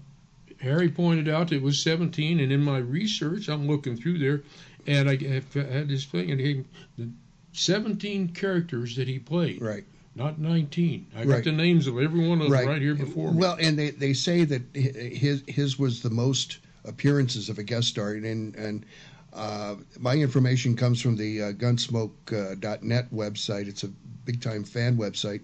Harry 0.63 0.87
pointed 0.89 1.27
out 1.27 1.51
it 1.51 1.61
was 1.61 1.83
17, 1.83 2.39
and 2.39 2.51
in 2.51 2.61
my 2.61 2.77
research, 2.77 3.49
I'm 3.49 3.67
looking 3.67 3.97
through 3.97 4.17
there, 4.17 4.41
and 4.87 5.09
I 5.09 5.17
had 5.17 5.89
this 5.89 6.05
thing, 6.05 6.31
and 6.31 6.39
he, 6.39 6.63
the 6.97 7.09
17 7.51 8.29
characters 8.29 8.95
that 8.95 9.07
he 9.07 9.19
played, 9.19 9.61
Right. 9.61 9.83
not 10.15 10.39
19. 10.39 11.07
I 11.17 11.25
got 11.25 11.43
the 11.43 11.51
names 11.51 11.85
of 11.87 11.99
every 11.99 12.25
one 12.27 12.41
of 12.41 12.49
them 12.49 12.67
right, 12.67 12.81
here 12.81 12.95
before 12.95 13.31
me. 13.33 13.39
Well, 13.39 13.57
and 13.59 13.77
they, 13.77 13.89
they 13.91 14.13
say 14.13 14.45
that 14.45 14.61
his 14.73 15.43
his 15.47 15.77
was 15.77 16.01
the 16.01 16.09
most 16.09 16.59
appearances 16.85 17.49
of 17.49 17.57
a 17.59 17.63
guest 17.63 17.89
star, 17.89 18.11
and 18.11 18.55
and 18.55 18.85
uh, 19.33 19.75
my 19.99 20.15
information 20.15 20.75
comes 20.77 21.01
from 21.01 21.17
the 21.17 21.41
uh, 21.41 21.51
Gunsmoke.net 21.53 23.13
website. 23.13 23.67
It's 23.67 23.83
a 23.83 23.89
big 24.25 24.41
time 24.41 24.63
fan 24.63 24.95
website, 24.97 25.41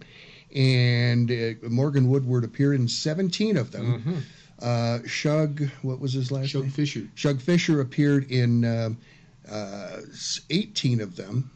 and 0.55 1.30
uh, 1.30 1.53
Morgan 1.70 2.07
Woodward 2.07 2.43
appeared 2.45 2.76
in 2.80 2.88
17 2.88 3.57
of 3.57 3.72
them. 3.72 4.01
Mhm. 4.01 4.22
Uh, 4.62 4.99
Shug, 5.05 5.70
what 5.82 5.99
was 5.99 6.14
his 6.14 6.32
last 6.32 6.49
Shug 6.49 6.64
name? 6.64 6.72
Fisher. 6.72 7.07
Shug 7.16 7.39
Fisher 7.41 7.80
appeared 7.82 8.30
in 8.32 8.66
um 8.66 8.97
uh, 9.49 10.01
18 10.49 11.01
of 11.01 11.16
them. 11.16 11.49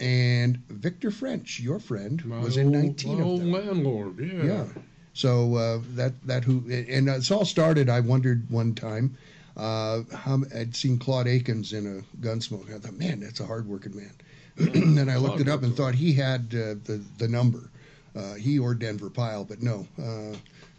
and 0.00 0.56
Victor 0.68 1.10
French, 1.10 1.60
your 1.60 1.78
friend, 1.78 2.24
My 2.24 2.38
was 2.40 2.56
in 2.56 2.66
old- 2.74 2.74
19 2.74 3.12
my 3.14 3.20
of 3.20 3.26
old 3.26 3.40
them. 3.42 3.52
landlord, 3.52 4.18
yeah. 4.18 4.42
Yeah. 4.44 4.64
So 5.12 5.54
uh, 5.54 5.80
that 5.94 6.12
that 6.26 6.44
who 6.44 6.62
and 6.70 7.08
it's 7.08 7.30
all 7.30 7.44
started. 7.44 7.88
I 7.88 8.00
wondered 8.00 8.50
one 8.50 8.74
time. 8.74 9.16
Uh, 9.56 10.02
how, 10.14 10.42
I'd 10.54 10.76
seen 10.76 10.98
Claude 10.98 11.26
Akins 11.26 11.72
in 11.72 11.86
a 11.86 12.16
Gunsmoke. 12.26 12.74
I 12.74 12.78
thought, 12.78 12.92
man, 12.92 13.20
that's 13.20 13.40
a 13.40 13.46
hardworking 13.46 13.96
man. 13.96 14.12
and 14.98 15.10
I 15.10 15.16
looked 15.16 15.40
it 15.40 15.48
up 15.48 15.62
and 15.62 15.74
thought 15.74 15.94
he 15.94 16.12
had 16.12 16.40
uh, 16.52 16.74
the 16.84 17.02
the 17.18 17.28
number. 17.28 17.70
Uh, 18.14 18.34
he 18.34 18.58
or 18.58 18.74
Denver 18.74 19.08
Pyle, 19.10 19.44
but 19.44 19.62
no, 19.62 19.86
uh, 20.02 20.36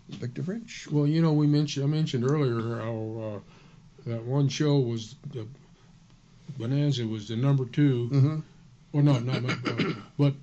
Victor 0.09 0.43
French. 0.43 0.87
Well, 0.91 1.07
you 1.07 1.21
know, 1.21 1.33
we 1.33 1.47
mentioned 1.47 1.85
I 1.85 1.87
mentioned 1.87 2.23
earlier 2.23 2.77
how 2.79 3.41
uh, 4.05 4.09
that 4.09 4.23
one 4.23 4.47
show 4.47 4.79
was 4.79 5.15
the 5.33 5.47
Bonanza 6.57 7.05
was 7.05 7.27
the 7.27 7.35
number 7.35 7.65
2 7.65 8.09
Mhm. 8.11 8.43
Well, 8.93 9.03
not 9.03 9.25
not, 9.25 9.43
uh, 9.43 9.93
but 10.17 10.33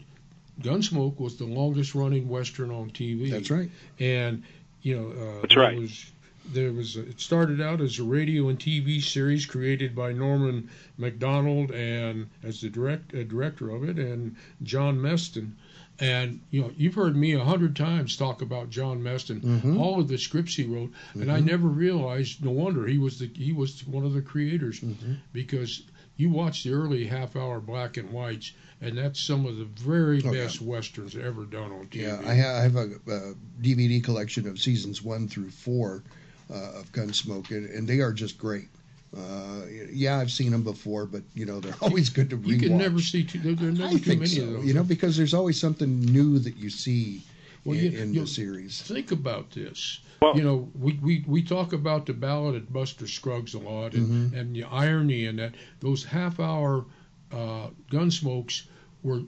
Gunsmoke 0.60 1.18
was 1.18 1.36
the 1.36 1.46
longest 1.46 1.94
running 1.94 2.28
western 2.28 2.70
on 2.70 2.90
TV. 2.90 3.30
That's 3.30 3.50
right. 3.50 3.70
And 3.98 4.42
you 4.82 4.96
know, 4.96 5.08
uh, 5.08 5.40
That's 5.40 5.54
there 5.54 5.62
right. 5.62 5.78
Was, 5.78 6.10
there 6.52 6.72
was 6.72 6.96
it 6.96 7.20
started 7.20 7.60
out 7.62 7.80
as 7.80 7.98
a 7.98 8.04
radio 8.04 8.50
and 8.50 8.58
TV 8.58 9.02
series 9.02 9.46
created 9.46 9.94
by 9.94 10.12
Norman 10.12 10.68
Macdonnell 11.00 11.74
and 11.74 12.28
as 12.42 12.60
the 12.60 12.68
direct 12.68 13.14
uh, 13.14 13.22
director 13.24 13.70
of 13.70 13.88
it, 13.88 13.98
and 13.98 14.36
John 14.62 14.98
Meston. 14.98 15.52
And 16.00 16.40
you 16.50 16.60
know, 16.62 16.72
you've 16.76 16.94
heard 16.94 17.14
me 17.16 17.32
a 17.34 17.44
hundred 17.44 17.76
times 17.76 18.16
talk 18.16 18.42
about 18.42 18.70
John 18.70 19.00
Meston, 19.02 19.40
Mhm. 19.40 19.78
all 19.78 20.00
of 20.00 20.08
the 20.08 20.18
scripts 20.18 20.56
he 20.56 20.64
wrote, 20.64 20.92
and 21.14 21.30
I 21.30 21.40
Mhm. 21.40 21.44
never 21.46 21.68
realized. 21.68 22.44
No 22.44 22.50
wonder 22.50 22.86
he 22.86 22.98
was 22.98 23.18
the 23.20 23.30
he 23.32 23.52
was 23.52 23.86
one 23.86 24.04
of 24.04 24.12
the 24.12 24.22
creators 24.22 24.80
Mm-hmm. 24.80 25.12
because 25.32 25.82
you 26.16 26.30
watch 26.30 26.64
the 26.64 26.72
early 26.72 27.06
half 27.06 27.36
hour 27.36 27.60
black 27.60 27.96
and 27.96 28.10
whites, 28.10 28.52
and 28.80 28.98
that's 28.98 29.20
some 29.20 29.46
of 29.46 29.56
the 29.56 29.64
very 29.66 30.20
Oh, 30.24 30.32
yeah. 30.32 30.44
best 30.44 30.60
westerns 30.60 31.14
ever 31.16 31.44
done 31.44 31.70
on 31.70 31.86
TV. 31.86 32.02
Yeah, 32.02 32.20
I, 32.24 32.36
ha- 32.36 32.58
I 32.58 32.62
have 32.62 32.76
a, 32.76 32.90
uh 33.10 33.34
DVD 33.62 34.00
collection 34.02 34.48
of 34.48 34.58
seasons 34.60 35.00
one 35.02 35.28
through 35.28 35.50
four 35.50 36.02
uh, 36.50 36.72
of 36.80 36.92
Gunsmoke, 36.92 37.50
and, 37.52 37.70
and 37.70 37.88
they 37.88 38.00
are 38.00 38.12
just 38.12 38.36
great. 38.36 38.68
Uh, 39.16 39.62
yeah, 39.92 40.18
I've 40.18 40.30
seen 40.30 40.50
them 40.52 40.62
before, 40.62 41.06
but 41.06 41.22
you 41.34 41.46
know 41.46 41.60
they're 41.60 41.74
always 41.82 42.08
good 42.10 42.30
to 42.30 42.36
rewatch. 42.36 42.46
You 42.48 42.58
can 42.68 42.78
never 42.78 43.00
see 43.00 43.24
too. 43.24 43.38
There, 43.38 43.54
there 43.54 43.68
are 43.68 43.72
never 43.72 43.86
I 43.86 43.92
too 43.92 43.98
think 43.98 44.20
many 44.22 44.34
so. 44.34 44.42
of 44.44 44.52
those. 44.54 44.64
You 44.64 44.74
know, 44.74 44.82
because 44.82 45.16
there's 45.16 45.34
always 45.34 45.58
something 45.60 46.00
new 46.00 46.38
that 46.40 46.56
you 46.56 46.70
see 46.70 47.22
Well, 47.64 47.78
in, 47.78 47.92
you- 47.92 47.98
in 47.98 48.14
you- 48.14 48.20
the 48.22 48.26
series. 48.26 48.82
Think 48.82 49.12
about 49.12 49.50
this. 49.52 50.00
you 50.34 50.42
know, 50.42 50.68
we, 50.80 50.94
we, 51.02 51.22
we 51.26 51.42
talk 51.42 51.74
about 51.74 52.06
the 52.06 52.14
ballad 52.14 52.54
at 52.54 52.72
Buster 52.72 53.06
Scruggs 53.06 53.52
a 53.52 53.58
lot, 53.58 53.92
and, 53.92 54.32
Mhm. 54.32 54.38
and 54.40 54.56
the 54.56 54.64
irony 54.64 55.26
in 55.26 55.36
that 55.36 55.54
those 55.80 56.02
half 56.02 56.40
hour 56.40 56.86
uh, 57.30 57.68
gunsmokes 57.90 58.62
were 59.02 59.20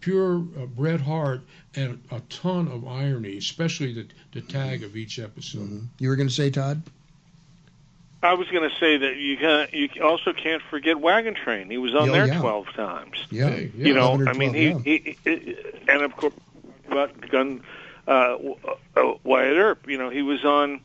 pure 0.00 0.36
uh, 0.60 0.66
Bret 0.66 1.00
Harte 1.00 1.42
and 1.74 2.00
a 2.12 2.20
ton 2.28 2.68
of 2.68 2.86
irony, 2.86 3.36
especially 3.38 3.92
the 3.92 4.06
the 4.32 4.40
tag 4.42 4.84
of 4.84 4.96
each 4.96 5.18
episode. 5.18 5.88
You 5.98 6.08
were 6.08 6.16
going 6.16 6.28
to 6.28 6.34
say, 6.34 6.50
Todd? 6.50 6.82
I 8.24 8.34
was 8.34 8.48
going 8.48 8.68
to 8.68 8.76
say 8.76 8.96
that 8.96 9.16
you 9.16 9.36
can 9.36 9.68
you 9.72 9.88
also 10.02 10.32
can't 10.32 10.62
forget 10.62 10.98
Wagon 10.98 11.34
Train. 11.34 11.70
He 11.70 11.78
was 11.78 11.94
on 11.94 12.08
Oh, 12.08 12.12
there 12.12 12.26
yeah. 12.26 12.40
twelve 12.40 12.66
times. 12.74 13.16
Yeah, 13.30 13.50
yeah, 13.50 13.66
you 13.74 13.94
know, 13.94 14.14
11 14.14 14.28
I 14.28 14.32
mean, 14.32 14.52
12, 14.52 14.84
he, 14.84 14.98
he, 14.98 15.18
he 15.24 15.56
and 15.88 16.02
of 16.02 16.16
course 16.16 16.34
about 16.88 17.20
Gun 17.30 17.62
uh, 18.06 18.36
uh, 18.96 19.12
Wyatt 19.22 19.56
Earp. 19.56 19.88
You 19.88 19.98
know, 19.98 20.10
he 20.10 20.22
was 20.22 20.44
on 20.44 20.80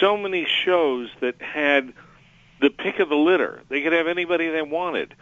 so 0.00 0.16
many 0.16 0.46
shows 0.46 1.10
that 1.20 1.40
had 1.40 1.92
the 2.60 2.70
pick 2.70 2.98
of 3.00 3.08
the 3.08 3.16
litter. 3.16 3.62
They 3.68 3.82
could 3.82 3.92
have 3.92 4.06
anybody 4.06 4.48
they 4.48 4.62
wanted, 4.62 5.14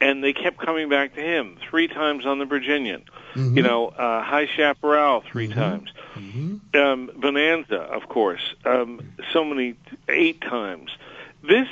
and 0.00 0.24
they 0.24 0.32
kept 0.32 0.58
coming 0.58 0.88
back 0.88 1.14
to 1.14 1.20
him. 1.20 1.56
Three 1.68 1.88
times 1.88 2.24
on 2.26 2.38
the 2.38 2.46
Virginian. 2.46 3.02
Mm-hmm. 3.34 3.56
You 3.58 3.62
know, 3.62 3.88
uh, 3.88 4.22
High 4.22 4.46
Chaparral 4.46 5.20
3 5.30 5.48
times. 5.48 5.90
Mm-hmm. 6.14 6.74
Um, 6.74 7.10
Bonanza, 7.14 7.80
of 7.80 8.08
course. 8.08 8.54
Um, 8.64 9.12
so 9.30 9.44
many, 9.44 9.74
eight 10.08 10.40
times. 10.40 10.90
This 11.46 11.68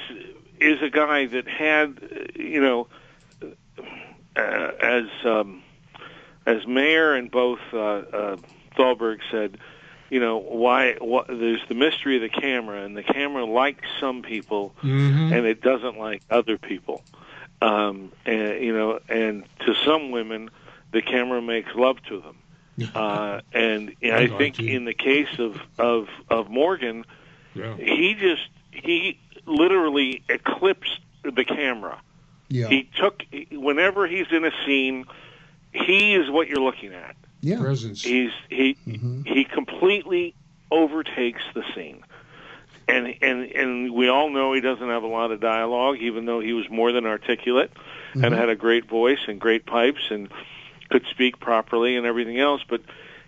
is 0.60 0.82
a 0.82 0.90
guy 0.90 1.26
that 1.26 1.48
had, 1.48 2.30
you 2.36 2.60
know, 2.60 2.88
uh, 4.36 4.70
as 4.80 5.04
um, 5.24 5.62
as 6.46 6.66
Mayer 6.66 7.14
and 7.14 7.30
both 7.30 7.60
uh, 7.72 7.78
uh, 7.78 8.36
Thalberg 8.76 9.20
said, 9.30 9.58
you 10.10 10.20
know, 10.20 10.38
why? 10.38 10.94
What, 11.00 11.28
there's 11.28 11.62
the 11.68 11.74
mystery 11.74 12.16
of 12.16 12.22
the 12.22 12.28
camera, 12.28 12.82
and 12.84 12.96
the 12.96 13.02
camera 13.02 13.44
likes 13.44 13.86
some 14.00 14.22
people, 14.22 14.74
Mhm. 14.82 15.32
and 15.36 15.46
it 15.46 15.60
doesn't 15.60 15.98
like 15.98 16.22
other 16.30 16.58
people. 16.58 17.02
Um, 17.62 18.12
and 18.26 18.62
you 18.62 18.74
know, 18.76 19.00
and 19.08 19.44
to 19.66 19.74
some 19.84 20.10
women, 20.10 20.50
the 20.92 21.02
camera 21.02 21.40
makes 21.40 21.74
love 21.74 21.96
to 22.08 22.20
them. 22.20 22.90
Uh, 22.94 23.40
and 23.52 23.94
you 24.00 24.10
know, 24.10 24.16
I 24.18 24.26
think 24.28 24.58
in 24.60 24.84
the 24.84 24.94
case 24.94 25.38
of 25.38 25.60
of 25.78 26.08
of 26.28 26.50
Morgan, 26.50 27.04
Yeah. 27.54 27.76
he 27.76 28.14
just 28.14 28.48
he 28.72 29.18
literally 29.46 30.22
eclipsed 30.28 31.00
the 31.22 31.44
camera. 31.44 32.00
Yeah. 32.48 32.68
He 32.68 32.88
took 32.96 33.22
whenever 33.52 34.06
he's 34.06 34.26
in 34.30 34.44
a 34.44 34.50
scene, 34.64 35.06
he 35.72 36.14
is 36.14 36.30
what 36.30 36.48
you're 36.48 36.62
looking 36.62 36.92
at. 36.92 37.16
Yeah. 37.40 37.60
Presence. 37.60 38.02
He's 38.02 38.30
he 38.48 38.76
he 39.26 39.44
completely 39.44 40.34
overtakes 40.70 41.42
the 41.54 41.62
scene. 41.74 42.02
And 42.86 43.14
and 43.22 43.44
and 43.52 43.92
we 43.94 44.08
all 44.08 44.28
know 44.30 44.52
he 44.52 44.60
doesn't 44.60 44.88
have 44.88 45.02
a 45.02 45.08
lot 45.08 45.30
of 45.30 45.40
dialogue, 45.40 45.98
even 46.00 46.26
though 46.26 46.40
he 46.40 46.52
was 46.52 46.68
more 46.68 46.92
than 46.92 47.06
articulate 47.06 47.70
and 48.12 48.24
Mhm. 48.24 48.36
had 48.36 48.48
a 48.50 48.54
great 48.56 48.84
voice 48.84 49.20
and 49.26 49.40
great 49.40 49.64
pipes 49.66 50.10
and 50.10 50.28
could 50.90 51.06
speak 51.06 51.40
properly 51.40 51.96
and 51.96 52.06
everything 52.06 52.38
else. 52.38 52.62
But 52.68 52.82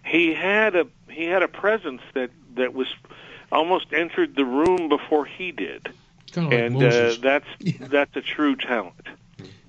he 0.05 0.35
had 0.35 0.77
a 0.77 0.87
he 1.11 1.25
had 1.25 1.43
a 1.43 1.49
presence 1.49 2.03
that 2.13 2.31
that 2.55 2.75
was 2.75 2.89
almost 3.51 3.87
entered 3.93 4.37
the 4.37 4.45
room 4.45 4.89
before 4.89 5.25
he 5.25 5.53
did, 5.53 5.89
Kind 6.33 6.47
of 6.47 6.53
like 6.53 6.63
and 6.63 6.75
Moses. 6.75 7.19
uh, 7.19 7.21
that's 7.23 7.47
that's 7.91 8.17
a 8.17 8.23
true 8.23 8.57
talent. 8.57 8.95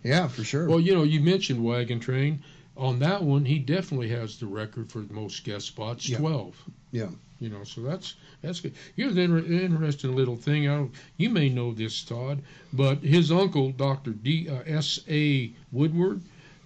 Yeah, 0.03 0.27
for 0.27 0.43
sure. 0.43 0.67
Well, 0.67 0.79
you 0.79 0.93
know, 0.95 1.03
you 1.03 1.19
mentioned 1.21 1.63
Wagon 1.63 1.99
Train. 1.99 2.43
On 2.77 2.99
that 2.99 3.23
one, 3.23 3.43
he 3.43 3.57
definitely 3.57 4.09
has 4.09 4.37
the 4.37 4.45
record 4.45 4.91
for 4.91 4.99
the 4.99 5.13
most 5.13 5.43
guest 5.43 5.65
spots, 5.67 6.07
Yeah. 6.07 6.19
twelve. 6.19 6.55
Yeah. 6.91 7.09
You 7.39 7.49
know, 7.49 7.63
so 7.63 7.81
that's 7.81 8.15
that's 8.41 8.59
good. 8.61 8.73
Here's 8.95 9.13
an 9.13 9.19
inter- 9.19 9.51
interesting 9.51 10.15
little 10.15 10.35
thing. 10.35 10.67
I 10.67 10.75
don't, 10.75 10.91
you 11.17 11.29
may 11.29 11.49
know 11.49 11.71
this, 11.73 12.03
Todd, 12.03 12.39
but 12.73 12.99
his 12.99 13.31
uncle, 13.31 13.71
Doctor 13.71 14.11
D 14.11 14.47
uh, 14.49 14.61
S 14.65 14.99
A 15.09 15.51
Woodward, 15.71 16.21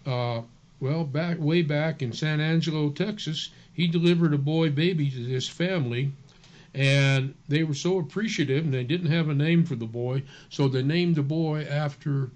uh, 0.06 0.42
well, 0.80 1.04
back 1.04 1.38
way 1.40 1.62
back 1.62 2.02
in 2.02 2.14
San 2.14 2.40
Angelo, 2.40 2.90
Texas, 2.90 3.50
he 3.74 3.88
delivered 3.88 4.34
a 4.34 4.38
boy 4.38 4.70
baby 4.70 5.10
to 5.10 5.26
this 5.26 5.48
family, 5.48 6.12
and 6.74 7.34
they 7.50 7.64
were 7.64 7.74
so 7.74 8.00
appreciative, 8.00 8.64
and 8.64 8.74
they 8.74 8.84
didn't 8.84 9.12
have 9.12 9.30
a 9.30 9.34
name 9.34 9.66
for 9.66 9.76
the 9.76 9.86
boy, 9.86 10.24
so 10.50 10.68
they 10.68 10.82
named 10.84 11.16
the 11.16 11.24
boy 11.24 11.64
after 11.70 12.30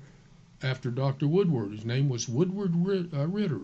after 0.64 0.90
Dr. 0.90 1.28
Woodward. 1.28 1.72
His 1.72 1.86
name 1.86 2.10
was 2.10 2.28
Woodward 2.28 2.74
uh, 3.14 3.28
Ritter. 3.28 3.62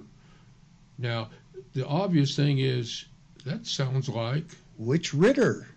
Now, 0.97 1.30
the 1.74 1.88
obvious 1.88 2.36
thing 2.36 2.59
is 2.59 3.05
that 3.45 3.65
sounds 3.65 4.07
like 4.09 4.45
Which 4.78 5.13
Ritter? 5.13 5.67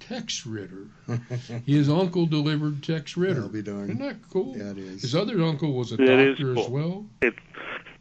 Tex 0.00 0.46
Ritter. 0.46 0.86
His 1.66 1.88
uncle 1.88 2.26
delivered 2.26 2.82
Tex 2.82 3.16
Ritter. 3.16 3.42
I'll 3.42 3.48
be 3.48 3.60
darned. 3.62 3.90
Isn't 3.90 3.98
that 4.02 4.16
cool? 4.30 4.56
Yeah, 4.56 4.70
it 4.70 4.78
is. 4.78 5.02
His 5.02 5.14
other 5.16 5.42
uncle 5.42 5.72
was 5.72 5.90
a 5.92 5.96
That 5.96 6.18
is 6.20 6.38
doctor 6.38 6.54
cool. 6.54 6.62
as 6.64 6.68
well. 6.70 7.06
It, 7.22 7.34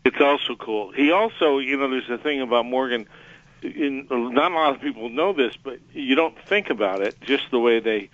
it's 0.06 0.22
also 0.22 0.56
cool. 0.56 0.92
He 0.92 1.12
also, 1.12 1.58
you 1.58 1.78
know, 1.78 1.90
there's 1.90 2.10
a 2.10 2.20
thing 2.20 2.42
about 2.42 2.66
Morgan. 2.66 3.08
In, 3.62 4.08
not 4.10 4.52
a 4.52 4.56
lot 4.56 4.76
of 4.76 4.82
people 4.82 5.10
know 5.10 5.34
this, 5.34 5.56
but 5.62 5.80
you 5.94 6.16
don't 6.16 6.38
think 6.48 6.70
about 6.70 7.02
it. 7.02 7.20
Just 7.22 7.50
the 7.52 7.60
way 7.60 7.80
they 7.80 8.10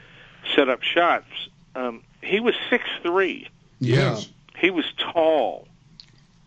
set 0.55 0.69
up 0.69 0.81
shots. 0.81 1.27
Um, 1.75 2.03
he 2.21 2.39
was 2.39 2.55
six 2.69 2.85
three. 3.01 3.49
Yeah. 3.79 4.19
He 4.57 4.69
was 4.69 4.85
tall, 4.97 5.67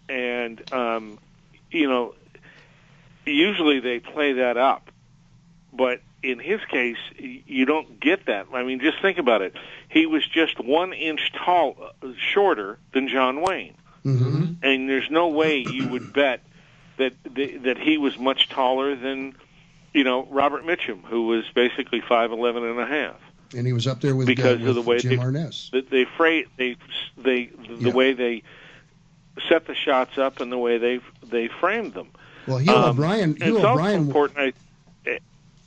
and 0.08 0.72
um, 0.72 1.18
you 1.70 1.88
know, 1.88 2.14
usually 3.26 3.80
they 3.80 4.00
play 4.00 4.34
that 4.34 4.56
up, 4.56 4.90
but 5.72 6.00
in 6.22 6.38
his 6.38 6.60
case, 6.70 6.96
you 7.18 7.66
don't 7.66 8.00
get 8.00 8.26
that. 8.26 8.46
I 8.52 8.62
mean, 8.62 8.80
just 8.80 9.02
think 9.02 9.18
about 9.18 9.42
it. 9.42 9.54
He 9.88 10.06
was 10.06 10.26
just 10.26 10.58
one 10.58 10.92
inch 10.92 11.32
tall, 11.32 11.76
uh, 12.02 12.08
shorter 12.16 12.78
than 12.92 13.08
John 13.08 13.42
Wayne 13.42 13.74
Mm-hmm. 14.04 14.62
and 14.62 14.88
there's 14.88 15.10
no 15.10 15.28
way 15.28 15.64
you 15.66 15.88
would 15.88 16.12
bet 16.12 16.42
that 16.96 17.12
that 17.64 17.78
he 17.78 17.98
was 17.98 18.18
much 18.18 18.48
taller 18.48 18.94
than 18.96 19.34
you 19.92 20.04
know 20.04 20.26
Robert 20.30 20.64
Mitchum, 20.64 21.02
who 21.04 21.26
was 21.26 21.44
basically 21.54 22.00
five 22.00 22.32
eleven 22.32 22.64
and 22.64 22.78
a 22.80 22.86
half. 22.86 23.16
And 23.56 23.66
he 23.66 23.72
was 23.72 23.86
up 23.86 24.00
there 24.00 24.16
with, 24.16 24.26
Because 24.26 24.60
uh, 24.62 24.70
of 24.70 24.74
the 24.74 24.82
way 24.82 24.98
Jim 24.98 25.16
they- 25.16 25.22
Arness. 25.22 25.70
That 25.72 25.90
they 25.90 26.04
freight 26.16 26.48
they 26.56 26.76
they 27.16 27.46
the 27.46 27.88
Yeah. 27.88 27.92
way 27.92 28.12
they 28.12 28.42
set 29.48 29.66
the 29.66 29.74
shots 29.74 30.18
up 30.18 30.40
and 30.40 30.50
the 30.50 30.58
way 30.58 30.78
they 30.78 31.00
they 31.22 31.48
framed 31.48 31.94
them. 31.94 32.08
Well, 32.46 32.58
Hugh 32.58 32.74
Um, 32.74 32.90
O'Brian. 32.90 33.36
Hugh 33.36 33.58
O'Brian. 33.64 34.00
important. 34.02 34.38
I, 35.06 35.10
eh, 35.10 35.18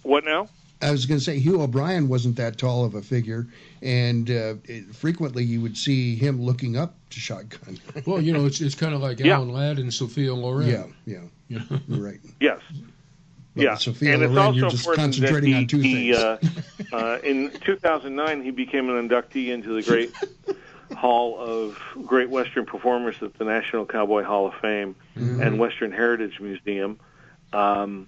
what 0.04 0.24
now? 0.26 0.48
I 0.82 0.92
was 0.92 1.06
going 1.06 1.18
to 1.20 1.24
say 1.24 1.40
Hugh 1.40 1.62
O'Brian 1.62 2.08
wasn't 2.08 2.36
that 2.36 2.58
tall 2.58 2.86
of 2.86 2.94
a 2.96 3.02
figure, 3.02 3.48
and 3.82 4.30
uh, 4.30 4.56
it, 4.66 4.94
frequently 4.96 5.44
you 5.44 5.60
would 5.62 5.76
see 5.78 6.16
him 6.16 6.42
looking 6.42 6.78
up 6.78 6.94
to 7.12 7.20
Shotgun. 7.20 7.80
Well, 8.06 8.22
you 8.22 8.32
know, 8.34 8.46
it's 8.46 8.62
it's 8.62 8.76
kind 8.76 8.94
of 8.94 9.02
like 9.02 9.20
Yeah. 9.20 9.36
Alan 9.36 9.50
Ladd 9.54 9.80
and 9.80 9.92
Sophia 9.94 10.34
Loren. 10.36 10.68
yeah, 10.68 10.84
yeah, 11.06 11.22
You 11.48 11.60
know? 11.70 11.80
you're 11.88 12.06
right. 12.06 12.20
Yes. 12.40 12.60
Well, 13.56 13.66
yeah, 13.66 13.76
Sophia 13.76 14.14
and 14.14 14.22
it's 14.24 14.32
Loren, 14.32 14.46
also 14.48 14.60
you're 14.60 14.70
just 14.70 14.86
important 14.88 15.16
that 15.16 15.22
concentrating 15.32 15.50
he, 15.50 15.56
on 15.58 15.68
two 15.68 15.80
he, 15.80 16.14
things. 16.14 16.18
Uh, 16.18 16.38
uh, 16.96 17.20
in 17.24 17.50
2009, 17.66 18.44
he 18.44 18.52
became 18.52 18.90
an 18.90 19.10
inductee 19.10 19.48
into 19.48 19.74
the 19.74 19.82
Great 19.82 20.14
Hall 20.96 21.40
of 21.40 21.80
Great 22.06 22.30
Western 22.30 22.66
Performers 22.68 23.16
at 23.24 23.34
the 23.40 23.46
National 23.46 23.86
Cowboy 23.88 24.24
Hall 24.24 24.48
of 24.48 24.54
Fame 24.62 24.96
Mm-hmm. 25.18 25.42
and 25.42 25.58
Western 25.58 25.92
Heritage 25.92 26.40
Museum. 26.40 27.00
Um, 27.52 28.08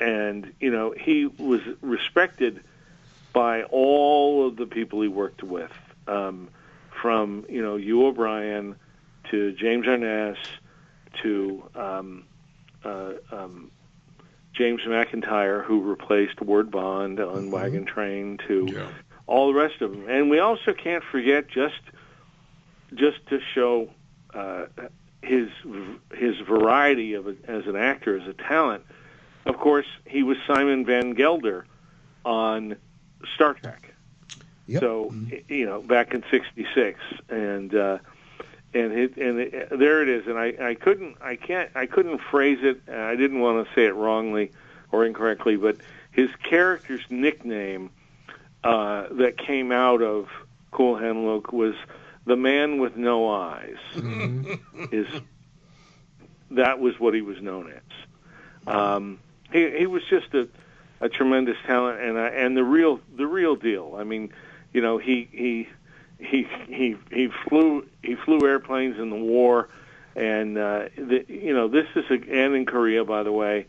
and 0.00 0.52
you 0.60 0.70
know, 0.70 0.94
he 0.98 1.26
was 1.26 1.60
respected 1.80 2.62
by 3.32 3.62
all 3.64 4.46
of 4.46 4.56
the 4.56 4.66
people 4.66 5.00
he 5.00 5.08
worked 5.08 5.42
with, 5.42 5.72
um, 6.06 6.48
from 7.00 7.44
you 7.48 7.62
know 7.62 7.76
Hugh 7.76 8.06
O'Brian 8.06 8.76
to 9.30 9.52
James 9.52 9.86
Arness 9.86 10.38
to 11.22 11.62
um, 11.74 12.24
uh, 12.84 13.12
um, 13.30 13.70
James 14.52 14.82
McIntire, 14.82 15.64
who 15.64 15.80
replaced 15.80 16.40
Ward 16.40 16.70
Bond 16.70 17.20
on 17.20 17.50
Wagon 17.50 17.84
Train, 17.84 18.38
to 18.48 18.66
all 19.26 19.52
the 19.52 19.58
rest 19.58 19.80
of 19.82 19.90
them. 19.92 20.08
And 20.08 20.30
we 20.30 20.38
also 20.38 20.72
can't 20.72 21.04
forget 21.04 21.48
just 21.48 21.80
just 22.94 23.18
to 23.28 23.40
show 23.54 23.90
uh, 24.34 24.66
his 25.22 25.48
his 26.14 26.36
variety 26.38 27.14
of 27.14 27.26
a, 27.28 27.36
as 27.46 27.66
an 27.66 27.76
actor, 27.76 28.18
as 28.18 28.26
a 28.26 28.34
talent. 28.34 28.84
Of 29.46 29.58
course, 29.58 29.86
he 30.06 30.22
was 30.22 30.36
Simon 30.46 30.84
Van 30.84 31.12
Gelder 31.14 31.66
on 32.24 32.76
Star 33.34 33.54
Trek. 33.54 33.94
So 34.80 35.12
you 35.48 35.64
know, 35.66 35.80
back 35.80 36.12
in 36.12 36.22
'66, 36.30 37.00
and 37.30 37.74
uh, 37.74 37.98
and 38.74 38.92
it, 38.92 39.16
and 39.16 39.38
it, 39.40 39.78
there 39.78 40.02
it 40.02 40.08
is. 40.08 40.26
And 40.26 40.38
I, 40.38 40.54
I 40.60 40.74
couldn't, 40.74 41.16
I 41.22 41.36
can't, 41.36 41.70
I 41.74 41.86
couldn't 41.86 42.20
phrase 42.20 42.58
it. 42.62 42.82
I 42.88 43.16
didn't 43.16 43.40
want 43.40 43.66
to 43.66 43.74
say 43.74 43.86
it 43.86 43.94
wrongly 43.94 44.52
or 44.92 45.04
incorrectly, 45.06 45.56
but 45.56 45.76
his 46.10 46.28
character's 46.42 47.04
nickname 47.08 47.90
uh, 48.64 49.06
that 49.12 49.38
came 49.38 49.72
out 49.72 50.02
of 50.02 50.28
Cool 50.70 50.96
Hand 50.96 51.24
Luke 51.24 51.52
was 51.52 51.74
the 52.26 52.36
man 52.36 52.78
with 52.78 52.96
no 52.96 53.30
eyes. 53.30 53.78
Is 54.92 55.06
that 56.50 56.78
was 56.78 56.98
what 57.00 57.14
he 57.14 57.22
was 57.22 57.40
known 57.40 57.72
as? 57.72 58.74
Um, 58.74 59.20
he 59.52 59.78
he 59.78 59.86
was 59.86 60.02
just 60.08 60.32
a 60.34 60.48
a 61.00 61.08
tremendous 61.08 61.56
talent 61.66 62.00
and 62.00 62.16
uh, 62.16 62.22
and 62.22 62.56
the 62.56 62.64
real 62.64 63.00
the 63.16 63.26
real 63.26 63.56
deal. 63.56 63.96
I 63.98 64.04
mean, 64.04 64.32
you 64.72 64.80
know, 64.80 64.98
he 64.98 65.28
he 65.30 65.68
he 66.18 66.46
he 66.68 66.96
he 67.10 67.28
flew 67.48 67.86
he 68.02 68.14
flew 68.16 68.46
airplanes 68.46 68.98
in 68.98 69.10
the 69.10 69.16
war, 69.16 69.68
and 70.16 70.58
uh, 70.58 70.88
the, 70.96 71.24
you 71.28 71.54
know 71.54 71.68
this 71.68 71.86
is 71.94 72.04
a, 72.10 72.14
and 72.14 72.54
in 72.54 72.66
Korea, 72.66 73.04
by 73.04 73.22
the 73.22 73.32
way, 73.32 73.66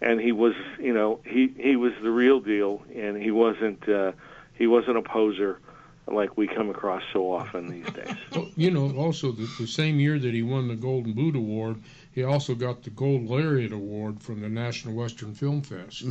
and 0.00 0.20
he 0.20 0.32
was 0.32 0.54
you 0.78 0.94
know 0.94 1.20
he 1.24 1.48
he 1.58 1.76
was 1.76 1.92
the 2.02 2.10
real 2.10 2.40
deal, 2.40 2.82
and 2.94 3.16
he 3.16 3.30
wasn't 3.30 3.86
uh, 3.88 4.12
he 4.54 4.66
wasn't 4.66 4.96
a 4.96 5.02
poser 5.02 5.58
like 6.06 6.36
we 6.36 6.48
come 6.48 6.68
across 6.68 7.02
so 7.12 7.30
often 7.30 7.68
these 7.68 7.92
days. 7.92 8.16
You 8.56 8.70
know, 8.70 8.94
also 8.96 9.32
the, 9.32 9.48
the 9.58 9.66
same 9.66 9.98
year 9.98 10.18
that 10.18 10.34
he 10.34 10.42
won 10.42 10.68
the 10.68 10.76
Golden 10.76 11.12
Boot 11.14 11.36
Award, 11.36 11.76
he 12.12 12.24
also 12.24 12.54
got 12.54 12.82
the 12.82 12.90
Gold 12.90 13.28
Lariat 13.28 13.72
Award 13.72 14.22
from 14.22 14.40
the 14.40 14.48
National 14.48 14.94
Western 14.94 15.34
Film 15.34 15.62
Fest. 15.62 16.02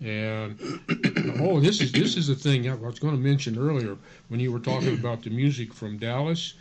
And 0.00 0.60
oh, 1.40 1.58
this 1.58 1.80
is 1.80 1.90
this 1.90 2.16
is 2.16 2.26
the 2.26 2.34
thing 2.34 2.68
I 2.68 2.74
was 2.74 2.98
going 2.98 3.16
to 3.16 3.20
mention 3.20 3.58
earlier 3.58 3.96
when 4.28 4.40
you 4.40 4.52
were 4.52 4.60
talking 4.60 4.94
about 4.94 5.22
the 5.22 5.30
music 5.30 5.72
from 5.72 5.98
Dallas. 5.98 6.54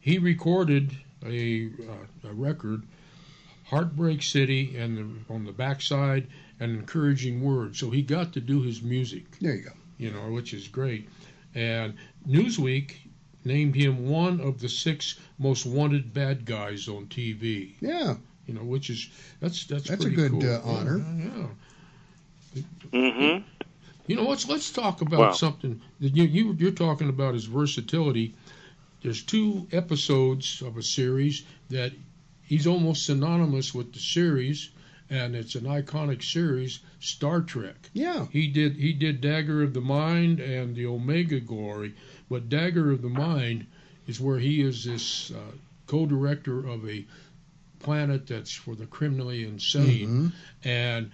He 0.00 0.18
recorded 0.18 0.90
a, 1.24 1.70
uh, 1.88 2.28
a 2.28 2.32
record, 2.32 2.82
Heartbreak 3.66 4.22
City, 4.22 4.76
and 4.76 4.98
the, 4.98 5.32
on 5.32 5.44
the 5.44 5.52
backside, 5.52 6.26
an 6.58 6.70
encouraging 6.70 7.40
word. 7.42 7.76
So 7.76 7.90
he 7.90 8.02
got 8.02 8.32
to 8.32 8.40
do 8.40 8.62
his 8.62 8.82
music. 8.82 9.38
There 9.40 9.54
you 9.54 9.62
go. 9.62 9.72
You 9.98 10.10
know, 10.10 10.32
which 10.32 10.54
is 10.54 10.66
great. 10.66 11.08
And 11.54 11.94
Newsweek 12.26 12.94
named 13.44 13.74
him 13.74 14.08
one 14.08 14.40
of 14.40 14.60
the 14.60 14.68
six 14.68 15.18
most 15.38 15.66
wanted 15.66 16.12
bad 16.14 16.44
guys 16.44 16.88
on 16.88 17.06
TV. 17.06 17.72
Yeah. 17.80 18.16
You 18.46 18.54
know, 18.54 18.64
which 18.64 18.90
is 18.90 19.08
that's 19.40 19.64
that's 19.66 19.88
That's 19.88 20.04
a 20.04 20.10
good, 20.10 20.32
cool. 20.32 20.48
uh, 20.50 20.60
honor. 20.64 20.98
Yeah. 20.98 22.62
Mm-hmm. 22.92 23.42
You 24.06 24.16
know, 24.16 24.24
let's 24.28 24.48
let's 24.48 24.70
talk 24.70 25.00
about 25.00 25.20
Wow. 25.20 25.32
something 25.32 25.80
that 26.00 26.16
you, 26.16 26.24
you 26.24 26.52
you're 26.58 26.70
talking 26.72 27.08
about 27.08 27.34
his 27.34 27.44
versatility. 27.46 28.34
There's 29.02 29.22
two 29.22 29.66
episodes 29.72 30.62
of 30.62 30.76
a 30.76 30.82
series 30.82 31.44
that 31.70 31.92
he's 32.42 32.66
almost 32.66 33.06
synonymous 33.06 33.74
with 33.74 33.92
the 33.92 33.98
series, 34.00 34.70
and 35.12 35.36
it's 35.36 35.54
an 35.56 35.64
iconic 35.64 36.22
series, 36.22 36.80
Star 36.98 37.42
Trek. 37.42 37.90
Yeah. 37.92 38.26
He 38.32 38.48
did 38.48 38.76
he 38.76 38.94
did 38.94 39.20
Dagger 39.20 39.62
of 39.62 39.74
the 39.74 39.80
Mind 39.82 40.40
and 40.40 40.74
the 40.74 40.86
Omega 40.86 41.38
Glory, 41.38 41.94
but 42.30 42.48
Dagger 42.48 42.90
of 42.90 43.02
the 43.02 43.10
Mind 43.10 43.66
is 44.06 44.18
where 44.18 44.38
he 44.38 44.62
is 44.62 44.84
this 44.84 45.30
uh, 45.30 45.52
co-director 45.86 46.66
of 46.66 46.88
a 46.88 47.04
planet 47.80 48.26
that's 48.26 48.54
for 48.54 48.74
the 48.74 48.86
criminally 48.86 49.44
insane, 49.44 50.32
and 50.64 51.10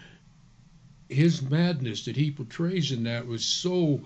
his 1.09 1.43
madness 1.43 2.05
that 2.05 2.17
he 2.17 2.31
portrays 2.31 2.93
in 2.93 3.03
that 3.05 3.27
was 3.27 3.45
so 3.45 4.01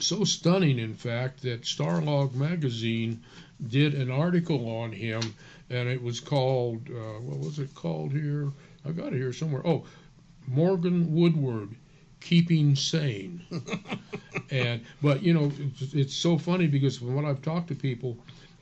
so 0.00 0.24
stunning 0.24 0.80
in 0.80 0.94
fact 0.94 1.42
that 1.42 1.62
Starlog 1.62 2.34
magazine 2.34 3.22
did 3.64 3.94
an 3.94 4.10
article 4.10 4.68
on 4.68 4.92
him 4.92 5.20
and 5.70 5.88
it 5.88 6.02
was 6.02 6.20
called 6.20 6.88
uh, 6.88 7.20
what 7.20 7.38
was 7.38 7.58
it 7.58 7.74
called 7.74 8.12
here 8.12 8.50
I 8.88 8.92
got 8.92 9.12
it 9.12 9.16
here 9.16 9.32
somewhere 9.32 9.62
oh 9.66 9.84
Morgan 10.46 11.14
Woodward 11.14 11.70
keeping 12.20 12.74
sane 12.74 13.42
and 14.50 14.84
but 15.02 15.22
you 15.22 15.34
know 15.34 15.52
it's, 15.58 15.94
it's 15.94 16.14
so 16.14 16.38
funny 16.38 16.66
because 16.66 17.00
when 17.00 17.24
I've 17.24 17.42
talked 17.42 17.68
to 17.68 17.74
people 17.74 18.16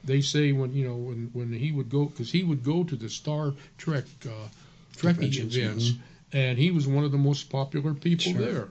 they 0.04 0.20
say 0.20 0.52
when 0.52 0.72
you 0.72 0.86
know 0.86 0.96
when 0.96 1.30
when 1.32 1.52
he 1.52 1.72
would 1.72 1.88
go 1.88 2.06
because 2.06 2.30
he 2.30 2.42
would 2.44 2.62
go 2.64 2.84
to 2.84 2.96
the 2.96 3.08
Star 3.08 3.54
Trek 3.78 4.04
uh, 4.26 4.48
Trekkie 4.96 5.38
events 5.38 5.90
mhm. 5.90 5.98
and 6.32 6.58
he 6.58 6.70
was 6.70 6.86
one 6.86 7.04
of 7.04 7.12
the 7.12 7.18
most 7.18 7.48
popular 7.50 7.94
people 7.94 8.32
Sure. 8.32 8.40
there 8.40 8.68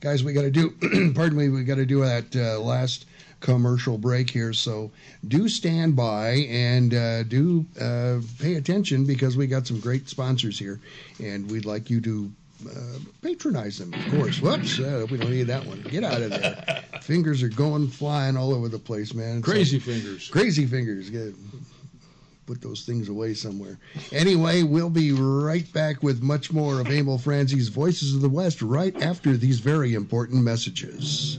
Guys, 0.00 0.22
we 0.22 0.32
got 0.32 0.42
to 0.42 0.50
do, 0.50 0.70
pardon 1.14 1.36
me, 1.36 1.48
we 1.48 1.64
got 1.64 1.74
to 1.74 1.86
do 1.86 2.02
that 2.02 2.36
uh, 2.36 2.60
last 2.60 3.06
commercial 3.40 3.98
break 3.98 4.30
here. 4.30 4.52
So 4.52 4.90
do 5.26 5.48
stand 5.48 5.96
by 5.96 6.30
and 6.48 6.94
uh, 6.94 7.22
do 7.24 7.64
uh, 7.80 8.20
pay 8.40 8.54
attention 8.54 9.04
because 9.04 9.36
we 9.36 9.46
got 9.46 9.66
some 9.66 9.80
great 9.80 10.08
sponsors 10.08 10.58
here, 10.58 10.80
and 11.22 11.50
we'd 11.50 11.64
like 11.64 11.90
you 11.90 12.00
to 12.00 12.30
uh, 12.68 12.98
patronize 13.22 13.78
them, 13.78 13.94
of 13.94 14.10
course. 14.12 14.40
Whoops, 14.40 14.80
uh, 14.80 15.06
we 15.10 15.18
don't 15.18 15.30
need 15.30 15.44
that 15.44 15.64
one. 15.64 15.80
Get 15.82 16.02
out 16.04 16.20
of 16.20 16.30
there. 16.30 16.82
fingers 17.02 17.42
are 17.42 17.48
going 17.48 17.88
flying 17.88 18.36
all 18.36 18.52
over 18.52 18.68
the 18.68 18.78
place, 18.78 19.14
man. 19.14 19.42
So- 19.42 19.50
Crazy 19.50 19.78
fingers. 19.78 20.28
Crazy 20.28 20.66
fingers. 20.66 21.08
Get, 21.10 21.34
put 22.46 22.60
those 22.62 22.84
things 22.84 23.08
away 23.10 23.34
somewhere. 23.34 23.78
Anyway, 24.10 24.62
we'll 24.62 24.90
be 24.90 25.12
right 25.12 25.70
back 25.72 26.02
with 26.02 26.22
much 26.22 26.50
more 26.50 26.80
of 26.80 26.88
Emil 26.90 27.18
Franzi's 27.18 27.68
Voices 27.68 28.14
of 28.14 28.22
the 28.22 28.28
West 28.28 28.62
right 28.62 29.00
after 29.02 29.36
these 29.36 29.60
very 29.60 29.94
important 29.94 30.42
messages. 30.42 31.38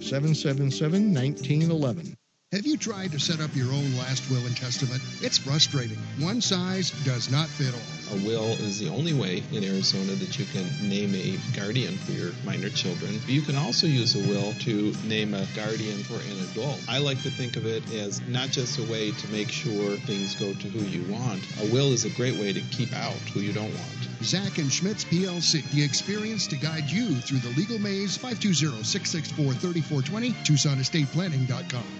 777 0.00 1.12
1911. 1.14 2.19
Have 2.52 2.66
you 2.66 2.76
tried 2.76 3.12
to 3.12 3.20
set 3.20 3.38
up 3.38 3.54
your 3.54 3.72
own 3.72 3.96
last 3.96 4.28
will 4.28 4.44
and 4.44 4.56
testament? 4.56 5.00
It's 5.22 5.38
frustrating. 5.38 5.98
One 6.18 6.40
size 6.40 6.90
does 7.04 7.30
not 7.30 7.46
fit 7.46 7.72
all. 7.72 8.18
A 8.18 8.26
will 8.26 8.58
is 8.58 8.80
the 8.80 8.88
only 8.88 9.12
way 9.12 9.44
in 9.52 9.62
Arizona 9.62 10.14
that 10.14 10.36
you 10.36 10.44
can 10.46 10.66
name 10.88 11.14
a 11.14 11.38
guardian 11.56 11.96
for 11.98 12.10
your 12.10 12.32
minor 12.44 12.68
children. 12.70 13.20
But 13.20 13.28
you 13.28 13.42
can 13.42 13.54
also 13.54 13.86
use 13.86 14.16
a 14.16 14.28
will 14.28 14.52
to 14.66 14.92
name 15.06 15.32
a 15.32 15.46
guardian 15.54 16.02
for 16.02 16.14
an 16.14 16.40
adult. 16.50 16.80
I 16.88 16.98
like 16.98 17.22
to 17.22 17.30
think 17.30 17.54
of 17.54 17.66
it 17.66 17.88
as 17.92 18.20
not 18.26 18.48
just 18.48 18.80
a 18.80 18.82
way 18.90 19.12
to 19.12 19.28
make 19.28 19.50
sure 19.50 19.96
things 19.98 20.34
go 20.34 20.52
to 20.52 20.68
who 20.70 20.80
you 20.80 21.04
want. 21.04 21.46
A 21.60 21.66
will 21.72 21.92
is 21.92 22.04
a 22.04 22.10
great 22.10 22.34
way 22.34 22.52
to 22.52 22.60
keep 22.72 22.92
out 22.92 23.14
who 23.32 23.38
you 23.38 23.52
don't 23.52 23.72
want. 23.72 24.08
Zach 24.24 24.58
and 24.58 24.72
Schmitz 24.72 25.04
PLC, 25.04 25.62
the 25.70 25.84
experience 25.84 26.48
to 26.48 26.56
guide 26.56 26.90
you 26.90 27.14
through 27.14 27.38
the 27.38 27.50
legal 27.50 27.78
maze, 27.78 28.18
520-664-3420, 28.18 30.34
TucsonEstatePlanning.com. 30.42 31.99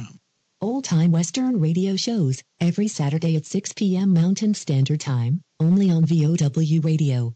Old 0.63 0.83
Time 0.83 1.11
Western 1.11 1.59
radio 1.59 1.95
shows 1.95 2.43
every 2.59 2.87
Saturday 2.87 3.35
at 3.35 3.47
6 3.47 3.73
p.m. 3.73 4.13
Mountain 4.13 4.53
Standard 4.53 4.99
Time, 4.99 5.41
only 5.59 5.89
on 5.89 6.05
VOW 6.05 6.37
Radio. 6.83 7.33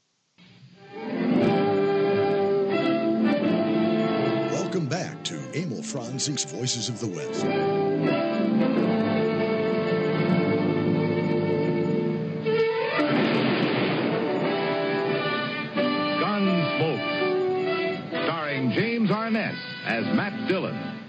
Welcome 4.52 4.86
back 4.88 5.24
to 5.24 5.60
Emil 5.60 5.82
Franzi's 5.82 6.46
Voices 6.46 6.88
of 6.88 7.00
the 7.00 7.08
West. 7.08 7.46
Gunsmoke, 16.86 18.24
starring 18.24 18.72
James 18.72 19.10
Arness 19.10 19.58
as 19.86 20.06
Matt 20.16 20.48
Dillon. 20.48 21.05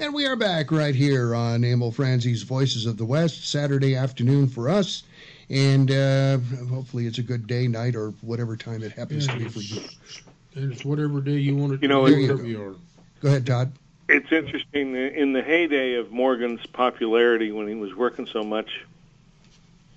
And 0.00 0.14
we 0.14 0.24
are 0.26 0.34
back 0.34 0.70
right 0.72 0.94
here 0.94 1.34
on 1.34 1.62
Emil 1.62 1.92
Franzi's 1.92 2.42
Voices 2.42 2.86
of 2.86 2.96
the 2.96 3.04
West, 3.04 3.46
Saturday 3.50 3.94
afternoon 3.96 4.48
for 4.48 4.70
us. 4.70 5.02
And 5.50 5.90
uh, 5.90 6.38
hopefully 6.70 7.06
it's 7.06 7.18
a 7.18 7.22
good 7.22 7.46
day, 7.46 7.68
night, 7.68 7.94
or 7.94 8.10
whatever 8.22 8.56
time 8.56 8.82
it 8.82 8.92
happens 8.92 9.26
Yeah, 9.26 9.34
to 9.34 9.38
be 9.40 9.48
for 9.50 9.60
you. 9.60 9.82
And 10.54 10.72
it's 10.72 10.86
whatever 10.86 11.20
day 11.20 11.32
you 11.36 11.54
want 11.54 11.74
it 11.74 11.76
to 11.78 11.82
You 11.82 11.88
know, 11.88 12.06
be, 12.06 12.12
it's- 12.14 12.30
whatever 12.30 12.48
you 12.48 12.62
are. 12.62 12.74
Go 13.20 13.28
ahead, 13.28 13.46
Todd. 13.46 13.72
It's 14.08 14.32
interesting 14.32 14.96
in 14.96 15.34
the 15.34 15.42
heyday 15.42 15.94
of 15.94 16.10
Morgan's 16.10 16.64
popularity 16.66 17.52
when 17.52 17.68
he 17.68 17.74
was 17.74 17.94
working 17.94 18.26
so 18.26 18.42
much. 18.42 18.84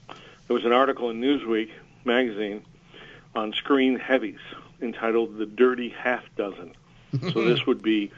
There 0.09 0.53
was 0.53 0.65
an 0.65 0.73
article 0.73 1.09
in 1.11 1.21
Newsweek 1.21 1.69
magazine 2.03 2.63
on 3.33 3.53
screen 3.53 3.97
heavies 3.97 4.37
entitled 4.81 5.37
"The 5.37 5.45
Dirty 5.47 5.89
Half 5.89 6.25
Dozen." 6.35 6.73
so 7.31 7.43
this 7.45 7.65
would 7.65 7.81
be 7.81 8.11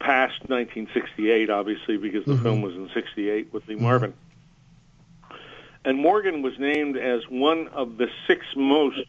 past 0.00 0.40
1968, 0.48 1.50
obviously, 1.50 1.96
because 1.96 2.24
the 2.24 2.34
Mhm. 2.34 2.42
film 2.42 2.62
was 2.62 2.74
in 2.74 2.88
'68 2.92 3.52
with 3.52 3.68
Lee 3.68 3.76
Marvin. 3.76 4.12
And 5.84 5.96
Morgan 5.98 6.42
was 6.42 6.58
named 6.58 6.96
as 6.96 7.26
one 7.28 7.68
of 7.68 7.96
the 7.96 8.10
six 8.26 8.44
most 8.56 9.06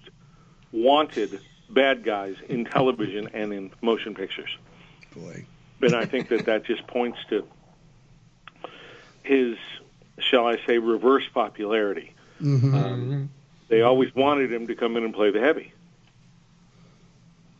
wanted 0.71 1.39
bad 1.69 2.03
guys 2.03 2.35
in 2.47 2.65
television 2.65 3.29
and 3.33 3.51
in 3.53 3.71
motion 3.81 4.13
pictures. 4.15 4.55
Boy. 5.15 5.45
And 5.81 5.95
I 5.95 6.05
think 6.05 6.27
that 6.29 6.45
that 6.45 6.63
just 6.65 6.85
points 6.87 7.17
to 7.29 7.45
his, 9.23 9.57
shall 10.19 10.47
I 10.47 10.57
say, 10.65 10.77
reverse 10.77 11.23
popularity. 11.33 12.13
Mm-hmm. 12.41 12.75
Um, 12.75 13.29
they 13.67 13.81
always 13.81 14.13
wanted 14.15 14.51
him 14.51 14.67
to 14.67 14.75
come 14.75 14.95
in 14.97 15.03
and 15.03 15.13
play 15.13 15.31
the 15.31 15.39
heavy, 15.39 15.73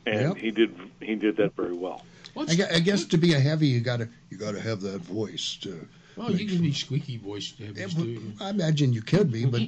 and 0.06 0.30
Yep. 0.30 0.38
he 0.38 0.52
did. 0.52 0.76
He 1.02 1.16
did 1.16 1.38
that 1.38 1.56
very 1.56 1.74
well. 1.74 2.06
I, 2.38 2.56
gue- 2.56 2.66
I 2.76 2.80
guess 2.80 3.06
to 3.06 3.18
be 3.18 3.34
a 3.34 3.40
heavy, 3.40 3.68
you 3.68 3.80
gotta 3.82 4.08
you 4.30 4.38
gotta 4.38 4.60
have 4.62 4.82
that 4.82 5.02
voice. 5.02 5.58
To, 5.62 5.88
Well, 6.16 6.32
you 6.32 6.48
can 6.48 6.62
be 6.62 6.74
squeaky 6.74 7.18
voiced 7.18 7.58
heavies 7.58 7.94
too. 7.94 8.34
I 8.42 8.50
imagine 8.50 8.94
you 8.94 9.02
could 9.02 9.32
be, 9.32 9.46
but 9.46 9.62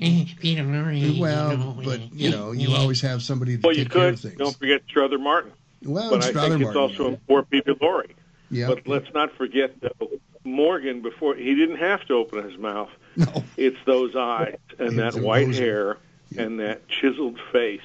well, 1.20 1.78
but 1.84 1.99
you 2.14 2.32
know, 2.32 2.51
you 2.51 2.74
always 2.76 3.01
have 3.01 3.22
somebody 3.22 3.57
to 3.57 3.61
Well, 3.68 3.76
you 3.76 3.84
take 3.84 3.93
care 3.93 4.01
could. 4.05 4.14
of 4.16 4.20
things. 4.20 4.36
Don't 4.38 4.57
forget 4.57 4.82
Strother 4.88 5.18
Martin. 5.18 5.51
Well, 5.84 6.09
but 6.11 6.26
and 6.28 6.38
I 6.38 6.49
think 6.49 6.61
Martin, 6.61 6.68
it's 6.68 6.76
also 6.78 7.07
in 7.09 7.18
Poor 7.28 7.43
Peter 7.43 7.76
Lorre. 7.76 8.11
Yeah. 8.49 8.68
But 8.68 8.88
let's 8.88 9.11
not 9.14 9.36
forget 9.36 9.74
though, 9.82 10.09
Morgan. 10.43 11.01
Before 11.01 11.36
he 11.36 11.55
didn't 11.55 11.78
have 11.78 12.05
to 12.05 12.14
open 12.14 12.47
his 12.49 12.57
mouth. 12.57 12.89
No. 13.16 13.43
It's 13.57 13.78
those 13.86 14.16
eyes 14.16 14.57
and 14.80 14.97
that 14.99 15.16
white 15.16 15.43
amazing. 15.45 15.64
hair 15.64 15.97
and 16.38 16.59
that 16.59 16.88
chiseled 16.88 17.39
face. 17.51 17.82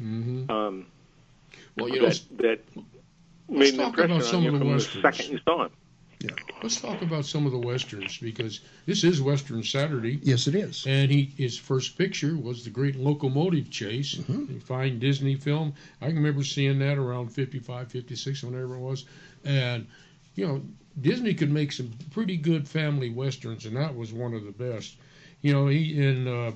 Mm-hmm. 0.00 0.50
Um, 0.50 0.86
Well, 1.76 1.88
you 1.88 2.00
know, 2.02 2.08
that, 2.08 2.20
that 2.38 2.60
let's 2.74 2.86
made 3.48 3.74
an 3.74 3.80
talk 3.80 3.88
impression 3.98 4.10
about 4.12 4.22
on 4.24 4.28
some 4.30 4.42
you 4.42 4.48
of 4.48 4.52
the 4.54 4.58
from 4.60 4.68
the 4.68 4.74
westerns. 4.74 5.02
second 5.02 5.32
you 5.32 5.38
saw 5.44 5.64
him. 5.64 5.70
Let's 6.62 6.80
talk 6.80 7.02
about 7.02 7.24
some 7.24 7.46
of 7.46 7.52
the 7.52 7.58
westerns 7.58 8.16
because 8.18 8.60
this 8.86 9.02
is 9.02 9.20
Western 9.20 9.64
Saturday. 9.64 10.20
Yes, 10.22 10.46
it 10.46 10.54
is. 10.54 10.86
And 10.86 11.10
he 11.10 11.32
his 11.36 11.58
first 11.58 11.98
picture 11.98 12.36
was 12.36 12.62
the 12.62 12.70
Great 12.70 12.94
Locomotive 12.94 13.70
Chase, 13.70 14.14
Mm-hmm. 14.14 14.56
a 14.56 14.60
fine 14.60 15.00
Disney 15.00 15.34
film. 15.34 15.74
I 16.00 16.06
can 16.06 16.16
remember 16.16 16.44
seeing 16.44 16.78
that 16.78 16.96
around 16.96 17.30
55, 17.30 17.90
56, 17.90 18.44
whenever 18.44 18.76
it 18.76 18.78
was. 18.78 19.04
And 19.44 19.88
you 20.36 20.46
know, 20.46 20.62
Disney 21.00 21.34
could 21.34 21.50
make 21.50 21.72
some 21.72 21.90
pretty 22.12 22.36
good 22.36 22.68
family 22.68 23.10
westerns, 23.10 23.66
and 23.66 23.76
that 23.76 23.96
was 23.96 24.12
one 24.12 24.32
of 24.32 24.44
the 24.44 24.52
best. 24.52 24.96
You 25.40 25.52
know, 25.54 25.66
he 25.66 26.00
in 26.00 26.28
uh, 26.28 26.52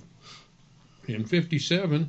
in 1.08 1.24
'57 1.24 2.08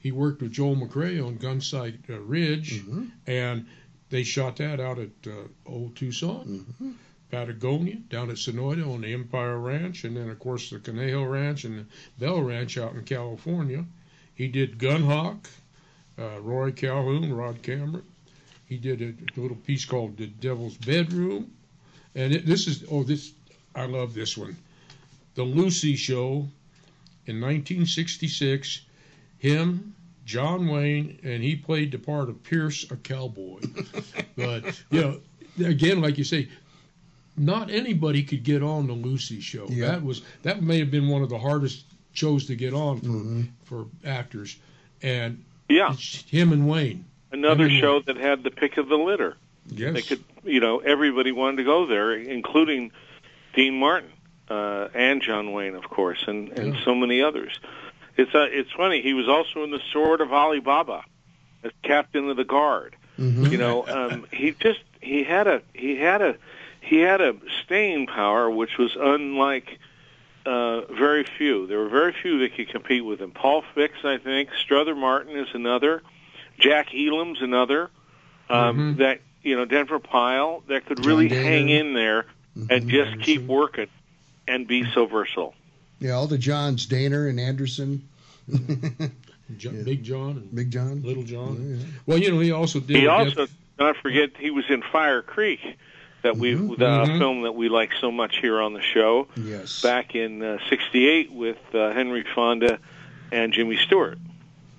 he 0.00 0.12
worked 0.12 0.42
with 0.42 0.52
Joel 0.52 0.76
McCrea 0.76 1.26
on 1.26 1.38
Gunsight 1.38 2.10
uh, 2.10 2.20
Ridge, 2.20 2.82
Mm-hmm. 2.82 3.04
and 3.26 3.66
they 4.10 4.22
shot 4.22 4.56
that 4.56 4.80
out 4.80 4.98
at 4.98 5.10
uh, 5.26 5.48
Old 5.66 5.96
Tucson. 5.96 6.44
Mm-hmm. 6.46 6.90
Patagonia, 7.30 7.96
down 8.08 8.30
at 8.30 8.36
Sonoyta 8.36 8.90
on 8.90 9.02
the 9.02 9.12
Empire 9.12 9.58
Ranch, 9.58 10.04
and 10.04 10.16
then 10.16 10.30
of 10.30 10.38
course 10.38 10.70
the 10.70 10.78
Conejo 10.78 11.24
Ranch 11.24 11.64
and 11.64 11.80
the 11.80 11.84
Bell 12.18 12.40
Ranch 12.40 12.78
out 12.78 12.94
in 12.94 13.04
California. 13.04 13.84
He 14.34 14.48
did 14.48 14.78
Gunhawk, 14.78 15.46
uh, 16.18 16.40
Rory 16.40 16.72
Calhoun, 16.72 17.32
Rod 17.32 17.62
Cameron. 17.62 18.04
He 18.66 18.78
did 18.78 19.02
a 19.02 19.40
little 19.40 19.56
piece 19.56 19.84
called 19.84 20.16
The 20.16 20.26
Devil's 20.26 20.76
Bedroom, 20.76 21.52
and 22.14 22.32
it, 22.32 22.46
this 22.46 22.66
is 22.66 22.84
oh 22.90 23.02
this 23.02 23.32
I 23.74 23.84
love 23.84 24.14
this 24.14 24.36
one, 24.36 24.56
The 25.34 25.44
Lucy 25.44 25.96
Show, 25.96 26.48
in 27.26 27.40
1966. 27.40 28.82
Him, 29.38 29.94
John 30.28 30.68
Wayne, 30.68 31.18
and 31.22 31.42
he 31.42 31.56
played 31.56 31.90
the 31.90 31.98
part 31.98 32.28
of 32.28 32.42
Pierce, 32.44 32.84
a 32.90 32.96
cowboy. 32.96 33.60
but 34.36 34.78
you 34.90 35.00
know, 35.00 35.20
again, 35.66 36.02
like 36.02 36.18
you 36.18 36.24
say, 36.24 36.48
not 37.36 37.70
anybody 37.70 38.22
could 38.22 38.42
get 38.42 38.62
on 38.62 38.86
the 38.86 38.92
Lucy 38.92 39.40
show. 39.40 39.66
Yeah. 39.70 39.86
That 39.92 40.04
was 40.04 40.20
that 40.42 40.62
may 40.62 40.78
have 40.80 40.90
been 40.90 41.08
one 41.08 41.22
of 41.22 41.30
the 41.30 41.38
hardest 41.38 41.84
shows 42.12 42.46
to 42.46 42.56
get 42.56 42.74
on 42.74 43.00
for 43.00 43.06
Mm-hmm. 43.06 43.42
for 43.64 43.86
actors, 44.04 44.56
and 45.02 45.42
Yeah. 45.68 45.92
it's 45.94 46.22
him 46.28 46.52
and 46.52 46.68
Wayne. 46.68 47.06
Another 47.32 47.64
and 47.64 47.72
show 47.72 48.00
that 48.00 48.16
had 48.18 48.42
the 48.42 48.50
pick 48.50 48.76
of 48.76 48.88
the 48.88 48.96
litter. 48.96 49.36
Yes. 49.70 49.94
They 49.94 50.02
could, 50.02 50.24
you 50.44 50.60
know, 50.60 50.78
everybody 50.80 51.32
wanted 51.32 51.56
to 51.58 51.64
go 51.64 51.86
there, 51.86 52.12
including 52.14 52.90
Dean 53.54 53.78
Martin 53.78 54.10
uh, 54.50 54.88
and 54.94 55.20
John 55.22 55.52
Wayne, 55.52 55.74
of 55.74 55.84
course, 55.88 56.24
and, 56.26 56.50
and 56.58 56.74
Yeah. 56.74 56.84
so 56.84 56.94
many 56.94 57.20
others. 57.22 57.58
It's 58.18 58.34
uh, 58.34 58.48
it's 58.50 58.72
funny. 58.72 59.00
He 59.00 59.14
was 59.14 59.28
also 59.28 59.62
in 59.62 59.70
the 59.70 59.80
Sword 59.92 60.20
of 60.20 60.32
Ali 60.32 60.58
Baba 60.58 61.04
as 61.62 61.70
captain 61.82 62.28
of 62.28 62.36
the 62.36 62.44
guard. 62.44 62.96
Mm-hmm. 63.16 63.46
You 63.46 63.58
know, 63.58 63.86
um, 63.86 64.26
he 64.32 64.50
just 64.52 64.80
he 65.00 65.22
had 65.22 65.46
a 65.46 65.62
he 65.72 65.96
had 65.96 66.20
a 66.20 66.36
he 66.80 66.98
had 66.98 67.20
a 67.20 67.36
staying 67.64 68.08
power 68.08 68.50
which 68.50 68.76
was 68.76 68.96
unlike 68.98 69.78
uh, 70.44 70.80
very 70.92 71.24
few. 71.24 71.68
There 71.68 71.78
were 71.78 71.88
very 71.88 72.12
few 72.12 72.40
that 72.40 72.56
could 72.56 72.68
compete 72.68 73.04
with 73.04 73.20
him. 73.20 73.30
Paul 73.30 73.62
Fix, 73.74 73.94
I 74.04 74.18
think. 74.18 74.50
Strother 74.54 74.96
Martin 74.96 75.36
is 75.36 75.48
another. 75.54 76.02
Jack 76.58 76.88
Elam's 76.92 77.40
another. 77.40 77.88
Um, 78.50 78.96
That 78.96 79.20
you 79.42 79.56
know, 79.56 79.64
Denver 79.64 80.00
Pyle 80.00 80.64
that 80.66 80.86
could 80.86 81.06
really 81.06 81.28
hang 81.28 81.68
in 81.68 81.92
there 81.92 82.26
and 82.68 82.88
just 82.88 83.20
keep 83.20 83.42
working 83.42 83.88
and 84.48 84.66
be 84.66 84.90
so 84.92 85.06
versatile. 85.06 85.54
Yeah, 86.00 86.12
all 86.12 86.26
the 86.26 86.38
Johns, 86.38 86.86
Dehner 86.86 87.28
and 87.28 87.40
Anderson. 87.40 88.08
Jo- 89.56 89.70
Big 89.84 90.02
John 90.04 90.30
and 90.32 90.54
Big 90.54 90.70
John, 90.70 91.02
Little 91.02 91.22
John. 91.22 91.84
Well, 92.06 92.18
you 92.18 92.30
know, 92.30 92.38
he 92.40 92.52
also 92.52 92.80
did. 92.80 92.96
He 92.96 93.06
also, 93.06 93.46
death- 93.46 93.54
not 93.78 93.96
forget, 93.96 94.30
he 94.38 94.50
was 94.50 94.64
in 94.68 94.82
Firecreek 94.82 95.74
that 96.22 96.36
we 96.36 96.52
Mm-hmm. 96.54 96.68
the 96.70 96.76
Mhm. 96.76 97.18
film 97.18 97.42
that 97.42 97.52
we 97.52 97.68
like 97.68 97.92
so 98.00 98.10
much 98.10 98.38
here 98.38 98.60
on 98.60 98.74
the 98.74 98.82
show 98.82 99.26
Yes. 99.36 99.80
back 99.82 100.14
in 100.14 100.42
uh, 100.42 100.58
'68 100.68 101.32
with 101.32 101.56
uh, 101.74 101.92
Henry 101.92 102.24
Fonda 102.34 102.78
and 103.32 103.52
Jimmy 103.52 103.76
Stewart. 103.76 104.18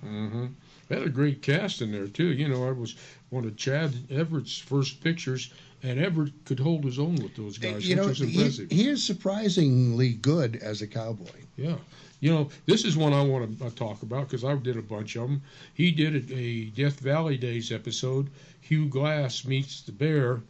Mm-hmm. 0.04 0.46
They 0.88 0.96
had 0.98 1.06
a 1.06 1.10
great 1.10 1.42
cast 1.42 1.82
in 1.82 1.92
there 1.92 2.06
too. 2.08 2.28
You 2.32 2.48
know, 2.48 2.66
I 2.68 2.72
was 2.72 2.94
one 3.30 3.44
of 3.44 3.56
Chad 3.56 3.92
Everett's 4.10 4.58
first 4.58 5.02
pictures, 5.02 5.50
and 5.82 5.98
Everett 5.98 6.32
could 6.44 6.60
hold 6.60 6.84
his 6.84 6.98
own 6.98 7.16
with 7.16 7.34
those 7.36 7.58
guys, 7.58 7.88
you 7.88 7.96
know, 7.96 8.06
which 8.08 8.20
was 8.20 8.28
he, 8.28 8.34
impressive. 8.36 8.70
he 8.70 8.88
is 8.88 9.02
surprisingly 9.04 10.12
good 10.12 10.56
as 10.56 10.82
a 10.82 10.86
cowboy. 10.86 11.26
Yeah. 11.56 11.76
You 12.20 12.30
know, 12.34 12.48
this 12.66 12.84
is 12.84 12.96
one 12.98 13.14
I 13.14 13.22
want 13.22 13.58
to 13.58 13.66
uh, 13.66 13.70
talk 13.70 14.02
about 14.02 14.28
because 14.28 14.44
I 14.44 14.54
did 14.56 14.76
a 14.76 14.82
bunch 14.82 15.16
of 15.16 15.22
them. 15.28 15.42
He 15.72 15.90
did 15.90 16.30
a, 16.30 16.64
Death 16.66 17.00
Valley 17.00 17.38
Days 17.38 17.72
episode. 17.72 18.28
Hugh 18.60 18.88
Glass 18.88 19.46
meets 19.46 19.80
the 19.80 19.92
bear, 19.92 20.42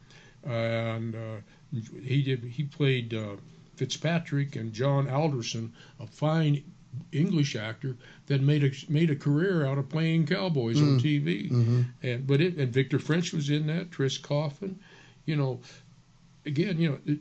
and 0.45 1.14
uh, 1.14 1.37
he 2.03 2.22
did. 2.22 2.43
He 2.43 2.64
played 2.64 3.14
uh, 3.14 3.37
Fitzpatrick 3.76 4.57
and 4.57 4.72
John 4.72 5.09
Alderson, 5.09 5.72
a 6.01 6.07
fine 6.07 6.62
English 7.12 7.55
actor 7.55 7.97
that 8.26 8.43
made 8.43 8.64
a 8.64 8.70
made 8.89 9.11
a 9.11 9.16
career 9.16 9.64
out 9.64 9.78
of 9.78 9.89
playing 9.89 10.26
cowboys 10.26 10.81
on 10.81 10.99
Mm. 10.99 11.01
TV. 11.01 11.51
Mhm. 11.51 11.85
And 12.03 12.26
but 12.26 12.41
it 12.41 12.57
and 12.57 12.72
Victor 12.72 12.99
French 12.99 13.33
was 13.33 13.49
in 13.49 13.68
that. 13.68 13.93
Tris 13.93 14.18
Coffin, 14.18 14.76
you 15.31 15.37
know, 15.37 15.61
again, 16.45 16.78
you 16.78 16.91
know. 16.91 16.99
It, 17.07 17.20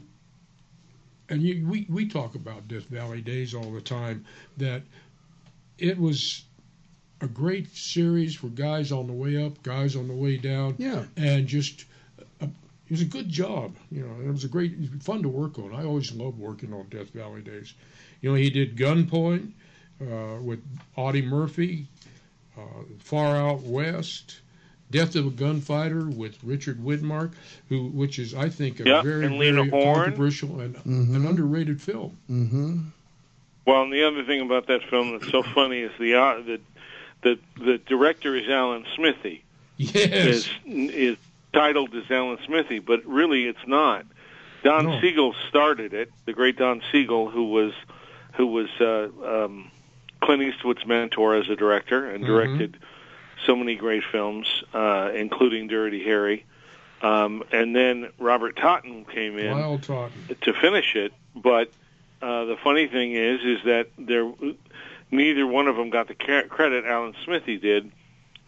and 1.29 1.43
you, 1.43 1.67
we 1.67 1.85
we 1.89 2.07
talk 2.07 2.33
about 2.33 2.67
Death 2.67 2.85
Valley 2.85 3.21
Days 3.21 3.53
all 3.53 3.71
the 3.71 3.81
time. 3.81 4.25
That 4.57 4.81
it 5.77 5.97
was 5.97 6.43
a 7.21 7.27
great 7.27 7.75
series 7.75 8.35
for 8.35 8.47
guys 8.47 8.91
on 8.91 9.05
the 9.05 9.13
way 9.13 9.43
up, 9.43 9.61
guys 9.61 9.95
on 9.95 10.07
the 10.07 10.13
way 10.13 10.37
down. 10.37 10.75
Yeah. 10.77 11.03
and 11.17 11.47
just 11.47 11.85
uh, 12.41 12.45
it 12.45 12.91
was 12.91 13.01
a 13.01 13.05
good 13.05 13.29
job. 13.29 13.75
You 13.91 14.07
know, 14.07 14.27
it 14.27 14.31
was 14.31 14.43
a 14.43 14.47
great, 14.47 14.73
it 14.73 14.79
was 14.79 14.89
fun 15.03 15.21
to 15.21 15.29
work 15.29 15.59
on. 15.59 15.75
I 15.75 15.85
always 15.85 16.11
loved 16.11 16.39
working 16.39 16.73
on 16.73 16.87
Death 16.89 17.09
Valley 17.11 17.41
Days. 17.41 17.73
You 18.21 18.31
know, 18.31 18.35
he 18.35 18.49
did 18.49 18.75
Gunpoint 18.75 19.51
uh, 20.01 20.41
with 20.41 20.63
Audie 20.95 21.21
Murphy, 21.21 21.87
uh, 22.57 22.83
Far 22.99 23.35
Out 23.35 23.61
West. 23.61 24.39
Death 24.91 25.15
of 25.15 25.27
a 25.27 25.29
Gunfighter 25.29 26.05
with 26.05 26.37
Richard 26.43 26.79
Widmark, 26.79 27.31
who, 27.69 27.87
which 27.87 28.17
is 28.17 28.33
I 28.33 28.49
think 28.49 28.79
a 28.79 28.83
Yep, 28.85 29.03
very, 29.03 29.25
and 29.25 29.37
Lena 29.37 29.63
very 29.63 29.69
Horne. 29.69 29.95
controversial 29.95 30.59
and 30.61 30.75
Mhm. 30.77 31.15
an 31.15 31.25
underrated 31.27 31.79
film. 31.81 32.17
Mm-hmm. 32.29 32.77
Well, 33.65 33.83
and 33.83 33.93
the 33.93 34.03
other 34.07 34.23
thing 34.23 34.41
about 34.41 34.65
that 34.67 34.81
film 34.89 35.11
that's 35.11 35.29
so 35.31 35.43
funny 35.43 35.79
is 35.81 35.91
the 35.99 36.15
uh, 36.15 36.41
the 36.41 36.59
the 37.21 37.39
the 37.63 37.77
director 37.77 38.35
is 38.35 38.47
Alan 38.49 38.85
Smithee. 38.95 39.43
Yes. 39.77 40.25
Is 40.25 40.49
is 40.65 41.17
titled 41.53 41.93
as 41.95 42.09
Alan 42.09 42.37
Smithee, 42.45 42.79
but 42.79 43.05
really 43.05 43.45
it's 43.45 43.65
not. 43.67 44.05
Don 44.63 44.85
No. 44.85 44.99
Siegel 45.01 45.33
started 45.49 45.93
it. 45.93 46.11
The 46.25 46.33
great 46.33 46.57
Don 46.57 46.81
Siegel, 46.91 47.29
who 47.29 47.45
was 47.51 47.73
who 48.33 48.47
was 48.47 48.69
uh, 48.81 49.09
um, 49.45 49.69
Clint 50.21 50.41
Eastwood's 50.41 50.85
mentor 50.85 51.35
as 51.35 51.47
a 51.49 51.55
director 51.55 52.09
and 52.09 52.23
Mhm. 52.23 52.27
directed 52.27 52.77
so 53.45 53.55
many 53.55 53.75
great 53.75 54.03
films, 54.11 54.47
uh, 54.73 55.11
including 55.13 55.67
Dirty 55.67 56.03
Harry. 56.03 56.45
Um, 57.01 57.43
and 57.51 57.75
then 57.75 58.09
Robert 58.19 58.57
Totten 58.57 59.05
came 59.05 59.37
in 59.37 59.51
Wild 59.51 59.83
Totten. 59.83 60.35
to 60.41 60.53
finish 60.53 60.95
it. 60.95 61.13
But 61.35 61.71
uh, 62.21 62.45
the 62.45 62.57
funny 62.63 62.87
thing 62.87 63.13
is, 63.13 63.41
is 63.43 63.59
that 63.65 63.87
there 63.97 64.29
neither 65.11 65.47
one 65.47 65.67
of 65.67 65.75
them 65.75 65.89
got 65.89 66.07
the 66.07 66.15
credit 66.15 66.85
Alan 66.85 67.15
Smithee 67.23 67.57
did. 67.57 67.91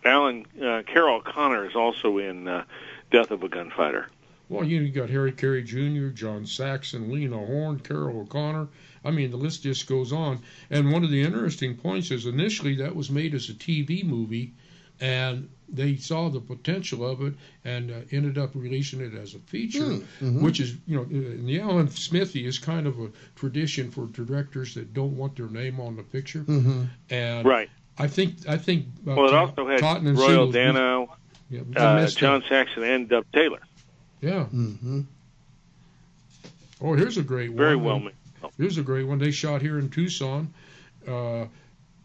Alan 0.03 0.45
uh, 0.61 0.81
Carroll 0.85 1.21
Connor 1.21 1.65
is 1.65 1.75
also 1.75 2.17
in 2.17 2.47
uh, 2.47 2.65
Death 3.11 3.31
of 3.31 3.43
a 3.43 3.49
Gunfighter. 3.49 4.07
Well, 4.49 4.65
you 4.65 4.89
got 4.89 5.09
Harry 5.09 5.31
Carey 5.31 5.63
Jr., 5.63 6.07
John 6.09 6.45
Saxon, 6.45 7.09
Lena 7.09 7.37
Horne, 7.37 7.79
Carroll 7.79 8.19
O'Connor. 8.21 8.67
I 9.05 9.11
mean, 9.11 9.31
the 9.31 9.37
list 9.37 9.63
just 9.63 9.87
goes 9.87 10.11
on. 10.11 10.41
And 10.69 10.91
one 10.91 11.05
of 11.05 11.09
the 11.09 11.21
interesting 11.21 11.77
points 11.77 12.11
is 12.11 12.25
initially 12.25 12.75
that 12.75 12.93
was 12.93 13.09
made 13.09 13.33
as 13.33 13.47
a 13.49 13.53
TV 13.53 14.03
movie, 14.03 14.51
and 15.01 15.49
they 15.73 15.95
saw 15.95 16.29
the 16.29 16.39
potential 16.39 17.05
of 17.09 17.21
it 17.21 17.33
and 17.65 17.91
uh, 17.91 17.95
ended 18.11 18.37
up 18.37 18.51
releasing 18.53 18.99
it 19.01 19.13
as 19.15 19.35
a 19.35 19.39
feature, 19.39 19.79
Mm, 19.85 20.03
mhm. 20.21 20.41
which 20.41 20.59
is, 20.59 20.75
you 20.85 20.97
know, 20.97 21.03
in 21.03 21.45
the 21.45 21.59
Alan 21.61 21.89
Smithee 21.89 22.45
is 22.45 22.59
kind 22.59 22.85
of 22.87 22.99
a 22.99 23.09
tradition 23.35 23.89
for 23.89 24.05
directors 24.07 24.73
that 24.75 24.93
don't 24.93 25.15
want 25.17 25.35
their 25.37 25.47
name 25.47 25.79
on 25.79 25.95
the 25.95 26.03
picture. 26.03 26.39
Mm-hmm. 26.41 26.83
And 27.09 27.45
Right. 27.47 27.69
I 27.97 28.07
think 28.07 28.35
I 28.47 28.57
think 28.57 28.85
uh, 29.07 29.15
well, 29.15 29.27
it 29.27 29.33
also 29.33 29.67
had 29.67 29.79
Totten 29.79 30.07
and 30.07 30.17
Royal 30.17 30.51
Siegel's- 30.51 30.53
Dano, 30.53 31.15
Yeah, 31.49 31.61
uh, 31.75 32.07
John 32.07 32.41
it. 32.41 32.47
Saxon, 32.49 32.83
and 32.83 33.09
Dub 33.09 33.25
Taylor. 33.33 33.59
Yeah. 34.21 34.45
Mm-hmm. 34.53 35.01
Oh, 36.81 36.93
here's 36.95 37.17
a 37.17 37.23
great 37.23 37.51
Very 37.51 37.75
one. 37.75 37.75
Very 37.75 37.77
well 37.77 37.99
made. 37.99 38.51
Here's 38.57 38.77
a 38.77 38.83
great 38.83 39.03
one. 39.07 39.19
They 39.19 39.31
shot 39.31 39.61
here 39.61 39.77
in 39.79 39.89
Tucson, 39.89 40.53
uh, 41.07 41.45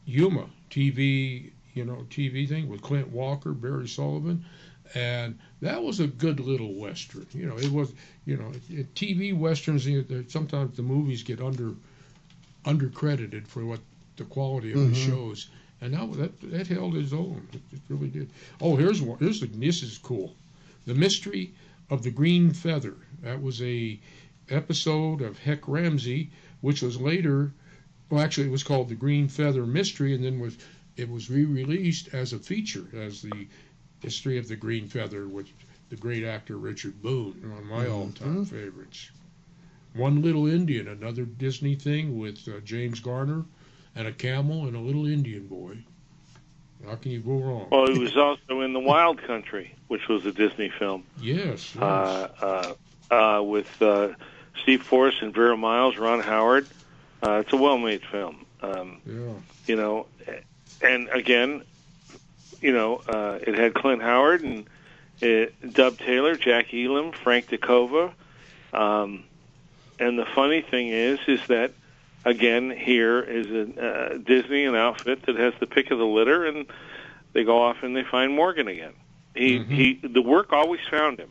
Yuma 0.04 0.46
TV, 0.70 1.50
you 1.76 1.84
know, 1.84 2.06
TV 2.10 2.48
thing 2.48 2.68
with 2.68 2.80
Clint 2.82 3.08
Walker, 3.10 3.52
Barry 3.52 3.86
Sullivan, 3.86 4.44
and 4.94 5.38
that 5.60 5.82
was 5.82 6.00
a 6.00 6.06
good 6.06 6.40
little 6.40 6.74
western. 6.74 7.26
You 7.32 7.46
know, 7.46 7.58
it 7.58 7.70
was, 7.70 7.92
you 8.24 8.36
know, 8.36 8.50
TV 8.94 9.36
westerns. 9.36 9.86
You 9.86 10.04
know, 10.08 10.24
sometimes 10.28 10.76
the 10.76 10.82
movies 10.82 11.22
get 11.22 11.40
under 11.40 11.74
undercredited 12.64 13.46
for 13.46 13.64
what 13.64 13.80
the 14.16 14.24
quality 14.24 14.72
of 14.72 14.80
the 14.80 14.92
Mhm. 14.96 15.06
shows, 15.06 15.48
and 15.80 15.92
that 15.94 16.12
that 16.14 16.50
that 16.50 16.66
held 16.66 16.96
its 16.96 17.12
own. 17.12 17.46
It, 17.52 17.60
it 17.72 17.80
really 17.88 18.08
did. 18.08 18.30
Oh, 18.60 18.76
here's 18.76 19.02
one. 19.02 19.18
Here's 19.18 19.40
the, 19.40 19.46
this 19.46 19.82
is 19.82 19.98
cool. 19.98 20.34
The 20.86 20.94
mystery 20.94 21.52
of 21.90 22.02
the 22.02 22.10
green 22.10 22.52
feather. 22.52 22.94
That 23.22 23.42
was 23.42 23.60
a 23.62 23.98
episode 24.48 25.20
of 25.20 25.38
Hec 25.38 25.68
Ramsey, 25.68 26.30
which 26.60 26.80
was 26.82 27.00
later, 27.00 27.52
well, 28.08 28.22
actually, 28.22 28.46
it 28.46 28.52
was 28.52 28.62
called 28.62 28.88
the 28.88 28.94
Green 28.94 29.26
Feather 29.28 29.66
Mystery, 29.66 30.14
and 30.14 30.24
then 30.24 30.38
was 30.38 30.56
it 30.96 31.08
was 31.08 31.30
re-released 31.30 32.14
as 32.14 32.32
a 32.32 32.38
feature 32.38 32.86
as 32.94 33.22
the 33.22 33.46
history 34.00 34.38
of 34.38 34.48
the 34.48 34.56
Green 34.56 34.88
Feather 34.88 35.28
with 35.28 35.48
the 35.88 35.96
great 35.96 36.24
actor 36.24 36.56
Richard 36.56 37.00
Boone, 37.02 37.40
one 37.42 37.58
of 37.58 37.64
my 37.64 37.86
all-time 37.86 38.44
favorites. 38.44 39.10
One 39.94 40.20
Little 40.20 40.46
Indian, 40.46 40.88
another 40.88 41.24
Disney 41.24 41.74
thing 41.74 42.18
with 42.18 42.46
uh, 42.48 42.60
James 42.60 43.00
Garner 43.00 43.44
and 43.94 44.06
a 44.06 44.12
camel 44.12 44.66
and 44.66 44.76
a 44.76 44.80
little 44.80 45.06
Indian 45.06 45.46
boy. 45.46 45.78
How 46.84 46.96
can 46.96 47.12
you 47.12 47.20
go 47.20 47.38
wrong? 47.38 47.68
Well, 47.70 47.86
he 47.86 47.98
was 47.98 48.16
also 48.16 48.60
in 48.60 48.74
The 48.74 48.80
Wild 48.80 49.22
Country, 49.22 49.74
which 49.88 50.08
was 50.08 50.26
a 50.26 50.32
Disney 50.32 50.70
film. 50.78 51.04
Yes. 51.20 51.74
yes. 51.74 51.76
uh, 51.78 52.74
uh, 53.10 53.38
uh, 53.38 53.42
with 53.42 53.70
uh, 53.80 54.08
Steve 54.62 54.82
Forrest 54.82 55.22
and 55.22 55.32
Vera 55.34 55.56
Miles, 55.56 55.96
Ron 55.96 56.20
Howard. 56.20 56.66
Uh, 57.22 57.42
it's 57.44 57.52
a 57.52 57.56
well-made 57.56 58.02
film. 58.02 58.44
Um, 58.60 59.00
yeah. 59.06 59.32
You 59.66 59.76
know, 59.76 60.06
and 60.82 61.08
again, 61.08 61.62
you 62.60 62.72
know, 62.72 62.96
uh, 63.08 63.38
it 63.40 63.58
had 63.58 63.74
Clint 63.74 64.02
Howard 64.02 64.42
and 64.42 64.66
uh, 65.22 65.50
Dub 65.72 65.98
Taylor, 65.98 66.36
Jack 66.36 66.72
Elam, 66.72 67.12
Frank 67.12 67.48
DeKova. 67.48 68.12
Um, 68.72 69.24
and 69.98 70.18
the 70.18 70.26
funny 70.34 70.62
thing 70.62 70.88
is, 70.88 71.18
is 71.26 71.40
that 71.48 71.72
again 72.24 72.70
here 72.70 73.20
is 73.20 73.46
a 73.46 73.82
uh, 73.82 74.18
Disney, 74.18 74.64
an 74.64 74.74
outfit 74.74 75.22
that 75.26 75.36
has 75.36 75.54
the 75.60 75.66
pick 75.66 75.90
of 75.90 75.98
the 75.98 76.06
litter, 76.06 76.44
and 76.44 76.66
they 77.32 77.44
go 77.44 77.62
off 77.62 77.82
and 77.82 77.96
they 77.96 78.04
find 78.04 78.34
Morgan 78.34 78.68
again. 78.68 78.92
He 79.34 79.62
he, 79.64 80.00
the 80.02 80.22
work 80.22 80.52
always 80.52 80.80
found 80.90 81.18
him. 81.18 81.30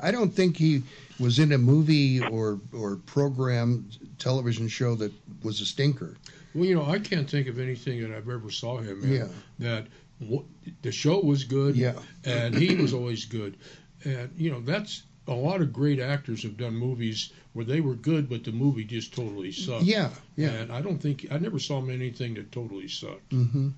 I 0.00 0.10
don't 0.10 0.30
think 0.30 0.56
he 0.56 0.82
was 1.20 1.38
in 1.38 1.52
a 1.52 1.58
movie 1.58 2.20
or 2.20 2.58
or 2.72 2.96
program 3.06 3.88
television 4.18 4.68
show 4.68 4.94
that 4.96 5.12
was 5.42 5.60
a 5.60 5.66
stinker. 5.66 6.16
Well, 6.54 6.64
you 6.64 6.74
know, 6.74 6.84
I 6.84 6.98
can't 6.98 7.28
think 7.28 7.48
of 7.48 7.58
anything 7.58 8.00
that 8.02 8.16
I've 8.16 8.28
ever 8.28 8.50
saw 8.50 8.78
him 8.78 9.02
in 9.04 9.12
Yeah. 9.12 9.28
that 9.60 9.86
w- 10.20 10.44
the 10.82 10.92
show 10.92 11.20
was 11.20 11.44
good, 11.44 11.76
Yeah. 11.76 11.94
and 12.24 12.54
he 12.54 12.76
was 12.76 12.92
always 12.92 13.24
good, 13.24 13.56
and 14.04 14.30
you 14.36 14.50
know 14.50 14.60
that's 14.60 15.02
a 15.28 15.34
lot 15.34 15.60
of 15.62 15.72
great 15.72 16.00
actors 16.00 16.42
have 16.42 16.56
done 16.56 16.74
movies 16.74 17.32
where 17.52 17.64
they 17.64 17.80
were 17.80 17.94
good, 17.94 18.28
but 18.28 18.42
the 18.44 18.50
movie 18.52 18.84
just 18.84 19.14
totally 19.14 19.52
sucked. 19.52 19.84
Yeah, 19.84 20.10
yeah. 20.36 20.50
And 20.50 20.72
I 20.72 20.80
don't 20.82 20.98
think 20.98 21.26
I 21.30 21.38
never 21.38 21.58
saw 21.58 21.78
him 21.78 21.90
in 21.90 21.96
anything 22.02 22.34
that 22.34 22.50
totally 22.52 22.88
sucked. 22.88 23.28
Mm-hmm. 23.30 23.68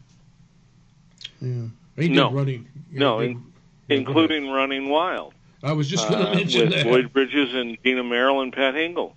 Yeah. 1.40 1.68
He 1.96 2.08
did 2.08 2.16
No. 2.16 2.30
running, 2.32 2.66
you 2.90 2.98
No, 2.98 3.16
know, 3.16 3.20
in, 3.20 3.32
did- 3.34 3.42
yeah, 3.88 3.96
go 3.98 4.08
including 4.10 4.50
Running 4.50 4.88
Wild. 4.88 5.34
I 5.62 5.72
was 5.72 5.88
just 5.88 6.08
going 6.08 6.20
to 6.24 6.30
uh, 6.30 6.34
mention 6.40 6.68
with 6.68 6.74
that. 6.78 6.86
Lloyd 6.86 7.12
Bridges 7.12 7.54
and 7.54 7.76
Dina 7.82 8.02
Merrill 8.04 8.40
and 8.40 8.52
Pat 8.52 8.74
Hingle, 8.74 9.12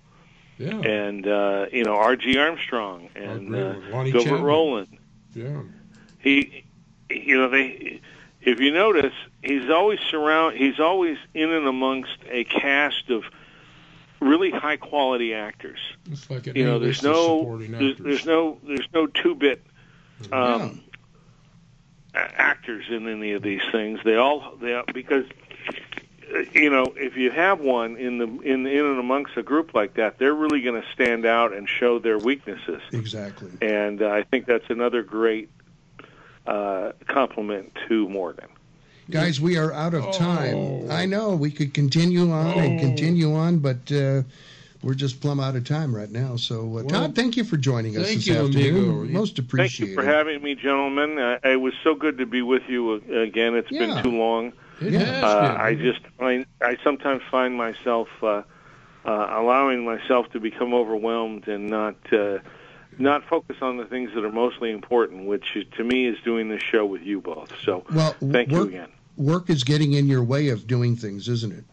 yeah, 0.58 0.78
and 0.80 1.26
uh, 1.26 1.66
you 1.72 1.84
know 1.84 1.94
R.G. 1.94 2.36
Armstrong 2.38 3.08
and 3.14 3.54
uh. 3.54 3.72
Gilbert 4.04 4.20
Chapman. 4.24 4.42
Rowland. 4.42 4.98
yeah. 5.34 5.62
He, 6.18 6.64
you 7.08 7.38
know, 7.38 7.48
they. 7.48 8.00
If 8.40 8.60
you 8.60 8.72
notice, 8.72 9.14
he's 9.42 9.68
always 9.68 9.98
surround. 10.10 10.56
He's 10.56 10.78
always 10.80 11.18
in 11.34 11.50
and 11.50 11.66
amongst 11.66 12.16
a 12.28 12.44
cast 12.44 13.10
of 13.10 13.24
really 14.20 14.50
high 14.50 14.76
quality 14.76 15.34
actors. 15.34 15.78
It's 16.10 16.28
like 16.30 16.46
an 16.46 16.56
You 16.56 16.64
know, 16.64 16.78
there's 16.78 17.02
no, 17.02 17.58
there's, 17.58 17.98
there's 17.98 18.26
no, 18.26 18.58
there's 18.66 18.88
no 18.94 19.06
two 19.06 19.34
bit 19.34 19.62
um, 20.32 20.82
a- 22.14 22.18
actors 22.18 22.86
in 22.90 23.08
any 23.08 23.32
of 23.32 23.42
these 23.42 23.62
things. 23.70 24.00
They 24.04 24.16
all, 24.16 24.56
they 24.60 24.74
all, 24.74 24.84
because 24.92 25.24
you 26.52 26.70
know, 26.70 26.92
if 26.96 27.16
you 27.16 27.30
have 27.30 27.60
one 27.60 27.96
in 27.96 28.18
the 28.18 28.26
in 28.26 28.66
in 28.66 28.84
and 28.84 28.98
amongst 28.98 29.36
a 29.36 29.42
group 29.42 29.74
like 29.74 29.94
that, 29.94 30.18
they're 30.18 30.34
really 30.34 30.60
going 30.60 30.80
to 30.80 30.86
stand 30.92 31.24
out 31.24 31.52
and 31.52 31.68
show 31.68 31.98
their 31.98 32.18
weaknesses. 32.18 32.82
Exactly. 32.92 33.50
And 33.62 34.02
uh, 34.02 34.10
I 34.10 34.22
think 34.24 34.46
that's 34.46 34.68
another 34.70 35.02
great 35.02 35.48
uh, 36.46 36.92
compliment 37.06 37.76
to 37.88 38.08
Morgan. 38.08 38.48
Guys, 39.10 39.40
we 39.40 39.56
are 39.56 39.72
out 39.72 39.94
of 39.94 40.12
time. 40.12 40.54
Oh. 40.54 40.88
I 40.90 41.06
know 41.06 41.34
we 41.34 41.50
could 41.50 41.72
continue 41.72 42.30
on 42.30 42.58
and 42.58 42.78
continue 42.78 43.34
on, 43.34 43.58
but 43.58 43.90
uh, 43.90 44.22
we're 44.82 44.92
just 44.94 45.22
plumb 45.22 45.40
out 45.40 45.56
of 45.56 45.64
time 45.64 45.96
right 45.96 46.10
now. 46.10 46.36
So, 46.36 46.60
uh, 46.60 46.66
Well, 46.66 46.84
Todd, 46.84 47.14
thank 47.14 47.34
you 47.36 47.44
for 47.44 47.56
joining 47.56 47.96
us 47.96 48.08
this 48.14 48.26
you, 48.26 48.34
afternoon. 48.34 48.76
amigo. 48.90 49.12
Most 49.18 49.36
Thank 49.36 49.48
appreciated. 49.48 49.92
you 49.92 49.94
for 49.96 50.04
having 50.04 50.42
me, 50.42 50.54
gentlemen. 50.54 51.18
Uh, 51.18 51.38
it 51.42 51.58
was 51.58 51.72
so 51.82 51.94
good 51.94 52.18
to 52.18 52.26
be 52.26 52.42
with 52.42 52.68
you 52.68 53.02
uh, 53.10 53.14
again. 53.20 53.54
It's 53.54 53.70
Yeah. 53.70 53.86
been 53.94 54.02
too 54.02 54.10
long. 54.18 54.52
It 54.80 54.92
Yeah. 54.92 54.98
has 55.00 55.24
Uh, 55.24 55.40
been. 55.52 55.60
I 55.60 55.74
just 55.74 56.00
find 56.18 56.46
I 56.60 56.76
sometimes 56.84 57.22
find 57.30 57.54
myself 57.56 58.08
uh, 58.22 58.42
uh, 59.04 59.26
allowing 59.30 59.84
myself 59.84 60.30
to 60.32 60.40
become 60.40 60.72
overwhelmed 60.74 61.48
and 61.48 61.68
not 61.68 61.96
uh, 62.12 62.38
not 62.98 63.24
focus 63.28 63.56
on 63.60 63.76
the 63.76 63.84
things 63.86 64.10
that 64.14 64.24
are 64.24 64.32
mostly 64.32 64.70
important, 64.70 65.26
which 65.26 65.54
is, 65.56 65.64
to 65.76 65.84
me 65.84 66.06
is 66.06 66.16
doing 66.24 66.48
this 66.48 66.62
show 66.62 66.84
with 66.84 67.02
you 67.02 67.20
both. 67.20 67.50
So 67.64 67.84
Well, 67.92 68.16
thank 68.32 68.50
you 68.50 68.58
work, 68.58 68.68
again. 68.68 68.88
work 69.16 69.50
is 69.50 69.62
getting 69.64 69.92
in 69.92 70.06
your 70.06 70.22
way 70.22 70.48
of 70.48 70.66
doing 70.66 70.96
things, 70.96 71.28
isn't 71.28 71.52
it? 71.52 71.64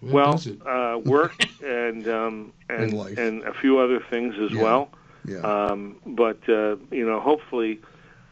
What 0.00 0.12
Well, 0.12 0.40
it? 0.44 0.66
uh, 0.66 0.98
work 0.98 1.34
and 1.64 2.08
um, 2.08 2.52
and 2.68 2.82
And 2.82 2.92
life. 2.94 3.18
and 3.18 3.42
a 3.44 3.54
few 3.54 3.78
other 3.78 4.00
things 4.10 4.34
as 4.38 4.52
Yeah. 4.52 4.62
well. 4.62 4.88
Yeah. 5.24 5.38
Um, 5.40 5.96
but 6.06 6.38
uh, 6.48 6.76
you 6.90 7.04
know, 7.06 7.20
hopefully, 7.20 7.80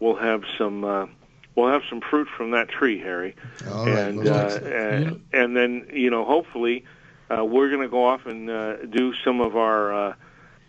we'll 0.01 0.17
have 0.17 0.43
some 0.57 0.85
uh, 0.85 1.07
we'll 1.57 1.69
have 1.69 1.83
some 1.89 2.01
fruit 2.01 2.29
from 2.37 2.51
that 2.53 2.69
tree, 2.69 2.99
Harry. 2.99 3.35
All 3.71 3.87
right. 3.87 3.99
and 3.99 4.25
well, 4.25 4.35
uh, 4.35 4.55
excellent. 4.55 4.75
and, 4.75 5.21
and 5.33 5.57
then 5.57 5.87
you 5.93 6.11
know, 6.11 6.25
hopefully, 6.25 6.85
uh, 7.37 7.45
we're 7.45 7.69
going 7.69 7.83
to 7.83 7.89
go 7.89 8.05
off 8.05 8.27
and 8.27 8.51
uh, 8.51 8.77
do 8.87 9.15
some 9.25 9.41
of 9.41 9.57
our 9.57 9.93
uh, 9.93 10.15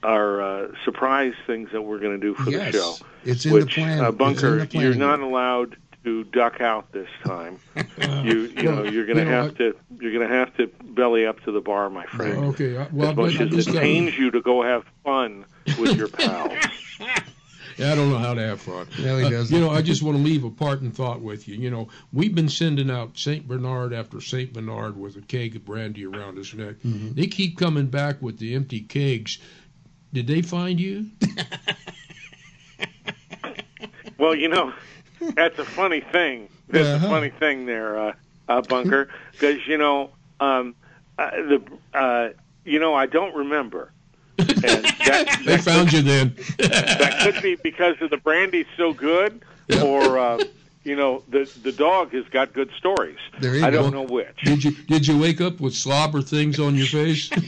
our 0.04 0.42
uh, 0.42 0.72
surprise 0.84 1.34
things 1.48 1.72
that 1.72 1.82
we're 1.82 2.00
going 2.00 2.20
to 2.20 2.26
do 2.26 2.36
for 2.36 2.50
yes, 2.50 2.72
the 2.72 2.78
show. 2.80 2.96
it's 3.24 3.46
in 3.46 3.54
which 3.54 3.76
the 3.76 3.82
plan. 3.82 4.00
uh, 4.00 4.04
it's 4.04 4.12
in 4.12 4.18
bunker, 4.18 4.60
the 4.60 4.68
plan. 4.68 4.84
you're 4.84 4.96
not 4.96 5.20
allowed 5.20 5.78
to 6.04 6.24
duck 6.26 6.62
out 6.62 6.92
this 6.92 7.10
time. 7.26 7.58
you 8.24 8.42
you 8.56 8.64
know, 8.64 8.84
you're 8.84 9.06
going 9.08 9.18
you 9.18 9.26
to 9.26 9.26
know, 9.26 9.44
have 9.44 9.58
to 9.58 9.76
you're 10.00 10.14
going 10.14 10.28
to 10.28 10.34
have 10.34 10.56
to 10.58 10.68
belly 10.84 11.26
up 11.26 11.42
to 11.42 11.52
the 11.52 11.62
bar, 11.62 11.90
my 11.90 12.06
friend. 12.06 12.46
Okay, 12.46 12.74
well, 12.92 13.10
as 13.10 13.16
much 13.16 13.40
I 13.42 13.46
as 13.58 13.68
it 13.68 13.76
pains 13.76 14.18
you 14.18 14.32
to 14.32 14.42
go 14.42 14.62
have 14.62 14.86
fun 15.04 15.46
with 15.80 15.98
your 15.98 16.08
pals. 16.08 16.54
Yeah, 17.78 17.92
I 17.92 17.96
don't 17.96 18.10
know 18.10 18.18
how 18.18 18.34
to 18.34 18.42
have 18.42 18.62
fun. 18.62 18.88
No, 19.00 19.18
he 19.18 19.26
Uh, 19.26 19.30
doesn't. 19.30 19.54
you 19.56 19.62
know, 19.62 19.70
I 19.70 19.82
just 19.82 20.02
want 20.02 20.18
to 20.18 20.24
leave 20.24 20.44
a 20.46 20.50
parting 20.50 20.92
thought 20.92 21.22
with 21.22 21.48
you. 21.48 21.56
You 21.58 21.70
know, 21.70 21.90
we've 22.14 22.34
been 22.34 22.48
sending 22.50 22.90
out 22.90 23.18
Saint 23.18 23.48
Bernard 23.48 23.92
after 23.94 24.22
Saint 24.22 24.54
Bernard 24.54 24.96
with 24.98 25.18
a 25.18 25.22
keg 25.22 25.56
of 25.58 25.66
brandy 25.66 26.06
around 26.06 26.38
his 26.38 26.54
neck. 26.54 26.76
Mm-hmm. 26.86 27.14
They 27.16 27.28
keep 27.28 27.58
coming 27.58 27.88
back 27.88 28.22
with 28.22 28.38
the 28.40 28.56
empty 28.56 28.80
kegs. 28.82 29.40
Did 30.14 30.28
they 30.28 30.42
find 30.42 30.80
you? 30.80 31.08
Well, 34.18 34.34
you 34.34 34.48
know, 34.48 34.74
that's 35.36 35.60
a 35.60 35.66
funny 35.66 36.00
thing. 36.00 36.48
That's 36.70 36.88
Uh-huh. 36.88 37.08
a 37.08 37.10
funny 37.10 37.30
thing 37.32 37.66
there, 37.66 37.98
uh, 38.00 38.14
uh, 38.48 38.62
Bunker, 38.62 39.10
because 39.34 39.68
you 39.68 39.78
know, 39.78 40.12
um, 40.40 40.74
uh, 41.18 41.32
the 41.32 41.62
uh, 41.94 42.30
you 42.64 42.80
know, 42.80 42.94
I 42.94 43.08
don't 43.08 43.36
remember. 43.36 43.92
And 44.38 44.48
that, 44.48 45.42
They 45.46 45.56
that 45.58 45.64
found 45.64 45.94
you 45.94 46.02
then. 46.02 46.36
that 46.58 47.20
could 47.24 47.42
be 47.42 47.56
because 47.56 48.02
of 48.02 48.10
the 48.10 48.18
brandy's 48.18 48.66
so 48.76 48.94
good, 48.94 49.42
or 49.82 50.18
uh, 50.18 50.44
you 50.84 50.96
know, 50.96 51.24
the 51.30 51.50
the 51.64 51.72
dog 51.72 52.12
has 52.14 52.26
got 52.30 52.54
good 52.54 52.72
stories. 52.78 53.18
There 53.40 53.56
you 53.56 53.66
I 53.66 53.70
don't 53.70 53.92
know 53.92 54.04
which. 54.04 54.38
Did 54.44 54.64
you 54.64 54.72
did 54.72 55.08
you 55.08 55.18
wake 55.18 55.42
up 55.42 55.60
with 55.60 55.76
slobber 55.76 56.22
things 56.22 56.60
on 56.60 56.76
your 56.76 56.88
face? 56.88 57.30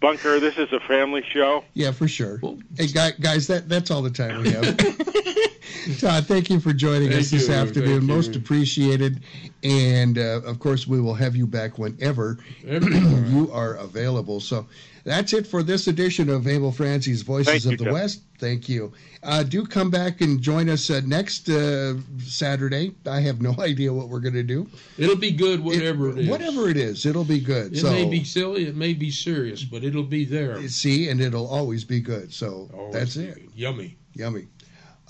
Bunker, 0.00 0.38
this 0.38 0.56
is 0.58 0.72
a 0.72 0.78
family 0.80 1.24
show. 1.32 1.64
Yeah, 1.74 1.90
for 1.90 2.06
sure. 2.06 2.40
hey, 2.76 2.86
guy, 2.86 3.10
guys, 3.20 3.48
that 3.48 3.68
that's 3.68 3.90
all 3.90 4.02
the 4.02 4.10
time 4.10 4.42
we 4.42 4.50
have. 4.50 4.78
Todd, 5.98 6.26
thank 6.26 6.50
you 6.50 6.60
for 6.60 6.72
joining 6.72 7.08
Thank 7.10 7.22
us 7.22 7.30
this 7.30 7.48
you, 7.48 7.54
afternoon. 7.54 7.98
thank 8.00 8.02
Most 8.04 8.34
you. 8.34 8.40
appreciated. 8.40 9.22
And 9.62 10.18
uh, 10.18 10.40
of 10.44 10.58
course, 10.58 10.86
we 10.86 11.00
will 11.00 11.14
have 11.14 11.36
you 11.36 11.46
back 11.46 11.78
whenever 11.78 12.38
you 12.64 13.50
are 13.52 13.74
available. 13.74 14.40
So 14.40 14.66
that's 15.04 15.32
it 15.32 15.46
for 15.46 15.62
this 15.62 15.86
edition 15.86 16.28
of 16.28 16.46
Emil 16.46 16.72
Franzi's 16.72 17.22
Voices 17.22 17.46
Thank 17.46 17.64
you, 17.64 17.72
of 17.72 17.78
the 17.78 17.84
Jeff. 17.84 17.92
West. 17.94 18.22
Thank 18.38 18.68
you. 18.68 18.92
Uh, 19.22 19.42
do 19.42 19.64
come 19.64 19.90
back 19.90 20.20
and 20.20 20.40
join 20.40 20.68
us 20.68 20.90
uh, 20.90 21.00
next 21.04 21.48
uh, 21.48 21.94
Saturday. 22.18 22.94
I 23.06 23.20
have 23.20 23.40
no 23.40 23.54
idea 23.58 23.92
what 23.92 24.08
we're 24.08 24.20
going 24.20 24.34
to 24.34 24.42
do. 24.42 24.68
It'll 24.96 25.16
be 25.16 25.30
good, 25.32 25.62
whatever 25.64 26.10
it 26.10 26.18
is. 26.18 26.28
Whatever 26.28 26.68
it 26.68 26.76
is, 26.76 27.04
it'll 27.06 27.24
be 27.24 27.40
good. 27.40 27.72
It 27.74 27.80
so 27.80 27.90
may 27.90 28.04
be 28.08 28.22
silly, 28.24 28.66
it 28.66 28.76
may 28.76 28.92
be 28.94 29.10
serious, 29.10 29.64
but 29.64 29.82
it'll 29.82 30.02
be 30.04 30.24
there. 30.24 30.66
see, 30.68 31.08
and 31.08 31.20
it'll 31.20 31.48
always 31.48 31.84
be 31.84 32.00
good. 32.00 32.32
So 32.32 32.70
Always 32.72 32.94
that's 32.94 33.16
it. 33.16 33.38
Yummy. 33.54 33.96
Yummy. 34.14 34.46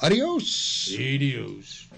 Adios. 0.01 0.94
Adios. 0.94 1.88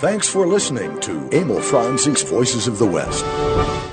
Thanks 0.00 0.28
for 0.28 0.46
listening 0.46 0.98
to 1.00 1.28
Emil 1.32 1.60
Franzi's 1.60 2.22
Voices 2.22 2.66
of 2.66 2.78
the 2.78 2.86
West. 2.86 3.89